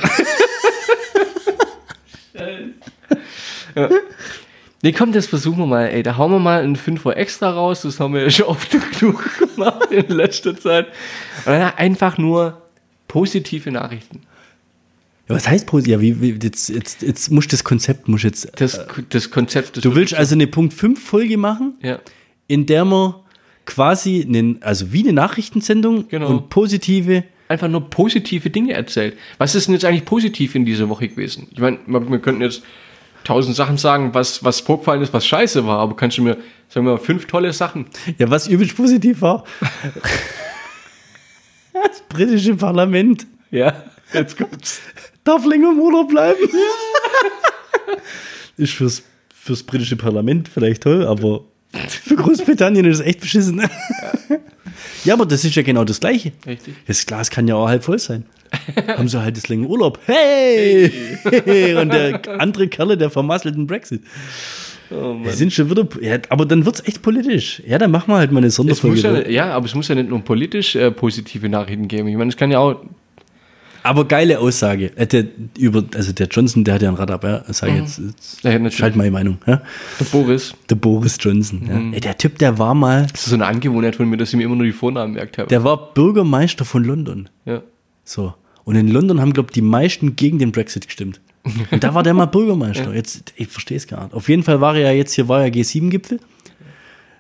Nee, 4.84 4.91
komm, 4.91 5.11
das 5.13 5.26
versuchen 5.28 5.57
wir 5.59 5.65
mal, 5.65 5.86
ey. 5.88 6.03
Da 6.03 6.17
hauen 6.17 6.32
wir 6.32 6.39
mal 6.39 6.61
einen 6.61 6.76
Fünfer 6.76 7.17
extra 7.17 7.49
raus. 7.49 7.82
Das 7.82 7.99
haben 7.99 8.13
wir 8.13 8.21
ja 8.23 8.30
schon 8.30 8.45
oft 8.45 8.69
genug 8.99 9.23
gemacht 9.39 9.91
in 9.91 10.07
letzter 10.09 10.55
Zeit. 10.57 10.88
Und 11.45 11.53
dann 11.53 11.73
einfach 11.76 12.17
nur 12.17 12.61
positive 13.07 13.71
Nachrichten. 13.71 14.21
Ja, 15.28 15.36
was 15.36 15.47
heißt 15.47 15.65
positiv? 15.65 15.93
Ja, 15.93 16.01
wie, 16.01 16.21
wie, 16.21 16.38
jetzt, 16.45 16.69
jetzt, 16.69 17.01
jetzt 17.01 17.32
musst 17.32 17.51
du 17.51 17.55
das 17.55 17.63
Konzept, 17.63 18.07
musst 18.07 18.26
jetzt. 18.26 18.51
Das, 18.61 18.86
das 19.09 19.32
Konzept. 19.32 19.78
Das 19.78 19.84
Du 19.84 19.95
willst 19.95 20.13
also 20.13 20.36
eine 20.36 20.45
Punkt 20.45 20.73
5 20.73 21.03
Folge 21.03 21.38
machen, 21.38 21.73
Ja, 21.82 21.99
in 22.47 22.67
der 22.67 22.86
man 22.86 23.15
quasi, 23.65 24.23
einen, 24.28 24.61
also 24.61 24.93
wie 24.93 25.01
eine 25.01 25.13
Nachrichtensendung 25.13 26.07
Genau. 26.09 26.28
und 26.28 26.49
positive. 26.49 27.23
einfach 27.47 27.67
nur 27.67 27.89
positive 27.89 28.51
Dinge 28.51 28.73
erzählt. 28.73 29.17
Was 29.39 29.55
ist 29.55 29.65
denn 29.65 29.73
jetzt 29.73 29.86
eigentlich 29.86 30.05
positiv 30.05 30.53
in 30.53 30.63
dieser 30.65 30.89
Woche 30.89 31.07
gewesen? 31.07 31.47
Ich 31.51 31.59
meine, 31.59 31.80
wir 31.88 32.19
könnten 32.19 32.43
jetzt 32.43 32.61
tausend 33.26 33.55
Sachen 33.55 33.78
sagen, 33.78 34.13
was, 34.13 34.43
was 34.43 34.61
vorgefallen 34.61 35.01
ist, 35.01 35.11
was 35.11 35.28
scheiße 35.28 35.67
war, 35.67 35.80
aber 35.80 35.95
kannst 35.95 36.17
du 36.17 36.21
mir, 36.21 36.38
sagen 36.69 36.86
wir 36.86 36.93
mal, 36.93 36.97
fünf 36.97 37.26
tolle 37.26 37.51
Sachen. 37.51 37.88
Ja, 38.17 38.30
was 38.30 38.47
übelst 38.47 38.78
positiv 38.78 39.21
war. 39.21 39.43
das 41.73 42.01
britische 42.07 42.55
Parlament 42.55 43.28
Ja, 43.51 43.84
jetzt 44.13 44.38
kommt's. 44.38 44.82
darf 45.23 45.45
länger 45.45 45.71
im 45.71 45.80
Urlaub 45.80 46.09
bleiben. 46.09 46.39
ist 48.57 48.73
fürs, 48.73 49.03
fürs 49.34 49.63
britische 49.63 49.97
Parlament 49.97 50.47
vielleicht 50.47 50.84
toll, 50.84 51.05
aber 51.05 51.41
für 51.88 52.15
Großbritannien 52.15 52.86
ist 52.86 52.99
es 52.99 53.05
echt 53.05 53.19
beschissen. 53.19 53.59
Ja. 53.59 54.38
Aber 55.14 55.26
das 55.26 55.43
ist 55.45 55.56
ja 55.56 55.62
genau 55.62 55.84
das 55.84 55.99
Gleiche. 55.99 56.32
Richtig. 56.45 56.74
Das 56.88 57.06
Glas 57.06 57.30
kann 57.30 57.47
ja 57.47 57.56
auch 57.56 57.68
halb 57.68 57.84
voll 57.84 57.99
sein. 57.99 58.26
Haben 58.88 59.08
sie 59.08 59.22
halt 59.22 59.38
das 59.38 59.47
längere 59.49 59.70
Urlaub. 59.70 59.99
Hey! 60.06 60.91
Und 61.80 61.89
der 61.93 62.22
andere 62.39 62.68
Kerle, 62.68 62.97
der 62.97 63.10
vermasselt 63.10 63.56
den 63.56 63.68
Brexit. 63.68 64.01
Oh 64.91 65.18
Wir 65.24 65.32
sind 65.32 65.51
schon 65.51 65.70
wieder. 65.70 65.88
Ja, 66.01 66.20
aber 66.30 66.45
dann 66.45 66.66
wird 66.66 66.76
es 66.76 66.88
echt 66.88 67.01
politisch. 67.01 67.62
Ja, 67.66 67.78
dann 67.78 67.91
machen 67.91 68.12
wir 68.12 68.18
halt 68.18 68.32
mal 68.32 68.39
eine 68.39 68.51
Sonderfolge. 68.51 68.99
ja, 68.99 69.28
ja, 69.28 69.53
aber 69.53 69.66
es 69.66 69.74
muss 69.74 69.88
ja 69.88 69.95
nicht 69.95 70.10
nur 70.10 70.22
politisch 70.22 70.76
äh, 70.76 70.91
positive 70.91 71.49
Nachrichten 71.49 71.88
geben. 71.88 72.08
Ich 72.08 72.16
meine, 72.16 72.30
es 72.30 72.38
kann 72.38 72.51
ja 72.51 72.60
auch. 72.60 72.76
Aber 73.86 74.06
geile 74.06 74.40
Aussage. 74.40 74.92
Äh, 74.98 75.08
der, 75.08 75.26
über, 75.58 75.84
also 75.96 76.12
der 76.12 76.28
Johnson, 76.28 76.64
der 76.64 76.76
hat 76.76 76.82
ja 76.82 76.90
ein 76.90 76.96
Rad 76.96 77.12
ab, 77.12 77.24
ja. 77.24 77.44
Sag 77.54 77.72
Mhm. 77.72 77.78
jetzt, 77.78 78.00
jetzt 78.00 78.44
Ja, 78.44 78.52
natürlich. 78.54 78.76
schalt 78.78 78.96
meine 78.96 79.12
Meinung. 79.12 79.38
Ja? 79.46 79.62
Der 80.00 80.06
Boris. 80.06 80.54
Der 80.70 80.76
Boris 80.76 81.18
Johnson. 81.20 81.62
Mhm. 81.64 81.94
Ja. 81.94 82.00
Der 82.00 82.18
Typ, 82.18 82.38
der 82.40 82.58
war 82.58 82.74
mal, 82.76 83.08
Das 83.12 83.22
ist 83.22 83.30
so 83.30 83.36
eine 83.36 83.46
Angewohnheit 83.46 83.96
von 83.96 84.10
mir, 84.10 84.18
dass 84.18 84.30
ich 84.30 84.36
mir 84.36 84.44
immer 84.44 84.56
nur 84.56 84.66
die 84.66 84.72
Vornamen 84.72 85.14
merkt 85.14 85.38
habe. 85.38 85.48
der 85.50 85.64
war 85.64 85.94
Bürgermeister 85.94 86.66
von 86.66 86.84
London. 86.84 87.30
ja. 87.46 87.62
So. 88.04 88.34
Und 88.66 88.76
in 88.76 88.88
London 88.88 89.22
haben, 89.22 89.34
glaube 89.34 89.50
ich, 89.50 89.54
die 89.54 89.62
meisten 89.62 90.16
gegen 90.16 90.40
den 90.40 90.52
Brexit 90.52 90.86
gestimmt. 90.88 91.22
Und 91.70 91.84
da 91.84 91.94
war 91.94 92.02
der 92.02 92.14
mal 92.16 92.26
Bürgermeister. 92.38 92.94
Jetzt, 92.96 93.34
ich 93.36 93.48
verstehe 93.48 93.78
es 93.78 93.86
gar 93.88 94.06
nicht. 94.06 94.14
Auf 94.16 94.28
jeden 94.30 94.42
Fall 94.44 94.60
war 94.62 94.76
er 94.76 94.92
ja 94.92 94.98
jetzt, 94.98 95.14
hier 95.14 95.28
war 95.28 95.46
ja 95.46 95.52
G7-Gipfel. 95.54 96.20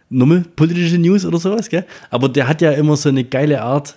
Nummel, 0.09 0.43
politische 0.55 0.97
News 0.99 1.25
oder 1.25 1.37
sowas, 1.39 1.69
gell? 1.69 1.85
Aber 2.09 2.29
der 2.29 2.47
hat 2.47 2.61
ja 2.61 2.71
immer 2.71 2.95
so 2.95 3.09
eine 3.09 3.23
geile 3.23 3.61
Art, 3.61 3.95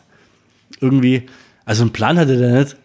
irgendwie, 0.80 1.24
also 1.68 1.82
einen 1.82 1.92
Plan 1.92 2.18
hatte 2.18 2.36
der 2.38 2.58
nicht. 2.60 2.76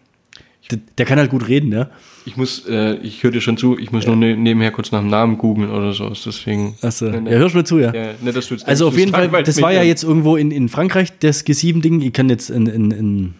Der, 0.70 0.78
der 0.98 1.06
kann 1.06 1.18
halt 1.18 1.30
gut 1.30 1.48
reden, 1.48 1.72
ja. 1.72 1.90
Ich 2.26 2.36
muss, 2.36 2.66
äh, 2.68 2.94
ich 2.96 3.22
höre 3.22 3.30
dir 3.30 3.40
schon 3.40 3.56
zu, 3.56 3.78
ich 3.78 3.92
muss 3.92 4.06
nur 4.06 4.16
ne, 4.16 4.36
nebenher 4.36 4.70
kurz 4.70 4.92
nach 4.92 5.00
dem 5.00 5.08
Namen 5.08 5.36
googeln 5.36 5.70
oder 5.70 5.92
so. 5.92 6.08
Deswegen. 6.10 6.74
Achso, 6.80 7.06
Nee, 7.10 7.20
nee. 7.20 7.32
ja, 7.32 7.38
hörst 7.38 7.54
du 7.54 7.58
mir 7.58 7.64
zu, 7.64 7.78
ja. 7.78 7.94
Ja, 7.94 8.12
du 8.22 8.30
jetzt 8.30 8.66
Also 8.66 8.84
denkst, 8.84 8.94
auf 8.94 8.98
jeden 8.98 9.12
das 9.12 9.30
Fall, 9.30 9.42
das 9.42 9.62
war 9.62 9.72
ja 9.72 9.82
jetzt 9.82 10.04
irgendwo 10.04 10.36
in, 10.36 10.50
in 10.50 10.68
Frankreich, 10.68 11.18
das 11.18 11.44
G7-Ding. 11.46 12.00
Ich 12.00 12.12
kann 12.12 12.28
jetzt 12.30 12.48
in, 12.50 12.66
in, 12.66 12.90
in 12.90 13.34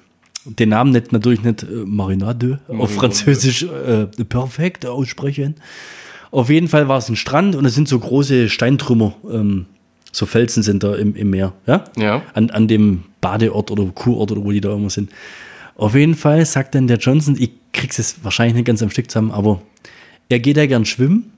den 0.44 0.68
Namen 0.70 0.92
nicht, 0.92 1.12
natürlich 1.12 1.42
nicht 1.42 1.62
äh, 1.62 1.66
Marinade 1.86 2.60
auf 2.68 2.94
Französisch 2.94 3.62
äh, 3.64 4.06
perfekt 4.24 4.84
aussprechen. 4.86 5.56
Auf 6.30 6.50
jeden 6.50 6.68
Fall 6.68 6.88
war 6.88 6.98
es 6.98 7.08
ein 7.08 7.16
Strand 7.16 7.54
und 7.54 7.64
es 7.64 7.74
sind 7.74 7.88
so 7.88 7.98
große 7.98 8.48
Steintrümmer, 8.48 9.14
ähm, 9.30 9.66
so 10.14 10.26
Felsen 10.26 10.62
sind 10.62 10.82
da 10.82 10.94
im, 10.94 11.16
im 11.16 11.30
Meer, 11.30 11.52
ja? 11.66 11.84
Ja. 11.96 12.22
An, 12.34 12.50
an 12.50 12.68
dem 12.68 13.04
Badeort 13.20 13.70
oder 13.70 13.84
Kurort 13.86 14.30
oder 14.30 14.44
wo 14.44 14.52
die 14.52 14.60
da 14.60 14.72
immer 14.72 14.90
sind. 14.90 15.10
Auf 15.76 15.94
jeden 15.94 16.14
Fall 16.14 16.46
sagt 16.46 16.74
dann 16.76 16.86
der 16.86 16.98
Johnson, 16.98 17.36
ich 17.38 17.50
krieg's 17.72 17.98
es 17.98 18.22
wahrscheinlich 18.22 18.54
nicht 18.54 18.66
ganz 18.66 18.80
am 18.82 18.90
Stück 18.90 19.10
zusammen, 19.10 19.32
aber 19.32 19.60
er 20.28 20.38
geht 20.38 20.56
ja 20.56 20.66
gern 20.66 20.84
schwimmen 20.84 21.32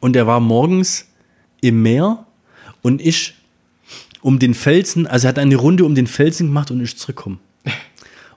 und 0.00 0.16
er 0.16 0.26
war 0.26 0.38
morgens 0.38 1.06
im 1.62 1.82
Meer 1.82 2.26
und 2.82 3.00
ist 3.00 3.32
um 4.20 4.38
den 4.38 4.52
Felsen, 4.52 5.06
also 5.06 5.26
er 5.26 5.30
hat 5.30 5.38
eine 5.38 5.56
Runde 5.56 5.86
um 5.86 5.94
den 5.94 6.06
Felsen 6.06 6.48
gemacht 6.48 6.70
und 6.70 6.80
ist 6.80 6.98
zurückgekommen. 6.98 7.40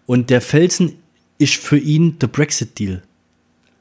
Und 0.06 0.30
der 0.30 0.42
Felsen 0.42 0.98
ist 1.38 1.56
für 1.56 1.78
ihn 1.78 2.20
der 2.20 2.28
Brexit-Deal. 2.28 3.04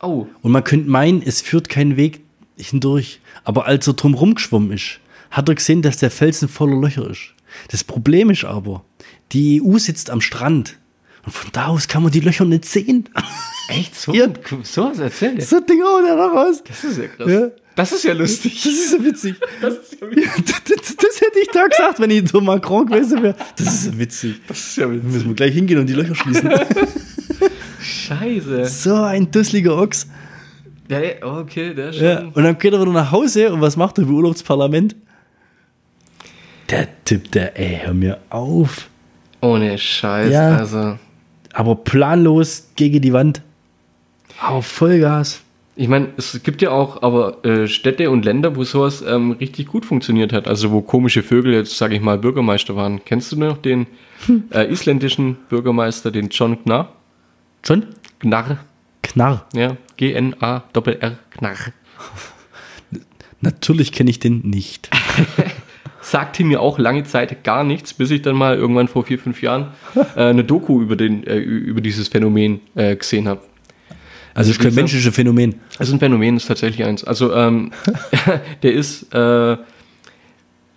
Oh, 0.00 0.26
Und 0.40 0.52
man 0.52 0.62
könnte 0.62 0.88
meinen, 0.88 1.20
es 1.20 1.40
führt 1.40 1.68
keinen 1.68 1.96
Weg 1.96 2.20
hindurch. 2.56 3.18
Aber 3.42 3.66
als 3.66 3.88
er 3.88 3.94
drum 3.94 4.14
rumgeschwommen 4.14 4.70
ist, 4.70 5.00
hat 5.32 5.48
er 5.48 5.54
gesehen, 5.56 5.82
dass 5.82 5.96
der 5.96 6.10
Felsen 6.12 6.48
voller 6.48 6.80
Löcher 6.80 7.10
ist. 7.10 7.34
Das 7.70 7.82
Problem 7.84 8.30
ist 8.30 8.44
aber, 8.44 8.84
die 9.32 9.60
EU 9.62 9.78
sitzt 9.78 10.10
am 10.10 10.20
Strand. 10.20 10.78
Und 11.24 11.32
von 11.32 11.50
da 11.52 11.66
aus 11.66 11.86
kann 11.88 12.02
man 12.02 12.10
die 12.12 12.20
Löcher 12.20 12.44
nicht 12.44 12.64
sehen. 12.64 13.08
echt? 13.68 13.94
So, 13.94 14.12
Ja. 14.12 14.26
so 14.62 14.84
was 14.90 14.98
erzählt 14.98 15.38
er? 15.38 15.44
so 15.44 15.56
ein 15.56 15.66
Ding 15.66 15.82
haut 15.82 16.04
er 16.08 16.16
da 16.16 16.26
raus. 16.28 16.62
Das 16.66 16.84
ist 16.84 16.98
ja 16.98 17.06
krass. 17.08 17.28
Ja. 17.30 17.48
Das 17.74 17.90
ist 17.92 18.04
ja 18.04 18.12
lustig. 18.12 18.54
Das 18.62 18.72
ist 18.72 18.90
so 18.90 19.02
witzig. 19.04 19.36
Das 19.62 19.74
ist 19.74 19.96
ja, 20.00 20.06
Ja, 20.08 20.30
das, 20.44 20.62
das, 20.76 20.96
das 20.96 21.20
hätte 21.20 21.38
ich 21.40 21.48
da 21.52 21.66
gesagt, 21.66 22.00
wenn 22.00 22.10
ich 22.10 22.28
so 22.28 22.40
Macron 22.40 22.86
gewesen 22.86 23.22
wäre. 23.22 23.36
Das 23.56 23.66
ist 23.66 23.84
so 23.84 23.98
witzig. 23.98 24.40
das 24.48 24.58
ist 24.58 24.76
ja 24.76 24.86
Da 24.86 24.92
müssen 24.92 25.28
wir 25.28 25.34
gleich 25.34 25.54
hingehen 25.54 25.78
und 25.78 25.86
die 25.86 25.94
Löcher 25.94 26.14
schließen. 26.14 26.50
Scheiße. 27.80 28.66
so 28.66 28.94
ein 28.94 29.30
dusseliger 29.30 29.76
Ochs. 29.78 30.06
Ja, 30.88 31.00
ja, 31.00 31.14
okay, 31.22 31.72
der 31.74 31.90
ist 31.90 31.96
schon. 31.96 32.04
Ja, 32.04 32.20
und 32.20 32.42
dann 32.42 32.58
geht 32.58 32.72
er 32.72 32.80
wieder 32.80 32.92
nach 32.92 33.10
Hause 33.10 33.52
und 33.52 33.60
was 33.60 33.76
macht 33.76 33.98
er 33.98 34.04
im 34.04 34.14
Urlaubsparlament? 34.14 34.94
Der 36.72 36.88
Typ, 37.04 37.30
der, 37.32 37.58
ey, 37.60 37.80
hör 37.84 37.92
mir 37.92 38.18
auf. 38.30 38.88
Ohne 39.42 39.76
Scheiß. 39.76 40.32
Ja. 40.32 40.56
Also, 40.56 40.98
Aber 41.52 41.74
planlos 41.76 42.70
gegen 42.76 43.02
die 43.02 43.12
Wand. 43.12 43.42
Aber 44.40 44.62
Vollgas. 44.62 45.42
ich 45.76 45.86
meine, 45.88 46.08
es 46.16 46.42
gibt 46.42 46.62
ja 46.62 46.70
auch 46.70 47.02
aber 47.02 47.44
äh, 47.44 47.68
Städte 47.68 48.10
und 48.10 48.24
Länder, 48.24 48.56
wo 48.56 48.64
sowas 48.64 49.04
ähm, 49.06 49.32
richtig 49.32 49.66
gut 49.66 49.84
funktioniert 49.84 50.32
hat. 50.32 50.48
Also, 50.48 50.70
wo 50.72 50.80
komische 50.80 51.22
Vögel 51.22 51.52
jetzt, 51.52 51.76
sage 51.76 51.94
ich 51.94 52.00
mal, 52.00 52.16
Bürgermeister 52.16 52.74
waren. 52.74 53.04
Kennst 53.04 53.30
du 53.32 53.36
noch 53.38 53.58
den 53.58 53.86
äh, 54.50 54.72
isländischen 54.72 55.36
Bürgermeister, 55.50 56.10
den 56.10 56.30
John 56.30 56.56
Gnarr? 56.64 56.90
Schon? 57.66 57.84
Gnarr, 58.20 58.60
Knarr. 59.02 59.46
ja. 59.54 59.76
G-N-A-R-R, 59.98 61.18
Gnarr. 61.36 61.56
Natürlich 63.42 63.92
kenne 63.92 64.08
ich 64.08 64.20
den 64.20 64.40
nicht. 64.48 64.88
sagte 66.02 66.44
mir 66.44 66.60
auch 66.60 66.78
lange 66.78 67.04
Zeit 67.04 67.44
gar 67.44 67.64
nichts, 67.64 67.94
bis 67.94 68.10
ich 68.10 68.22
dann 68.22 68.36
mal 68.36 68.56
irgendwann 68.56 68.88
vor 68.88 69.04
vier, 69.04 69.18
fünf 69.18 69.40
Jahren 69.40 69.68
äh, 70.16 70.20
eine 70.20 70.44
Doku 70.44 70.82
über, 70.82 70.96
den, 70.96 71.26
äh, 71.26 71.38
über 71.38 71.80
dieses 71.80 72.08
Phänomen 72.08 72.60
äh, 72.74 72.96
gesehen 72.96 73.28
habe. 73.28 73.40
Also, 74.34 74.50
es 74.50 74.56
ist 74.56 74.62
kein 74.62 74.74
menschliches 74.74 75.14
Phänomen. 75.14 75.56
Also 75.78 75.94
ein 75.94 75.98
Phänomen 75.98 76.36
ist 76.36 76.46
tatsächlich 76.46 76.86
eins. 76.86 77.04
Also 77.04 77.34
ähm, 77.34 77.70
der 78.62 78.72
ist 78.72 79.14
äh, 79.14 79.56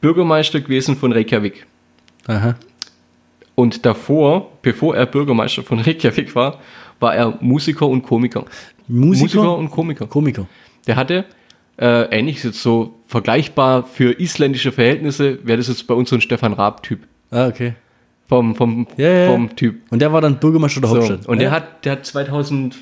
Bürgermeister 0.02 0.60
gewesen 0.60 0.98
von 0.98 1.12
Reykjavik. 1.14 1.66
Aha. 2.28 2.56
Und 3.56 3.86
davor, 3.86 4.52
bevor 4.62 4.96
er 4.96 5.06
Bürgermeister 5.06 5.64
von 5.64 5.80
Reykjavik 5.82 6.36
war, 6.36 6.60
war 7.00 7.16
er 7.16 7.38
Musiker 7.42 7.88
und 7.88 8.04
Komiker. 8.04 8.46
Musiker? 8.88 9.58
und 9.58 9.72
Komiker. 9.72 10.06
Komiker. 10.08 10.48
Der 10.86 10.96
hatte, 10.96 11.26
äh, 11.78 12.04
ähnlich 12.18 12.38
ist 12.38 12.44
jetzt 12.44 12.62
so 12.64 12.96
vergleichbar 13.08 13.84
für 13.84 14.20
isländische 14.20 14.72
Verhältnisse, 14.72 15.40
wäre 15.46 15.58
das 15.58 15.68
jetzt 15.68 15.88
bei 15.88 15.94
uns 15.94 16.10
so 16.10 16.16
ein 16.16 16.22
Stefan 16.22 16.54
Raab-Typ. 16.54 17.00
Ah, 17.32 17.48
okay. 17.48 17.74
Vom, 18.28 18.56
vom, 18.56 18.88
Ja, 18.98 19.08
ja, 19.10 19.20
ja. 19.26 19.32
vom 19.32 19.56
Typ. 19.56 19.82
Und 19.92 20.00
der 20.02 20.12
war 20.12 20.22
dann 20.22 20.40
Bürgermeister 20.40 20.82
der 20.82 20.90
So, 20.90 20.96
Hauptstadt. 20.98 21.28
und 21.28 21.40
der 21.40 21.52
hat, 21.52 21.86
der 21.86 21.94
hat 21.94 22.06
2000, 22.06 22.76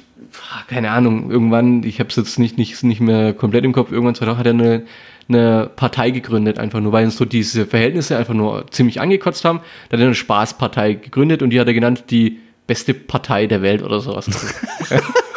ah, 0.52 0.64
keine 0.68 0.91
Ahnung, 0.91 1.30
irgendwann, 1.32 1.84
ich 1.84 2.00
habe 2.00 2.10
es 2.10 2.16
jetzt 2.16 2.39
nicht, 2.39 2.58
nicht, 2.58 2.82
nicht 2.84 3.02
mehr 3.02 3.34
komplett 3.34 3.66
im 3.66 3.74
Kopf, 3.74 3.91
irgendwann 3.91 4.16
2000 4.16 4.39
hat 4.39 4.46
er 4.46 4.54
eine, 4.54 4.84
eine 5.28 5.70
Partei 5.76 6.12
gegründet, 6.12 6.60
einfach 6.60 6.80
nur, 6.80 6.91
weil 6.94 7.06
uns 7.06 7.18
so 7.18 7.26
diese 7.26 7.66
Verhältnisse 7.66 8.18
einfach 8.18 8.34
nur 8.34 8.66
ziemlich 8.72 9.02
angekotzt 9.02 9.44
haben. 9.44 9.60
Da 9.89 9.98
hat 9.98 10.02
er 10.02 10.06
eine 10.08 10.16
Spaßpartei 10.16 10.94
gegründet 10.94 11.41
und 11.41 11.50
die 11.50 11.60
hat 11.60 11.68
er 11.68 11.74
genannt 11.74 12.06
die 12.10 12.39
beste 12.68 12.94
Partei 12.94 13.48
der 13.48 13.62
Welt 13.62 13.84
oder 13.84 14.00
sowas. 14.00 14.28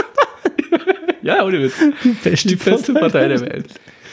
ja, 1.26 1.44
ohne 1.44 1.62
Witz. 1.62 1.74
Die 2.04 2.08
beste 2.10 2.56
beste 2.56 2.94
Partei 2.94 3.28
der 3.28 3.40
Welt. 3.40 3.66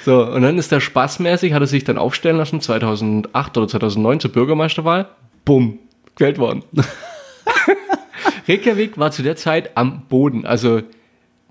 So, 0.05 0.25
und 0.25 0.41
dann 0.41 0.57
ist 0.57 0.71
er 0.71 0.81
spaßmäßig, 0.81 1.53
hat 1.53 1.61
er 1.61 1.67
sich 1.67 1.83
dann 1.85 1.97
aufstellen 1.97 2.37
lassen, 2.37 2.59
2008 2.59 3.57
oder 3.57 3.67
2009 3.67 4.19
zur 4.19 4.31
Bürgermeisterwahl. 4.31 5.07
Bumm, 5.45 5.79
gewählt 6.15 6.37
worden. 6.39 6.63
Reykjavik 8.47 8.97
war 8.97 9.11
zu 9.11 9.23
der 9.23 9.35
Zeit 9.35 9.71
am 9.77 10.03
Boden, 10.09 10.45
also 10.45 10.81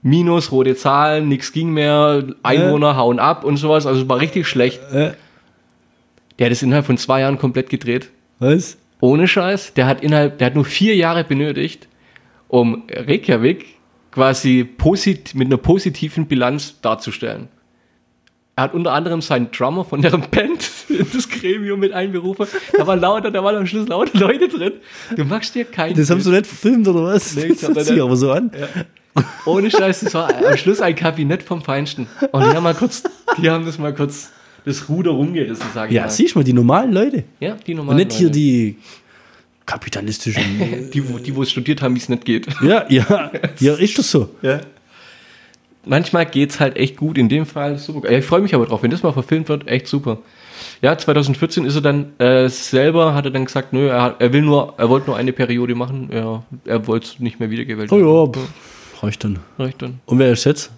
minus 0.03 0.53
rote 0.53 0.75
Zahlen, 0.77 1.29
nichts 1.29 1.53
ging 1.53 1.71
mehr, 1.71 2.25
Einwohner 2.43 2.97
hauen 2.97 3.19
ab 3.19 3.45
und 3.45 3.57
sowas, 3.57 3.87
also 3.87 4.03
es 4.03 4.09
war 4.09 4.21
richtig 4.21 4.47
schlecht. 4.47 4.81
Äh, 4.93 5.13
Der 6.39 6.47
hat 6.47 6.53
es 6.53 6.63
innerhalb 6.63 6.87
von 6.87 6.99
zwei 6.99 7.21
Jahren 7.21 7.39
komplett 7.39 7.71
gedreht. 7.71 8.11
was? 8.39 8.77
Ohne 9.01 9.27
Scheiß. 9.27 9.75
Der 9.75 9.87
hat 9.87 10.01
innerhalb, 10.03 10.39
der 10.39 10.47
hat 10.47 10.55
nur 10.55 10.65
vier 10.65 10.95
Jahre 10.95 11.25
benötigt, 11.25 11.89
um 12.49 12.85
Reykjavik 12.89 13.67
quasi 14.13 14.63
posit 14.65 15.35
mit 15.35 15.47
einer 15.47 15.57
positiven 15.57 16.27
Bilanz 16.27 16.81
darzustellen. 16.81 17.49
Er 18.55 18.65
hat 18.65 18.75
unter 18.75 18.93
anderem 18.93 19.23
seinen 19.23 19.51
Drummer 19.51 19.83
von 19.85 20.03
deren 20.03 20.21
Band 20.31 20.69
in 20.91 21.07
das 21.13 21.29
Gremium 21.29 21.81
mit 21.81 21.93
einberufen. 21.95 22.47
Da 22.77 22.87
waren 22.87 23.01
lauter, 23.01 23.31
da 23.31 23.43
waren 23.43 23.57
am 23.57 23.67
Schluss 23.67 23.89
lauter 23.89 24.19
Leute 24.19 24.47
drin. 24.49 24.73
Du 25.17 25.25
machst 25.25 25.55
dir 25.55 25.65
keinen 25.65 25.97
Das 25.97 26.11
haben 26.11 26.21
sie 26.21 26.31
nicht 26.31 26.47
verfilmt 26.47 26.87
oder 26.87 27.03
was? 27.05 27.35
Nee, 27.35 27.47
ich 27.47 27.49
das 27.61 27.63
hört 27.69 27.77
da 27.79 27.85
sich 27.85 27.95
nicht- 27.95 28.03
aber 28.03 28.15
so 28.17 28.31
an. 28.31 28.51
Ohne 29.47 29.71
Scheiß, 29.71 30.01
das 30.01 30.15
war 30.15 30.29
am 30.47 30.57
Schluss 30.59 30.81
ein 30.83 30.95
Kabinett 30.95 31.43
vom 31.43 31.63
Feinsten. 31.63 32.07
Und 32.31 32.45
die 32.45 32.51
haben 32.51 32.63
mal 32.63 32.75
kurz, 32.75 33.03
die 33.39 33.49
haben 33.51 33.65
das 33.65 33.79
mal 33.79 33.95
kurz 33.95 34.31
das 34.65 34.89
Ruder 34.89 35.11
rumgerissen, 35.13 35.67
sage 35.75 35.89
ich 35.91 35.97
Ja, 35.97 36.03
mal. 36.03 36.09
siehst 36.11 36.35
du 36.35 36.39
mal, 36.39 36.45
die 36.45 36.53
normalen 36.53 36.93
Leute. 36.93 37.25
ja, 37.41 37.57
die 37.67 37.73
Und 37.73 37.79
normalen 37.79 37.97
nicht 37.99 38.13
hier 38.13 38.29
Leute. 38.29 38.39
die 38.39 38.77
kapitalistischen. 39.67 40.91
die, 40.95 41.09
wo- 41.09 41.19
die, 41.19 41.35
wo 41.37 41.43
es 41.43 41.51
studiert 41.51 41.83
haben, 41.83 41.95
wie 41.95 41.99
es 42.01 42.09
nicht 42.09 42.25
geht. 42.25 42.47
ja, 42.63 42.85
ja, 42.89 43.31
ja, 43.61 43.75
ist 43.75 43.99
das 43.99 44.11
so. 44.11 44.29
Ja. 44.43 44.61
Manchmal 45.85 46.27
geht's 46.27 46.61
halt 46.61 46.77
echt 46.77 46.97
gut, 46.97 47.19
in 47.19 47.29
dem 47.29 47.45
Fall 47.45 47.77
super. 47.79 48.11
Ja, 48.11 48.19
Ich 48.19 48.25
freue 48.25 48.41
mich 48.41 48.55
aber 48.55 48.67
drauf, 48.67 48.83
wenn 48.85 48.91
das 48.93 49.03
mal 49.03 49.13
verfilmt 49.13 49.49
wird, 49.49 49.67
echt 49.67 49.89
super. 49.89 50.19
Ja, 50.81 50.97
2014 50.97 51.65
ist 51.65 51.75
er 51.75 51.81
dann 51.81 52.13
äh, 52.21 52.49
selber, 52.49 53.15
hat 53.15 53.25
er 53.25 53.33
dann 53.33 53.47
gesagt, 53.47 53.73
nö, 53.73 53.89
er, 53.89 54.15
er 54.21 54.33
will 54.33 54.43
nur, 54.43 54.75
er 54.79 54.89
wollte 54.89 55.09
nur 55.09 55.17
eine 55.17 55.33
Periode 55.33 55.75
machen, 55.75 56.09
er, 56.13 56.45
er 56.67 56.87
wollte 56.87 57.21
nicht 57.23 57.41
mehr 57.41 57.51
wiedergewählt 57.51 57.91
Oh 57.91 57.99
ja, 58.27 58.33
pff, 58.33 59.03
reicht 59.03 59.25
dann. 59.25 59.41
Reicht 59.59 59.83
dann. 59.83 59.99
Und 60.07 60.21
wer 60.21 60.31
ist 60.33 60.45
jetzt? 60.45 60.71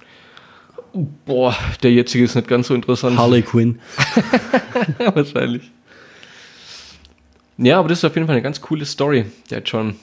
Boah, 1.26 1.54
der 1.82 1.92
jetzige 1.92 2.24
ist 2.24 2.34
nicht 2.34 2.48
ganz 2.48 2.68
so 2.68 2.74
interessant. 2.74 3.18
Harley 3.18 3.42
Quinn. 3.50 3.80
Wahrscheinlich. 4.98 5.70
Ja, 7.58 7.78
aber 7.78 7.88
das 7.88 7.98
ist 7.98 8.04
auf 8.04 8.14
jeden 8.14 8.26
Fall 8.26 8.34
eine 8.36 8.42
ganz 8.42 8.60
coole 8.60 8.84
Story, 8.84 9.26
der 9.50 9.62
John. 9.62 9.96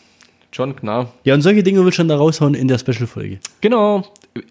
John 0.54 0.76
Knarr. 0.76 1.14
Ja, 1.24 1.34
und 1.34 1.41
solche 1.41 1.64
Dinge 1.64 1.84
will 1.86 1.91
dann 1.91 2.10
da 2.10 2.18
raushauen 2.18 2.56
in 2.56 2.68
der 2.68 2.78
Special-Folge. 2.78 3.39
Genau. 3.62 4.04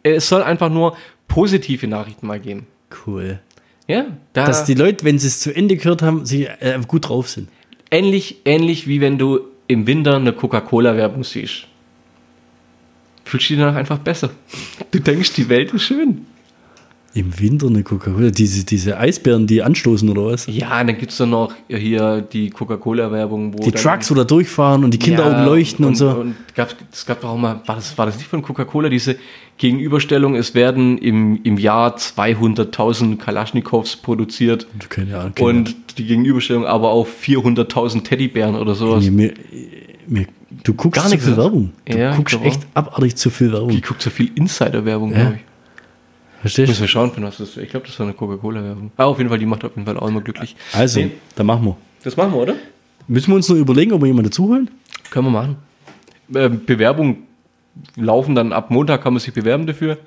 Es 0.03 0.29
soll 0.29 0.43
einfach 0.43 0.71
nur 0.71 0.97
positive 1.29 1.87
Nachrichten 1.87 2.27
mal 2.27 2.41
geben. 2.41 2.67
Cool. 3.07 3.39
Ja, 3.87 4.07
da 4.33 4.47
Dass 4.47 4.65
die 4.65 4.75
Leute, 4.75 5.05
wenn 5.05 5.19
sie 5.19 5.27
es 5.27 5.41
zu 5.41 5.55
Ende 5.55 5.77
gehört 5.77 6.01
haben, 6.01 6.25
sie 6.25 6.45
äh, 6.47 6.79
gut 6.87 7.09
drauf 7.09 7.29
sind. 7.29 7.49
ähnlich, 7.91 8.39
ähnlich 8.45 8.87
wie 8.87 9.01
wenn 9.01 9.19
du 9.19 9.41
im 9.67 9.87
Winter 9.87 10.17
eine 10.17 10.33
Coca-Cola-Werbung 10.33 11.25
siehst. 11.25 11.67
Fühlst 13.25 13.51
du 13.51 13.55
dich 13.55 13.63
danach 13.63 13.77
einfach 13.77 13.99
besser. 13.99 14.31
Du 14.91 15.01
denkst, 15.01 15.35
die 15.35 15.49
Welt 15.49 15.73
ist 15.73 15.83
schön. 15.83 16.27
Im 17.13 17.41
Winter 17.41 17.67
eine 17.67 17.83
Coca-Cola. 17.83 18.31
Diese, 18.31 18.65
diese 18.65 18.97
Eisbären, 18.97 19.49
die 19.49 19.63
anstoßen 19.63 20.09
oder 20.09 20.27
was? 20.27 20.47
Ja, 20.47 20.83
dann 20.85 20.97
gibt 20.97 21.11
es 21.11 21.19
dann 21.19 21.31
noch 21.31 21.53
hier 21.69 22.21
die 22.21 22.51
Coca-Cola-Werbung, 22.51 23.53
wo 23.55 23.63
Die 23.65 23.73
Trucks, 23.73 24.11
wo 24.11 24.15
da 24.15 24.23
durchfahren 24.23 24.85
und 24.85 24.95
die 24.95 24.99
Kinderaugen 24.99 25.39
Ja, 25.39 25.45
leuchten 25.45 25.85
und, 25.85 25.97
so. 25.97 26.11
Und 26.11 26.37
gab, 26.55 26.73
es 26.93 27.05
gab 27.05 27.25
auch 27.25 27.37
mal, 27.37 27.61
war 27.67 27.75
das, 27.77 27.99
war 27.99 28.07
das 28.07 28.17
nicht 28.17 28.29
von 28.29 28.43
Coca-Cola, 28.43 28.89
diese 28.89 29.17
Gegenüberstellung, 29.59 30.37
es 30.37 30.55
werden 30.55 30.99
im, 30.99 31.41
im 31.43 31.59
Jahr 31.59 31.97
200.000 31.97 33.17
Kalaschnikows 33.19 33.97
produziert 33.97 34.67
Keine 34.89 35.19
Ahnung. 35.19 35.35
keine 35.35 35.49
und 35.49 35.99
die 35.99 36.05
Gegenüberstellung 36.07 36.65
aber 36.65 36.91
auf 36.91 37.09
400.000 37.25 38.05
Teddybären 38.05 38.55
oder 38.55 38.75
sowas. 38.75 39.05
Nee, 39.05 39.11
mir, 39.11 39.35
mir 40.07 40.27
Du 40.65 40.75
guckst 40.75 41.01
Gar 41.01 41.11
zu 41.11 41.17
viel. 41.19 41.37
Werbung. 41.37 41.71
Du 41.87 41.97
Ja, 41.97 42.15
guckst 42.17 42.35
genau. 42.37 42.47
echt 42.49 42.61
abartig 42.75 43.15
zu 43.17 43.31
viel 43.31 43.53
Werbung. 43.53 43.69
Die 43.71 43.81
guckt 43.81 44.03
so 44.03 44.11
viel 44.11 44.31
Insider-Werbung, 44.35 45.13
Ja. 45.13 45.17
glaube 45.19 45.35
ich. 45.37 45.41
Verstehst 46.41 46.69
Müssen 46.69 46.79
du? 46.79 46.85
wir 46.85 46.89
schauen, 46.89 47.13
von 47.13 47.23
was 47.25 47.37
das. 47.39 47.57
Ich 47.57 47.69
glaube, 47.69 47.87
das 47.87 47.99
war 47.99 48.07
eine 48.07 48.15
Coca-Cola-Werbung. 48.15 48.93
Ah, 48.97 49.05
auf 49.05 49.19
jeden 49.19 49.29
Fall, 49.31 49.39
die 49.39 49.47
macht 49.47 49.65
auf 49.65 49.73
jeden 49.77 49.87
Fall 49.87 49.97
auch 49.99 50.09
immer 50.09 50.21
glücklich. 50.23 50.57
Also, 50.73 51.01
Nee, 51.01 51.11
dann 51.37 51.47
machen 51.47 51.65
wir. 51.67 51.77
das 52.03 52.17
machen 52.17 52.33
wir, 52.33 52.39
oder? 52.39 52.55
Müssen 53.09 53.29
wir 53.31 53.37
uns 53.37 53.49
nur 53.49 53.59
überlegen, 53.59 53.93
ob 53.93 54.01
wir 54.01 54.07
jemanden 54.07 54.31
dazu 54.31 54.49
holen? 54.49 54.71
Können 55.11 55.27
wir 55.27 55.31
machen. 55.33 55.57
Ähm, 56.35 56.65
Bewerbung 56.65 57.25
laufen 57.97 58.35
dann 58.35 58.53
ab 58.53 58.71
Montag, 58.71 59.03
kann 59.03 59.13
man 59.13 59.21
sich 59.21 59.35
bewerben 59.35 59.67
dafür. 59.67 59.99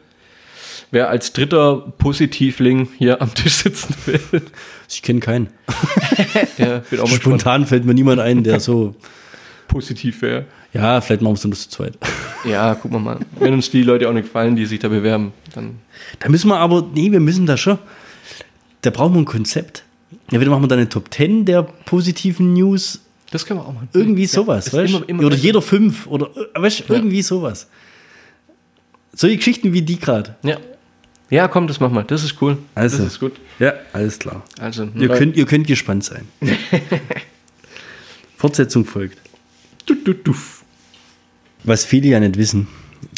Wer 0.91 1.09
als 1.09 1.33
dritter 1.33 1.77
Positivling 1.97 2.87
hier 2.97 3.21
am 3.21 3.33
Tisch 3.33 3.53
sitzen 3.55 3.95
will, 4.05 4.41
Ich 4.89 5.01
kenne 5.01 5.19
keinen. 5.19 5.47
auch 5.67 6.57
mal 6.57 6.83
spannend. 6.85 7.09
Spontan 7.13 7.65
fällt 7.65 7.83
mir 7.85 7.93
niemand 7.93 8.19
ein, 8.21 8.43
der 8.43 8.59
so. 8.59 8.95
positiv 9.67 10.21
wäre. 10.21 10.45
Ja, 10.73 10.99
vielleicht 11.01 11.21
machen 11.21 11.33
wir 11.33 11.37
es 11.37 11.43
nur 11.45 11.53
zu 11.55 11.69
zweit. 11.69 11.97
Ja, 12.45 12.75
gucken 12.75 12.97
wir 12.97 12.99
mal. 12.99 13.19
Wenn 13.39 13.53
uns 13.53 13.71
die 13.71 13.83
Leute 13.83 14.09
auch 14.09 14.11
nicht 14.11 14.25
gefallen, 14.25 14.57
die 14.57 14.65
sich 14.65 14.77
da 14.77 14.89
bewerben, 14.89 15.31
dann. 15.55 15.79
Da 16.19 16.27
müssen 16.27 16.49
wir 16.49 16.57
aber, 16.57 16.85
nee, 16.93 17.09
wir 17.09 17.21
müssen 17.21 17.45
da 17.45 17.55
schon. 17.55 17.77
Da 18.81 18.89
brauchen 18.89 19.13
wir 19.13 19.21
ein 19.21 19.25
Konzept. 19.25 19.85
Entweder 20.29 20.51
machen 20.51 20.61
wir 20.63 20.67
dann 20.67 20.79
eine 20.79 20.89
Top 20.89 21.13
10 21.13 21.45
der 21.45 21.63
positiven 21.63 22.51
News, 22.51 22.99
Das 23.31 23.45
können 23.45 23.61
wir 23.61 23.65
auch 23.65 23.73
machen. 23.73 23.87
irgendwie 23.93 24.23
Ja, 24.23 24.27
sowas, 24.27 24.73
weißt 24.73 24.93
immer- 24.93 25.07
immer 25.07 25.19
Oder 25.21 25.29
besser. 25.29 25.41
jeder 25.43 25.61
fünf, 25.61 26.05
oder 26.07 26.29
äh, 26.53 26.61
weißt 26.61 26.83
du, 26.89 26.93
irgendwie 26.93 27.21
sowas. 27.21 27.67
Solche 29.13 29.37
Geschichten 29.37 29.71
wie 29.71 29.81
die 29.83 29.97
gerade. 29.99 30.35
Ja. 30.43 30.57
Ja, 31.29 31.47
komm, 31.47 31.67
das 31.67 31.79
machen 31.79 31.93
wir. 31.95 32.03
Das 32.03 32.25
ist 32.25 32.41
cool. 32.41 32.57
Also. 32.75 32.97
Das 32.97 33.13
ist 33.13 33.19
gut. 33.21 33.33
Ja, 33.57 33.73
alles 33.93 34.19
klar. 34.19 34.43
Also, 34.59 34.89
Ihr 34.95 35.07
könnt, 35.07 35.37
ihr 35.37 35.45
könnt 35.45 35.65
gespannt 35.65 36.03
sein. 36.03 36.27
Fortsetzung 38.37 38.83
folgt. 38.83 39.17
Du, 39.85 39.95
du, 39.95 40.13
du. 40.13 40.35
Was 41.63 41.85
viele 41.85 42.07
ja 42.09 42.19
nicht 42.19 42.37
wissen, 42.37 42.67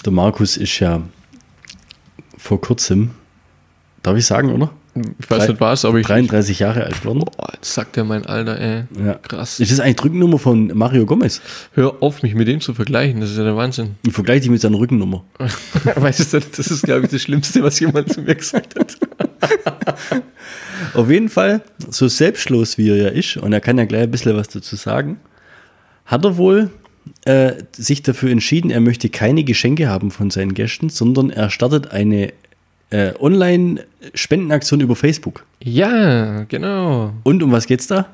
der 0.05 0.11
Markus 0.13 0.57
ist 0.57 0.79
ja 0.79 1.01
vor 2.37 2.61
kurzem, 2.61 3.11
darf 4.03 4.17
ich 4.17 4.25
sagen, 4.25 4.51
oder? 4.53 4.71
Ich 5.19 5.29
weiß 5.29 5.39
Drei- 5.39 5.47
nicht 5.47 5.59
was, 5.59 5.83
aber 5.83 5.97
ich. 5.97 6.07
33 6.07 6.59
Jahre 6.59 6.85
alt 6.85 7.01
geworden. 7.01 7.19
Boah, 7.19 7.49
jetzt 7.53 7.73
sagt 7.73 7.97
er 7.97 8.05
mein 8.05 8.25
Alter, 8.25 8.57
ey. 8.57 8.83
Ja. 9.03 9.15
Krass. 9.15 9.59
Ist 9.59 9.71
das 9.71 9.81
eigentlich 9.81 9.97
die 9.97 10.03
Rückennummer 10.03 10.39
von 10.39 10.67
Mario 10.73 11.05
Gomez? 11.05 11.41
Hör 11.73 12.01
auf, 12.01 12.23
mich 12.23 12.33
mit 12.33 12.47
dem 12.47 12.61
zu 12.61 12.73
vergleichen. 12.73 13.19
Das 13.19 13.31
ist 13.31 13.37
ja 13.37 13.43
der 13.43 13.57
Wahnsinn. 13.57 13.95
Ich 14.07 14.13
vergleiche 14.13 14.41
die 14.41 14.49
mit 14.49 14.61
seiner 14.61 14.77
Rückennummer. 14.77 15.25
weißt 15.95 16.33
du, 16.33 16.39
das 16.39 16.67
ist, 16.67 16.83
glaube 16.83 17.05
ich, 17.05 17.11
das 17.11 17.21
Schlimmste, 17.23 17.61
was 17.61 17.77
jemand 17.81 18.13
zu 18.13 18.21
mir 18.21 18.35
gesagt 18.35 18.79
hat. 18.79 18.95
Auf 20.93 21.09
jeden 21.09 21.27
Fall, 21.29 21.61
so 21.89 22.07
selbstlos 22.07 22.77
wie 22.77 22.89
er 22.89 22.95
ja 22.95 23.09
ist, 23.09 23.35
und 23.35 23.51
er 23.51 23.59
kann 23.59 23.77
ja 23.77 23.83
gleich 23.85 24.03
ein 24.03 24.11
bisschen 24.11 24.37
was 24.37 24.47
dazu 24.47 24.77
sagen, 24.77 25.19
hat 26.05 26.23
er 26.23 26.37
wohl 26.37 26.69
äh, 27.25 27.53
sich 27.75 28.01
dafür 28.03 28.31
entschieden, 28.31 28.71
er 28.71 28.81
möchte 28.81 29.09
keine 29.09 29.43
Geschenke 29.43 29.87
haben 29.87 30.11
von 30.11 30.29
seinen 30.31 30.53
Gästen, 30.53 30.89
sondern 30.89 31.29
er 31.29 31.49
startet 31.49 31.91
eine 31.91 32.33
äh, 32.91 33.13
Online-Spendenaktion 33.19 34.79
über 34.81 34.95
Facebook. 34.95 35.45
Ja, 35.63 36.43
genau. 36.43 37.13
Und 37.23 37.41
um 37.43 37.51
was 37.51 37.65
geht's 37.67 37.87
da? 37.87 38.07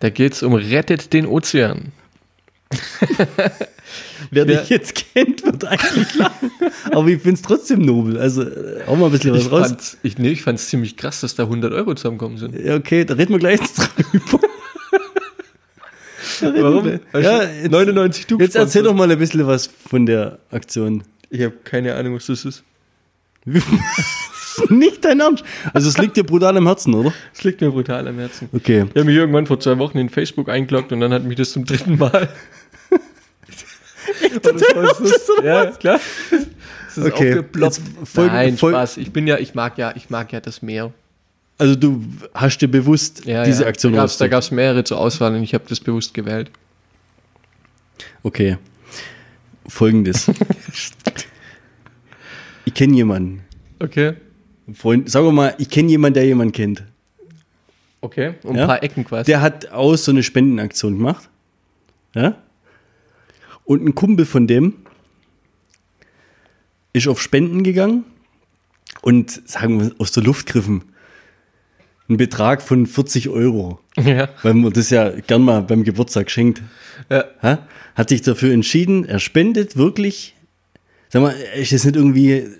Da 0.00 0.08
geht 0.10 0.32
es 0.34 0.42
um 0.42 0.54
Rettet 0.54 1.12
den 1.12 1.26
Ozean. 1.26 1.92
Wer 4.30 4.46
Ja. 4.48 4.60
dich 4.60 4.68
jetzt 4.70 4.94
kennt, 5.12 5.44
wird 5.44 5.64
eigentlich 5.64 6.14
lachen. 6.14 6.50
Aber 6.90 7.06
ich 7.08 7.20
finde 7.20 7.34
es 7.34 7.42
trotzdem 7.42 7.82
nobel. 7.82 8.18
Also 8.18 8.42
äh, 8.42 8.82
auch 8.86 8.96
mal 8.96 9.06
ein 9.06 9.12
bisschen 9.12 9.32
was 9.32 9.42
Ich 9.42 9.52
raus. 9.52 9.68
fand's, 9.68 9.98
ich, 10.02 10.18
nee, 10.18 10.30
ich 10.30 10.42
fand's 10.42 10.68
ziemlich 10.68 10.96
krass, 10.96 11.20
dass 11.20 11.34
da 11.34 11.44
100 11.44 11.72
Euro 11.72 11.94
zusammenkommen 11.94 12.38
sind. 12.38 12.58
Ja, 12.58 12.74
okay, 12.76 13.04
da 13.04 13.14
reden 13.14 13.32
wir 13.32 13.38
gleich 13.38 13.60
drüber. 13.60 14.40
Warum? 16.42 17.00
Hast 17.12 17.22
Ja, 17.24 17.42
jetzt, 17.42 17.70
99 17.70 18.26
du 18.26 18.38
jetzt 18.38 18.56
erzähl 18.56 18.82
doch 18.82 18.94
mal 18.94 19.10
ein 19.10 19.18
bisschen 19.18 19.46
was 19.46 19.66
von 19.66 20.06
der 20.06 20.38
Aktion. 20.50 21.02
Ich 21.30 21.42
habe 21.42 21.54
keine 21.64 21.94
Ahnung, 21.94 22.14
was 22.16 22.26
das 22.26 22.44
ist. 22.44 22.62
Nicht 24.68 25.04
dein 25.04 25.18
Ernst. 25.20 25.44
Also 25.72 25.88
es 25.88 25.98
liegt 25.98 26.16
dir 26.16 26.22
brutal 26.24 26.56
am 26.56 26.66
Herzen, 26.66 26.94
oder? 26.94 27.12
Das 27.34 27.42
liegt 27.44 27.60
mir 27.60 27.70
brutal 27.70 28.06
am 28.06 28.18
Herzen. 28.18 28.48
Okay. 28.52 28.82
Ich 28.88 28.90
habe 28.90 29.04
mich 29.04 29.16
irgendwann 29.16 29.46
vor 29.46 29.58
zwei 29.58 29.76
Wochen 29.78 29.98
in 29.98 30.08
Facebook 30.08 30.48
eingeloggt 30.48 30.92
und 30.92 31.00
dann 31.00 31.12
hat 31.12 31.24
mich 31.24 31.36
das 31.36 31.50
zum 31.52 31.64
dritten 31.64 31.98
Mal. 31.98 32.28
Und 34.34 34.44
das 34.44 34.62
war 34.76 34.94
so- 34.94 35.42
ja, 35.42 35.70
klar. 35.72 35.98
Das 36.30 36.98
ist 36.98 37.06
Okay, 37.12 37.30
aufgeploppt. 37.30 37.78
jetzt 37.78 38.08
folgen- 38.12 38.32
Nein, 38.34 38.58
Spaß. 38.58 38.98
Ich 38.98 39.12
bin 39.12 39.26
ja, 39.26 39.38
ich 39.38 39.54
mag 39.54 39.78
ja, 39.78 39.92
ich 39.96 40.10
mag 40.10 40.30
ja 40.32 40.40
das 40.40 40.60
Meer. 40.62 40.92
Also 41.56 41.76
du 41.76 42.02
hast 42.34 42.58
dir 42.58 42.68
bewusst 42.68 43.24
Ja, 43.26 43.44
diese 43.44 43.62
ja. 43.62 43.68
Aktion 43.68 43.92
Da 43.92 44.28
gab 44.28 44.40
es 44.40 44.50
mehrere 44.50 44.84
zur 44.84 44.98
Auswahl 44.98 45.34
und 45.34 45.42
ich 45.42 45.54
habe 45.54 45.64
das 45.68 45.80
bewusst 45.80 46.14
gewählt. 46.14 46.50
Okay. 48.22 48.58
Folgendes. 49.66 50.28
ich 52.64 52.74
kenne 52.74 52.94
jemanden. 52.94 53.44
Okay. 53.78 54.14
Freund, 54.74 55.10
sagen 55.10 55.26
wir 55.26 55.32
mal, 55.32 55.54
ich 55.58 55.68
kenne 55.68 55.90
jemanden, 55.90 56.14
der 56.14 56.26
jemanden 56.26 56.52
kennt. 56.52 56.82
Okay. 58.00 58.34
Um 58.42 58.56
Ja. 58.56 58.62
ein 58.62 58.68
paar 58.68 58.82
Ecken 58.82 59.04
quasi. 59.04 59.30
Der 59.30 59.40
hat 59.40 59.70
aus 59.70 60.04
so 60.04 60.12
eine 60.12 60.22
Spendenaktion 60.22 60.98
gemacht. 60.98 61.28
Ja? 62.14 62.36
Und 63.64 63.84
ein 63.84 63.94
Kumpel 63.94 64.26
von 64.26 64.46
dem 64.46 64.74
ist 66.92 67.08
auf 67.08 67.20
Spenden 67.20 67.62
gegangen 67.62 68.04
und 69.02 69.48
sagen 69.48 69.80
wir 69.80 69.94
aus 69.98 70.12
der 70.12 70.22
Luft 70.22 70.46
griffen. 70.46 70.84
Ein 72.08 72.18
Betrag 72.18 72.60
von 72.60 72.86
40 72.86 73.28
Euro. 73.30 73.80
ja. 74.02 74.28
Weil 74.42 74.54
man 74.54 74.72
das 74.72 74.90
ja 74.90 75.08
gern 75.10 75.42
mal 75.42 75.62
beim 75.62 75.84
Geburtstag 75.84 76.30
schenkt. 76.30 76.62
Ja. 77.10 77.24
Ha? 77.42 77.66
Hat 77.94 78.08
sich 78.08 78.22
dafür 78.22 78.52
entschieden, 78.52 79.04
er 79.04 79.20
spendet 79.20 79.76
wirklich. 79.76 80.34
Sag 81.08 81.22
mal, 81.22 81.34
ist 81.56 81.70
jetzt 81.70 81.84
nicht 81.84 81.96
irgendwie 81.96 82.32
äh, 82.32 82.52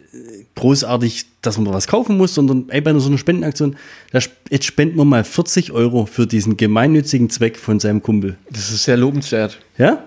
großartig, 0.54 1.26
dass 1.42 1.58
man 1.58 1.72
was 1.74 1.88
kaufen 1.88 2.16
muss, 2.16 2.34
sondern 2.34 2.68
ey, 2.68 2.80
bei 2.80 2.90
einer 2.90 3.00
so 3.00 3.08
einer 3.08 3.18
Spendenaktion, 3.18 3.76
da, 4.12 4.20
jetzt 4.48 4.64
spenden 4.64 4.96
wir 4.96 5.04
mal 5.04 5.24
40 5.24 5.72
Euro 5.72 6.06
für 6.06 6.26
diesen 6.26 6.56
gemeinnützigen 6.56 7.28
Zweck 7.30 7.58
von 7.58 7.80
seinem 7.80 8.00
Kumpel. 8.00 8.36
Das 8.50 8.70
ist 8.70 8.84
sehr 8.84 8.96
lobenswert. 8.96 9.58
Ja? 9.76 10.04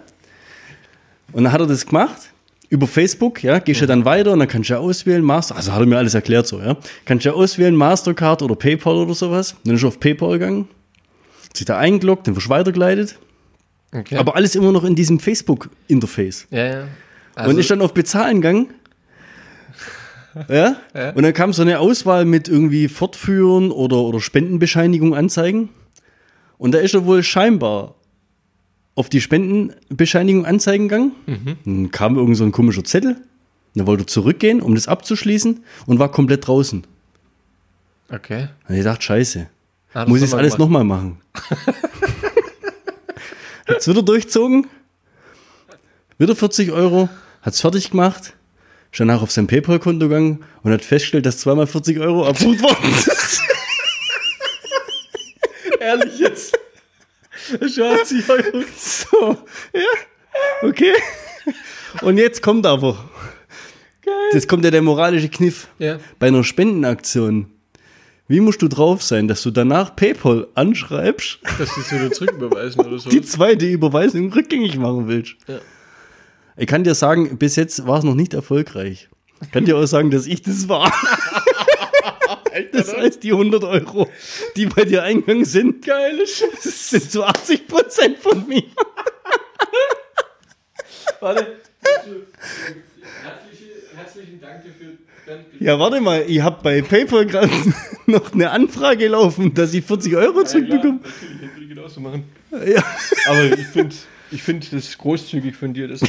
Und 1.34 1.44
dann 1.44 1.52
hat 1.52 1.60
er 1.60 1.68
das 1.68 1.86
gemacht. 1.86 2.32
Über 2.70 2.86
Facebook, 2.86 3.44
ja, 3.44 3.60
gehst 3.60 3.82
du 3.82 3.86
dann 3.86 4.04
weiter 4.04 4.34
und 4.34 4.40
dann 4.40 4.48
kannst 4.48 4.70
du 4.70 4.74
ja 4.74 4.80
auswählen, 4.80 5.24
Master, 5.24 5.56
also 5.56 5.72
hat 5.72 5.80
er 5.80 5.86
mir 5.86 5.98
alles 5.98 6.14
erklärt 6.14 6.48
so, 6.48 6.60
ja. 6.60 6.76
Kannst 7.06 7.24
du 7.26 7.30
ja 7.30 7.36
auswählen, 7.36 7.76
Mastercard 7.76 8.42
oder 8.42 8.56
PayPal 8.56 8.96
oder 8.96 9.14
sowas. 9.14 9.56
Dann 9.64 9.76
ist 9.76 9.84
er 9.84 9.88
auf 9.88 10.00
PayPal 10.00 10.34
gegangen, 10.34 10.68
hat 11.46 11.56
sich 11.56 11.66
da 11.66 11.78
eingeloggt, 11.78 12.28
dann 12.28 12.36
wirst 12.36 12.48
du 12.48 12.50
weitergeleitet. 12.50 13.18
Okay. 13.96 14.18
Aber 14.18 14.36
alles 14.36 14.56
immer 14.56 14.74
noch 14.74 14.84
in 14.84 14.96
diesem 14.96 15.20
Facebook-Interface. 15.20 16.48
ja, 16.52 16.66
ja. 16.66 16.88
Also, 17.36 17.52
und 17.52 17.60
ist 17.60 17.70
dann 17.70 17.82
auf 17.82 17.94
Bezahlen 17.94 18.42
gegangen. 18.42 18.68
Ja? 20.50 20.76
Ja. 20.94 21.12
Und 21.14 21.24
dann 21.24 21.34
kam 21.34 21.52
so 21.52 21.64
eine 21.64 21.80
Auswahl 21.80 22.24
mit 22.24 22.48
irgendwie 22.48 22.90
Fortführen 22.90 23.72
oder, 23.72 23.98
oder 23.98 24.20
Spendenbescheinigung 24.20 25.16
anzeigen. 25.16 25.70
Und 26.60 26.74
da 26.74 26.78
ist 26.78 26.94
er 26.94 27.08
wohl 27.08 27.24
scheinbar 27.24 27.96
auf 28.98 29.10
die 29.10 29.22
Spendenbescheinigung 29.22 30.46
anzeigen 30.46 30.88
gegangen. 30.90 31.12
Dann 31.66 31.92
kam 31.92 32.18
irgend 32.18 32.36
so 32.36 32.44
ein 32.44 32.52
komischer 32.52 32.84
Zettel. 32.84 33.16
Dann 33.76 33.88
wollte 33.88 34.04
er 34.04 34.08
zurückgehen, 34.08 34.62
um 34.62 34.76
das 34.76 34.88
abzuschließen 34.88 35.64
und 35.86 36.00
war 36.00 36.12
komplett 36.12 36.48
draußen. 36.48 36.86
okay. 38.12 38.50
Und 38.68 38.76
ich 38.76 38.84
dachte, 38.84 39.04
scheiße. 39.04 39.48
Ah, 39.94 40.06
Muss 40.06 40.22
ich 40.22 40.30
das 40.30 40.34
alles 40.38 40.58
nochmal 40.58 40.84
machen? 40.84 41.22
Hat's 43.68 43.88
wieder 43.88 44.02
durchzogen, 44.02 44.68
wieder 46.18 46.36
40 46.36 46.72
Euro, 46.72 47.10
hat's 47.42 47.60
fertig 47.62 47.92
gemacht, 47.92 48.34
ist 48.92 49.00
danach 49.00 49.22
auf 49.22 49.32
sein 49.32 49.48
PayPal-Konto 49.48 50.08
gegangen 50.08 50.44
und 50.64 50.72
hat 50.72 50.84
festgestellt, 50.86 51.26
dass 51.26 51.40
zweimal 51.40 51.68
40 51.68 52.00
Euro 52.00 52.26
abbucht 52.26 52.62
worden 52.62 52.94
sind. 52.98 53.42
Ehrlich 55.82 56.20
jetzt. 56.20 56.58
Schon 57.74 57.84
80 58.00 58.30
Euro. 58.30 58.64
So, 58.78 59.38
ja, 59.74 60.68
okay. 60.68 60.94
Und 62.02 62.18
jetzt 62.18 62.42
kommt 62.42 62.66
aber, 62.66 62.98
jetzt 64.34 64.48
kommt 64.48 64.64
ja 64.66 64.72
der 64.72 64.82
moralische 64.82 65.30
Kniff. 65.30 65.68
Ja. 65.80 65.98
Bei 66.20 66.28
einer 66.28 66.44
Spendenaktion, 66.44 67.48
wie 68.28 68.40
musst 68.42 68.62
du 68.62 68.68
drauf 68.68 69.02
sein, 69.02 69.28
dass 69.28 69.42
du 69.44 69.52
danach 69.52 69.96
PayPal 69.96 70.48
anschreibst, 70.56 71.40
Dass 71.58 71.74
sie 71.76 71.82
es 71.82 71.92
wieder 71.94 72.12
zurücküberweisen 72.12 72.86
oder 72.86 73.00
so. 73.00 73.10
die 73.10 73.22
zweite 73.22 73.66
Überweisung 73.66 74.32
rückgängig 74.34 74.78
machen 74.78 75.08
willst? 75.08 75.36
Ja. 75.48 75.60
Ich 76.58 76.68
kann 76.68 76.84
dir 76.84 76.96
sagen, 76.96 77.38
bis 77.38 77.56
jetzt 77.56 77.86
war 77.88 78.00
es 78.00 78.04
noch 78.04 78.16
nicht 78.16 78.34
erfolgreich. 78.34 79.10
Ich 79.44 79.52
kann 79.52 79.66
dir 79.66 79.78
auch 79.78 79.86
sagen, 79.86 80.10
dass 80.10 80.26
ich 80.26 80.42
das 80.42 80.68
war. 80.68 80.92
Das 82.72 82.96
heißt, 82.96 83.24
die 83.24 83.32
100 83.32 83.64
Euro, 83.64 84.10
die 84.56 84.66
bei 84.68 84.86
dir 84.86 85.04
eingegangen 85.04 85.46
sind, 85.46 85.86
geile 85.86 86.26
Scheiße, 86.28 86.70
sind 86.72 87.12
zu 87.12 87.24
80 87.24 87.68
Prozent 87.68 88.18
von 88.20 88.48
mir. 88.48 88.64
Warte. 91.20 91.58
herzlichen 93.96 94.40
Dank 94.42 94.64
dafür. 94.64 94.94
Ja, 95.60 95.78
warte 95.80 96.00
mal, 96.00 96.24
ich 96.28 96.40
habe 96.42 96.60
bei 96.64 96.82
PayPal 96.82 97.26
gerade 97.26 97.50
noch 98.06 98.34
eine 98.34 98.50
Anfrage 98.52 99.08
laufen, 99.10 99.54
dass 99.54 99.74
ich 99.74 99.84
40 99.84 100.16
Euro 100.16 100.44
zurückbekomme. 100.44 101.00
Hätte 101.42 101.62
ich 101.64 101.70
genauso 101.70 102.00
machen. 102.00 102.24
Ja. 102.66 102.84
Aber 103.28 103.44
ich 103.58 103.68
finde, 103.68 103.96
Ich 104.32 104.42
finde 104.44 104.66
das 104.72 104.98
großzügig 104.98 105.56
von 105.56 105.74
dir. 105.74 105.88
Das 105.98 106.02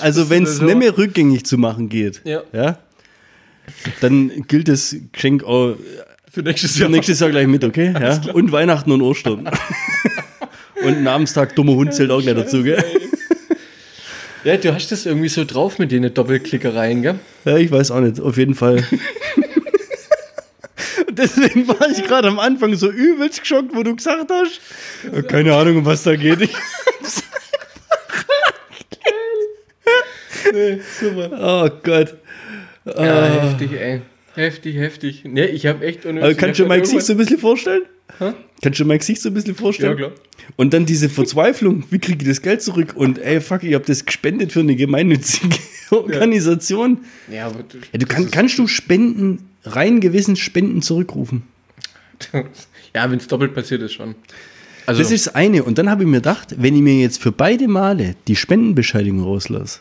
Also 0.00 0.30
wenn 0.30 0.44
es 0.44 0.56
so. 0.56 0.64
nicht 0.64 0.76
mehr 0.76 0.96
rückgängig 0.98 1.44
zu 1.46 1.58
machen 1.58 1.88
geht, 1.88 2.20
Ja. 2.24 2.42
ja, 2.52 2.78
dann 4.00 4.44
gilt 4.48 4.68
das 4.68 4.96
Geschenk 5.12 5.44
auch 5.44 5.76
für 6.30 6.42
nächstes 6.42 6.76
für 6.78 6.88
nächstes 6.88 7.20
Jahr 7.20 7.30
gleich 7.30 7.46
mit, 7.46 7.62
okay? 7.64 7.94
Ja? 8.00 8.20
Und 8.32 8.52
Weihnachten 8.52 8.90
und 8.90 9.02
Ostern. 9.02 9.50
und 10.84 11.02
Namenstag 11.02 11.54
dummer 11.56 11.74
Hund 11.74 11.92
zählt 11.94 12.10
auch 12.10 12.22
gleich 12.22 12.36
dazu, 12.36 12.62
gell? 12.62 12.82
Ja, 14.44 14.56
du 14.56 14.74
hast 14.74 14.90
das 14.90 15.06
irgendwie 15.06 15.28
so 15.28 15.44
drauf 15.44 15.78
mit 15.78 15.92
den 15.92 16.12
Doppelklickereien, 16.12 17.02
gell? 17.02 17.20
Ja, 17.44 17.58
ich 17.58 17.70
weiß 17.70 17.92
auch 17.92 18.00
nicht, 18.00 18.20
auf 18.20 18.36
jeden 18.36 18.54
Fall. 18.54 18.82
Deswegen 21.10 21.68
war 21.68 21.88
ich 21.90 22.02
gerade 22.04 22.28
am 22.28 22.38
Anfang 22.38 22.74
so 22.74 22.90
übelst 22.90 23.42
geschockt, 23.42 23.74
wo 23.74 23.82
du 23.82 23.94
gesagt 23.94 24.30
hast. 24.30 24.60
Ja, 25.12 25.22
Keine 25.22 25.54
Ahnung, 25.54 25.76
um 25.78 25.84
was 25.84 26.02
da 26.02 26.16
geht. 26.16 26.40
Ich, 26.40 26.50
Super. 31.00 31.30
oh 31.40 31.70
Gott. 31.82 32.14
Ja, 32.84 33.42
heftig, 33.42 33.72
ey. 33.72 34.00
Heftig, 34.34 34.76
heftig. 34.76 35.24
Ne, 35.24 35.46
ich 35.46 35.66
habe 35.66 35.84
echt 35.84 36.06
unnötig. 36.06 36.24
Aber 36.24 36.34
kannst 36.34 36.58
du 36.60 36.66
mein 36.66 36.80
Gesicht 36.80 37.02
so 37.04 37.12
ein 37.12 37.16
bisschen 37.18 37.38
vorstellen? 37.38 37.82
Hä? 38.18 38.32
Kannst 38.62 38.80
du 38.80 38.84
mein 38.86 38.98
Gesicht 38.98 39.20
so 39.20 39.28
ein 39.28 39.34
bisschen 39.34 39.54
vorstellen? 39.54 39.90
Ja, 39.92 39.96
klar. 40.08 40.12
Und 40.56 40.72
dann 40.72 40.86
diese 40.86 41.08
Verzweiflung, 41.10 41.84
wie 41.90 41.98
kriege 41.98 42.22
ich 42.22 42.28
das 42.28 42.40
Geld 42.42 42.62
zurück? 42.62 42.94
Und 42.96 43.18
ey, 43.18 43.40
fuck, 43.40 43.62
ich 43.62 43.74
habe 43.74 43.84
das 43.84 44.04
gespendet 44.06 44.52
für 44.52 44.60
eine 44.60 44.74
gemeinnützige 44.74 45.56
Organisation. 45.90 46.98
irgendwann- 47.28 47.34
Ja, 47.34 47.46
aber 47.46 47.62
du, 47.62 47.78
Ja, 47.92 47.98
du 47.98 48.06
kann, 48.06 48.30
kannst 48.30 48.58
du 48.58 48.66
Spenden, 48.66 49.50
rein 49.64 50.00
gewissen 50.00 50.36
Spenden 50.36 50.80
zurückrufen. 50.82 51.42
ja, 52.94 53.10
wenn 53.10 53.18
es 53.18 53.26
doppelt 53.26 53.54
passiert 53.54 53.82
ist 53.82 53.92
schon. 53.94 54.14
Also, 54.86 55.02
Das 55.02 55.10
ist 55.12 55.26
das 55.26 55.34
eine. 55.34 55.62
Und 55.62 55.78
dann 55.78 55.90
habe 55.90 56.02
ich 56.02 56.08
mir 56.08 56.16
gedacht, 56.18 56.54
wenn 56.58 56.74
ich 56.74 56.82
mir 56.82 56.98
jetzt 57.00 57.20
für 57.22 57.32
beide 57.32 57.68
Male 57.68 58.14
die 58.28 58.36
Spendenbescheinigung 58.36 59.22
rauslasse, 59.22 59.80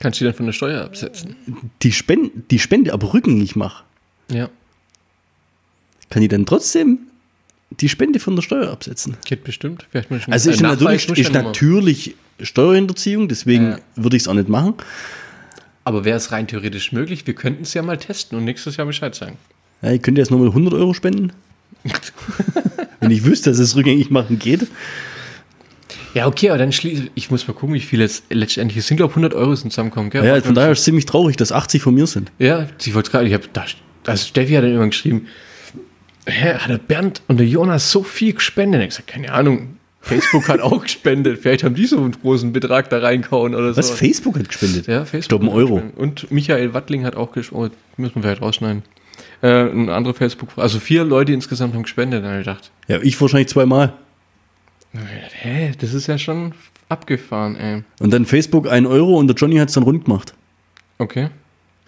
kannst 0.00 0.20
du 0.20 0.24
die 0.24 0.28
dann 0.30 0.36
von 0.36 0.46
der 0.46 0.52
Steuer 0.52 0.82
absetzen? 0.84 1.36
die, 1.82 1.92
Spende, 1.92 2.30
die 2.50 2.58
Spende 2.58 2.92
aber 2.92 3.14
rückgängig 3.14 3.54
mache, 3.56 3.84
Ja, 4.30 4.48
kann 6.10 6.22
ich 6.22 6.28
dann 6.28 6.44
trotzdem 6.46 6.98
die 7.80 7.88
Spende 7.88 8.18
von 8.18 8.34
der 8.34 8.42
Steuer 8.42 8.70
absetzen. 8.72 9.16
geht 9.24 9.44
bestimmt. 9.44 9.86
Also 10.28 10.50
ist 10.50 10.60
natürlich, 10.60 11.08
ist 11.08 11.32
natürlich 11.32 12.16
Steuerhinterziehung, 12.42 13.28
deswegen 13.28 13.70
Ja. 13.72 13.78
würde 13.94 14.16
ich 14.16 14.24
es 14.24 14.28
auch 14.28 14.34
nicht 14.34 14.48
machen. 14.48 14.74
Aber 15.84 16.04
wäre 16.04 16.16
es 16.16 16.32
rein 16.32 16.46
theoretisch 16.48 16.90
möglich? 16.92 17.26
Wir 17.26 17.34
könnten 17.34 17.62
es 17.62 17.72
ja 17.74 17.82
mal 17.82 17.96
testen 17.96 18.36
und 18.36 18.44
nächstes 18.44 18.76
Jahr 18.76 18.86
Bescheid 18.86 19.14
sagen. 19.14 19.36
Ja, 19.82 19.92
ich 19.92 20.02
könnte 20.02 20.20
jetzt 20.20 20.30
nochmal 20.30 20.48
100 20.48 20.74
Euro 20.74 20.92
spenden. 20.94 21.32
Wenn 23.00 23.10
ich 23.10 23.24
wüsste, 23.24 23.50
dass 23.50 23.58
es 23.58 23.76
rückgängig 23.76 24.10
machen 24.10 24.38
geht. 24.38 24.66
Ja, 26.14 26.26
okay, 26.26 26.50
aber 26.50 26.58
dann 26.58 26.72
schließe 26.72 27.08
ich. 27.14 27.30
muss 27.30 27.46
mal 27.46 27.54
gucken, 27.54 27.74
wie 27.74 27.80
viele 27.80 28.02
jetzt 28.04 28.24
letztendlich. 28.30 28.78
Es 28.78 28.86
sind, 28.88 28.96
glaube 28.96 29.10
ich, 29.12 29.16
100 29.16 29.34
Euro 29.34 29.54
zusammenkommen, 29.54 30.10
gell? 30.10 30.24
Ja, 30.24 30.40
von 30.40 30.54
daher 30.54 30.72
ist 30.72 30.80
es 30.80 30.84
ziemlich 30.84 31.06
traurig, 31.06 31.36
dass 31.36 31.52
80 31.52 31.82
von 31.82 31.94
mir 31.94 32.06
sind. 32.06 32.32
Ja, 32.38 32.66
ich 32.84 32.94
wollte 32.94 33.10
gerade, 33.10 33.26
ich 33.28 33.34
habe 33.34 33.44
da, 33.52 33.64
also 34.06 34.26
Steffi 34.26 34.52
hat 34.54 34.62
dann 34.62 34.70
irgendwann 34.70 34.90
geschrieben, 34.90 35.26
hä, 36.26 36.54
hat 36.54 36.70
der 36.70 36.78
Bernd 36.78 37.22
und 37.28 37.38
der 37.38 37.46
Jonas 37.46 37.90
so 37.90 38.02
viel 38.02 38.32
gespendet? 38.34 38.82
Ich 38.82 38.88
gesagt, 38.88 39.08
keine 39.08 39.32
Ahnung, 39.32 39.76
Facebook 40.00 40.48
hat 40.48 40.60
auch 40.60 40.82
gespendet, 40.82 41.38
vielleicht 41.40 41.62
haben 41.64 41.74
die 41.74 41.86
so 41.86 41.98
einen 41.98 42.12
großen 42.12 42.52
Betrag 42.52 42.90
da 42.90 42.98
reingehauen 42.98 43.54
oder 43.54 43.76
Was? 43.76 43.88
so. 43.88 43.94
Facebook 43.94 44.38
hat 44.38 44.48
gespendet? 44.48 44.86
Ja, 44.86 45.04
Facebook. 45.04 45.20
Ich 45.20 45.28
glaube, 45.28 45.44
ein 45.44 45.50
hat 45.50 45.56
Euro. 45.56 45.82
Und 45.96 46.30
Michael 46.30 46.74
Wattling 46.74 47.04
hat 47.04 47.16
auch 47.16 47.32
gespendet, 47.32 47.72
oh, 47.72 48.00
müssen 48.00 48.16
wir 48.16 48.22
vielleicht 48.22 48.42
rausschneiden. 48.42 48.82
Äh, 49.42 49.70
ein 49.70 49.88
anderer 49.90 50.14
Facebook, 50.14 50.50
also 50.56 50.78
vier 50.80 51.04
Leute 51.04 51.32
insgesamt 51.32 51.74
haben 51.74 51.82
gespendet, 51.82 52.24
dann 52.24 52.30
habe 52.30 52.40
ich 52.40 52.46
gedacht, 52.46 52.70
Ja, 52.88 52.98
ich 53.02 53.20
wahrscheinlich 53.20 53.48
zweimal. 53.48 53.94
Hä, 54.92 55.72
das 55.78 55.94
ist 55.94 56.06
ja 56.06 56.18
schon 56.18 56.52
abgefahren, 56.88 57.56
ey. 57.56 57.82
Und 58.00 58.10
dann 58.12 58.26
Facebook 58.26 58.68
1 58.68 58.86
Euro 58.86 59.18
und 59.18 59.28
der 59.28 59.36
Johnny 59.36 59.56
hat 59.56 59.68
es 59.68 59.74
dann 59.74 59.84
rund 59.84 60.04
gemacht. 60.04 60.34
Okay. 60.98 61.30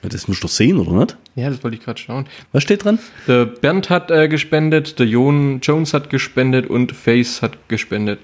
Ja, 0.02 0.08
das 0.08 0.26
musst 0.26 0.42
du 0.42 0.46
doch 0.46 0.52
sehen, 0.52 0.78
oder 0.78 0.92
nicht? 0.92 1.16
Ja, 1.36 1.48
das 1.48 1.62
wollte 1.62 1.76
ich 1.76 1.84
gerade 1.84 2.00
schauen. 2.00 2.26
Was 2.52 2.62
steht 2.62 2.84
dran? 2.84 2.98
Der 3.28 3.46
Bernd 3.46 3.88
hat 3.88 4.10
äh, 4.10 4.28
gespendet, 4.28 4.98
der 4.98 5.06
Jon 5.06 5.60
Jones 5.60 5.94
hat 5.94 6.10
gespendet 6.10 6.68
und 6.68 6.92
Face 6.92 7.40
hat 7.42 7.68
gespendet. 7.68 8.20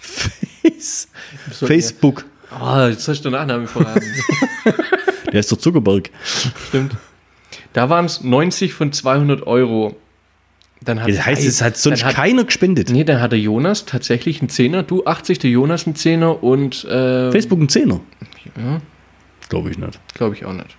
Face. 0.00 1.08
So, 1.50 1.66
Facebook. 1.66 2.24
Ah, 2.50 2.88
jetzt 2.88 3.08
hast 3.08 3.20
du 3.24 3.30
den 3.30 3.32
Nachnamen 3.32 3.66
verraten. 3.66 4.02
Der 5.32 5.40
ist 5.40 5.50
der 5.50 5.58
Zuckerberg. 5.58 6.10
Stimmt. 6.68 6.96
Da 7.72 7.90
waren 7.90 8.04
es 8.04 8.22
90 8.22 8.72
von 8.72 8.92
200 8.92 9.44
Euro. 9.48 9.96
Dann 10.84 11.00
hat, 11.00 11.08
Das 11.08 11.24
heißt, 11.24 11.44
es 11.44 11.62
hat 11.62 11.76
sonst 11.76 12.04
hat, 12.04 12.14
keiner 12.14 12.44
gespendet. 12.44 12.90
Nee, 12.90 13.04
dann 13.04 13.20
hat 13.20 13.32
der 13.32 13.38
Jonas 13.38 13.86
tatsächlich 13.86 14.40
einen 14.40 14.48
Zehner, 14.50 14.82
du 14.82 15.04
80, 15.06 15.38
der 15.38 15.50
Jonas 15.50 15.86
einen 15.86 15.96
Zehner 15.96 16.42
und 16.42 16.84
äh, 16.84 17.30
Facebook 17.32 17.60
ein 17.60 17.68
Zehner. 17.68 18.00
Ja. 18.56 18.80
Glaube 19.48 19.70
ich 19.70 19.78
nicht. 19.78 19.98
glaube 20.14 20.34
ich 20.34 20.44
auch 20.44 20.52
nicht. 20.52 20.76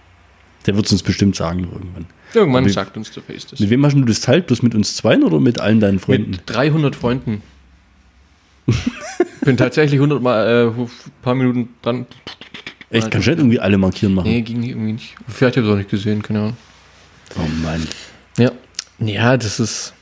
Der 0.65 0.75
wird 0.75 0.85
es 0.85 0.91
uns 0.91 1.03
bestimmt 1.03 1.35
sagen 1.35 1.59
irgendwann. 1.71 2.05
Irgendwann 2.33 2.63
Aber- 2.65 2.73
sagt 2.73 2.97
uns 2.97 3.11
der 3.11 3.23
Face 3.23 3.45
das. 3.47 3.59
Mit 3.59 3.69
wem 3.69 3.85
hast 3.85 3.95
du 3.95 4.01
das 4.03 4.19
teilt? 4.21 4.47
Bloß 4.47 4.61
mit 4.63 4.75
uns 4.75 4.95
zweien 4.95 5.23
oder 5.23 5.39
mit 5.39 5.59
allen 5.59 5.79
deinen 5.79 5.99
Freunden? 5.99 6.31
Mit 6.31 6.41
300 6.45 6.95
Freunden. 6.95 7.41
Bin 9.41 9.57
tatsächlich 9.57 9.99
100 9.99 10.21
Mal, 10.21 10.47
äh, 10.47 10.67
ein 10.81 10.89
paar 11.21 11.35
Minuten 11.35 11.69
dran. 11.81 12.05
Echt, 12.89 13.11
kannst 13.11 13.27
du 13.27 13.31
nicht 13.31 13.39
irgendwie 13.39 13.59
alle 13.59 13.77
markieren 13.77 14.13
machen? 14.13 14.29
Nee, 14.29 14.41
ging 14.41 14.63
irgendwie 14.63 14.93
nicht. 14.93 15.15
Vielleicht 15.27 15.57
habe 15.57 15.65
ich 15.65 15.69
es 15.69 15.73
auch 15.73 15.77
nicht 15.77 15.89
gesehen, 15.89 16.21
keine 16.21 16.39
Ahnung. 16.39 16.57
Oh 17.37 17.47
Mann. 17.63 17.87
Ja. 18.37 18.51
Ja, 18.99 19.37
das 19.37 19.59
ist. 19.59 19.93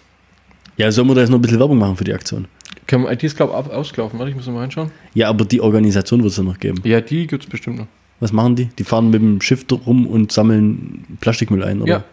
Ja, 0.77 0.91
sollen 0.91 1.07
wir 1.07 1.15
da 1.15 1.21
jetzt 1.21 1.29
noch 1.29 1.37
ein 1.37 1.41
bisschen 1.41 1.59
Werbung 1.59 1.77
machen 1.77 1.95
für 1.95 2.03
die 2.03 2.13
Aktion? 2.13 2.47
Kann 2.87 3.01
man, 3.01 3.17
die 3.17 3.25
ist, 3.25 3.35
glaube 3.35 3.53
ich, 3.67 3.73
ausgelaufen. 3.73 4.19
Warte, 4.19 4.31
ich 4.31 4.35
muss 4.35 4.47
mal 4.47 4.59
reinschauen. 4.59 4.91
Ja, 5.13 5.29
aber 5.29 5.45
die 5.45 5.61
Organisation 5.61 6.21
wird 6.21 6.31
es 6.31 6.37
ja 6.37 6.43
noch 6.43 6.59
geben. 6.59 6.81
Ja, 6.83 7.01
die 7.01 7.27
gibt 7.27 7.43
es 7.43 7.49
bestimmt 7.49 7.77
noch. 7.77 7.87
Was 8.19 8.31
machen 8.31 8.55
die? 8.55 8.65
Die 8.77 8.83
fahren 8.83 9.09
mit 9.09 9.21
dem 9.21 9.41
Schiff 9.41 9.65
rum 9.85 10.07
und 10.07 10.31
sammeln 10.31 11.17
Plastikmüll 11.19 11.63
ein, 11.63 11.81
oder? 11.81 11.91
Ja. 11.91 12.03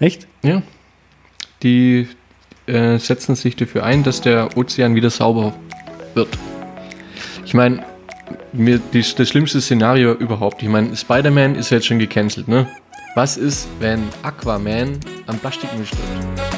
Echt? 0.00 0.26
Ja. 0.42 0.62
Die 1.62 2.08
äh, 2.66 2.98
setzen 2.98 3.34
sich 3.34 3.56
dafür 3.56 3.84
ein, 3.84 4.02
dass 4.02 4.20
der 4.20 4.56
Ozean 4.56 4.94
wieder 4.94 5.10
sauber 5.10 5.54
wird. 6.14 6.28
Ich 7.44 7.54
meine, 7.54 7.84
mir 8.52 8.80
die, 8.92 9.00
das 9.16 9.28
schlimmste 9.28 9.60
Szenario 9.60 10.12
überhaupt. 10.12 10.62
Ich 10.62 10.68
meine, 10.68 10.94
Spider-Man 10.96 11.54
ist 11.54 11.70
jetzt 11.70 11.86
schon 11.86 11.98
gecancelt, 11.98 12.48
ne? 12.48 12.68
Was 13.14 13.36
ist, 13.36 13.68
wenn 13.80 14.02
Aquaman 14.22 14.98
am 15.26 15.38
Plastikmüll 15.38 15.86
stirbt? 15.86 16.57